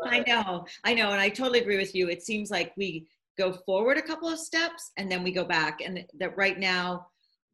I 0.05 0.25
know, 0.27 0.67
I 0.85 0.95
know, 0.95 1.11
and 1.11 1.21
I 1.21 1.29
totally 1.29 1.61
agree 1.61 1.79
with 1.79 1.95
you. 1.95 2.09
It 2.09 2.23
seems 2.23 2.51
like 2.51 2.73
we 2.77 3.09
go 3.37 3.53
forward 3.53 3.99
a 3.99 4.03
couple 4.03 4.29
of 4.29 4.39
steps 4.39 4.93
and 4.97 5.11
then 5.11 5.23
we 5.23 5.31
go 5.31 5.45
back 5.45 5.81
and 5.85 6.05
that 6.19 6.37
right 6.37 6.59
now 6.59 7.07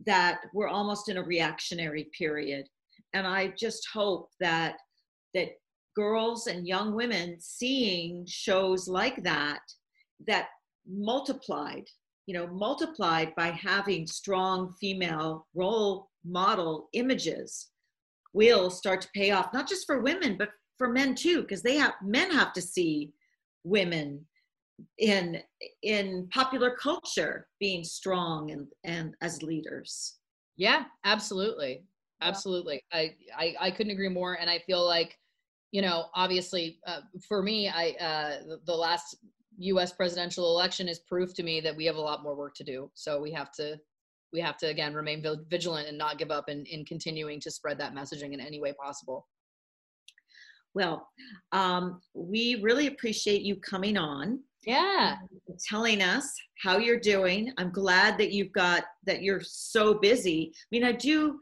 that 0.06 0.40
we're 0.52 0.68
almost 0.68 1.08
in 1.08 1.16
a 1.16 1.22
reactionary 1.22 2.08
period 2.16 2.66
and 3.14 3.26
i 3.26 3.52
just 3.58 3.86
hope 3.92 4.30
that 4.40 4.76
that 5.34 5.50
girls 5.94 6.46
and 6.46 6.66
young 6.66 6.94
women 6.94 7.36
seeing 7.38 8.24
shows 8.26 8.88
like 8.88 9.22
that 9.22 9.60
that 10.26 10.46
multiplied 10.88 11.84
you 12.26 12.34
know 12.34 12.46
multiplied 12.48 13.34
by 13.36 13.48
having 13.48 14.06
strong 14.06 14.72
female 14.80 15.46
role 15.54 16.08
model 16.24 16.88
images 16.92 17.71
will 18.32 18.70
start 18.70 19.00
to 19.00 19.08
pay 19.14 19.30
off 19.30 19.52
not 19.52 19.68
just 19.68 19.86
for 19.86 20.00
women 20.00 20.36
but 20.38 20.50
for 20.78 20.88
men 20.88 21.14
too 21.14 21.42
because 21.42 21.62
they 21.62 21.76
have 21.76 21.94
men 22.02 22.30
have 22.30 22.52
to 22.52 22.62
see 22.62 23.12
women 23.64 24.24
in 24.98 25.40
in 25.82 26.28
popular 26.32 26.74
culture 26.74 27.46
being 27.60 27.84
strong 27.84 28.50
and 28.50 28.66
and 28.84 29.14
as 29.20 29.42
leaders. 29.42 30.18
Yeah 30.56 30.84
absolutely. 31.04 31.84
Absolutely. 32.20 32.82
I, 32.92 33.14
I 33.36 33.54
i 33.60 33.70
couldn't 33.70 33.92
agree 33.92 34.08
more 34.08 34.38
and 34.40 34.48
i 34.48 34.58
feel 34.60 34.84
like 34.84 35.18
you 35.72 35.82
know 35.82 36.06
obviously 36.14 36.78
uh, 36.86 37.00
for 37.28 37.42
me 37.42 37.68
i 37.68 37.90
uh 38.00 38.46
the, 38.46 38.60
the 38.66 38.74
last 38.74 39.16
us 39.58 39.92
presidential 39.92 40.46
election 40.46 40.88
is 40.88 41.00
proof 41.00 41.34
to 41.34 41.42
me 41.42 41.60
that 41.60 41.76
we 41.76 41.84
have 41.84 41.96
a 41.96 42.00
lot 42.00 42.22
more 42.22 42.36
work 42.36 42.54
to 42.54 42.64
do 42.64 42.90
so 42.94 43.20
we 43.20 43.32
have 43.32 43.52
to 43.52 43.76
we 44.32 44.40
have 44.40 44.56
to 44.58 44.66
again 44.66 44.94
remain 44.94 45.24
vigilant 45.48 45.88
and 45.88 45.98
not 45.98 46.18
give 46.18 46.30
up 46.30 46.48
in, 46.48 46.64
in 46.66 46.84
continuing 46.84 47.40
to 47.40 47.50
spread 47.50 47.78
that 47.78 47.94
messaging 47.94 48.32
in 48.32 48.40
any 48.40 48.60
way 48.60 48.72
possible. 48.72 49.26
Well 50.74 51.08
um, 51.52 52.00
we 52.14 52.60
really 52.62 52.86
appreciate 52.86 53.42
you 53.42 53.56
coming 53.56 53.96
on 53.96 54.40
yeah. 54.64 55.16
telling 55.68 56.02
us 56.02 56.32
how 56.62 56.78
you're 56.78 57.00
doing. 57.00 57.52
I'm 57.58 57.72
glad 57.72 58.16
that 58.18 58.32
you've 58.32 58.52
got 58.52 58.84
that 59.06 59.22
you're 59.22 59.42
so 59.42 59.94
busy. 59.94 60.52
I 60.54 60.66
mean 60.70 60.84
i 60.84 60.92
do 60.92 61.38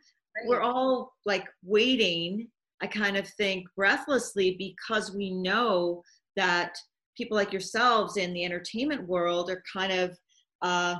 we're 0.46 0.62
all 0.62 1.12
like 1.26 1.44
waiting 1.64 2.48
i 2.80 2.86
kind 2.86 3.16
of 3.16 3.26
think 3.28 3.66
breathlessly 3.76 4.54
because 4.58 5.14
we 5.14 5.30
know 5.30 6.02
that 6.36 6.76
people 7.16 7.36
like 7.36 7.52
yourselves 7.52 8.16
in 8.16 8.32
the 8.32 8.44
entertainment 8.44 9.06
world 9.06 9.50
are 9.50 9.62
kind 9.70 9.92
of 9.92 10.16
uh, 10.62 10.96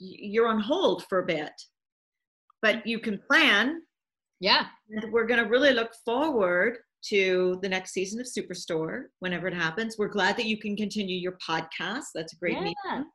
you're 0.00 0.48
on 0.48 0.60
hold 0.60 1.04
for 1.08 1.20
a 1.20 1.26
bit 1.26 1.52
but 2.62 2.84
you 2.86 2.98
can 2.98 3.20
plan 3.30 3.80
yeah 4.40 4.66
and 4.90 5.12
we're 5.12 5.26
going 5.26 5.42
to 5.42 5.48
really 5.48 5.72
look 5.72 5.92
forward 6.04 6.78
to 7.02 7.58
the 7.62 7.68
next 7.68 7.92
season 7.92 8.20
of 8.20 8.26
Superstore 8.26 9.04
whenever 9.20 9.48
it 9.48 9.54
happens. 9.54 9.96
We're 9.98 10.08
glad 10.08 10.36
that 10.36 10.46
you 10.46 10.58
can 10.58 10.76
continue 10.76 11.16
your 11.16 11.38
podcast. 11.46 12.06
That's 12.14 12.32
a 12.32 12.36
great 12.36 12.54
yeah. 12.54 12.60
meeting. 12.60 13.10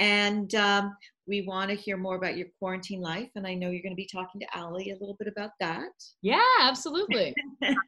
And 0.00 0.54
um, 0.54 0.96
we 1.26 1.42
want 1.42 1.70
to 1.70 1.76
hear 1.76 1.96
more 1.96 2.16
about 2.16 2.36
your 2.36 2.48
quarantine 2.58 3.00
life. 3.00 3.30
And 3.34 3.46
I 3.46 3.54
know 3.54 3.70
you're 3.70 3.82
going 3.82 3.92
to 3.92 3.96
be 3.96 4.08
talking 4.10 4.40
to 4.40 4.58
Ali 4.58 4.90
a 4.90 4.94
little 4.94 5.16
bit 5.18 5.28
about 5.28 5.50
that. 5.60 5.90
Yeah, 6.22 6.42
absolutely. 6.60 7.34
thank 7.62 7.78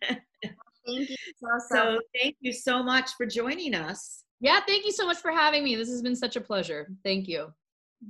you 0.87 1.17
so, 1.37 1.49
so, 1.59 1.75
so 1.75 2.01
thank 2.21 2.37
you 2.41 2.53
so 2.53 2.83
much 2.83 3.11
for 3.17 3.27
joining 3.27 3.75
us. 3.75 4.25
Yeah, 4.41 4.61
thank 4.67 4.85
you 4.85 4.93
so 4.93 5.07
much 5.07 5.19
for 5.19 5.33
having 5.33 5.65
me. 5.65 5.75
This 5.77 5.89
has 5.89 6.03
been 6.03 6.17
such 6.17 6.37
a 6.37 6.41
pleasure. 6.41 6.89
Thank 7.05 7.27
you. 7.29 7.53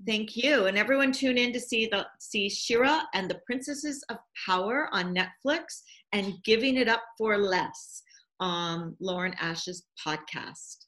Thank 0.07 0.37
you. 0.37 0.67
And 0.67 0.77
everyone 0.77 1.13
tune 1.13 1.39
in 1.39 1.53
to 1.53 1.61
see 1.61 1.87
the 1.87 2.07
see 2.21 2.49
She-Ra 2.49 3.05
and 3.15 3.31
the 3.31 3.41
Princesses 3.47 4.05
of 4.11 4.19
Power 4.47 4.89
on 4.93 5.15
Netflix 5.15 5.83
and 6.13 6.35
Giving 6.45 6.77
It 6.77 6.89
Up 6.89 7.03
for 7.17 7.39
Less 7.39 8.03
on 8.41 8.97
Lauren 9.01 9.35
Ash's 9.41 9.87
podcast. 10.05 10.87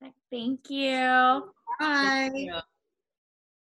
Perfect. 0.00 0.18
Thank 0.30 0.68
you. 0.68 1.50
Bye. 1.78 2.30
Thank 2.32 2.36
you. 2.36 2.60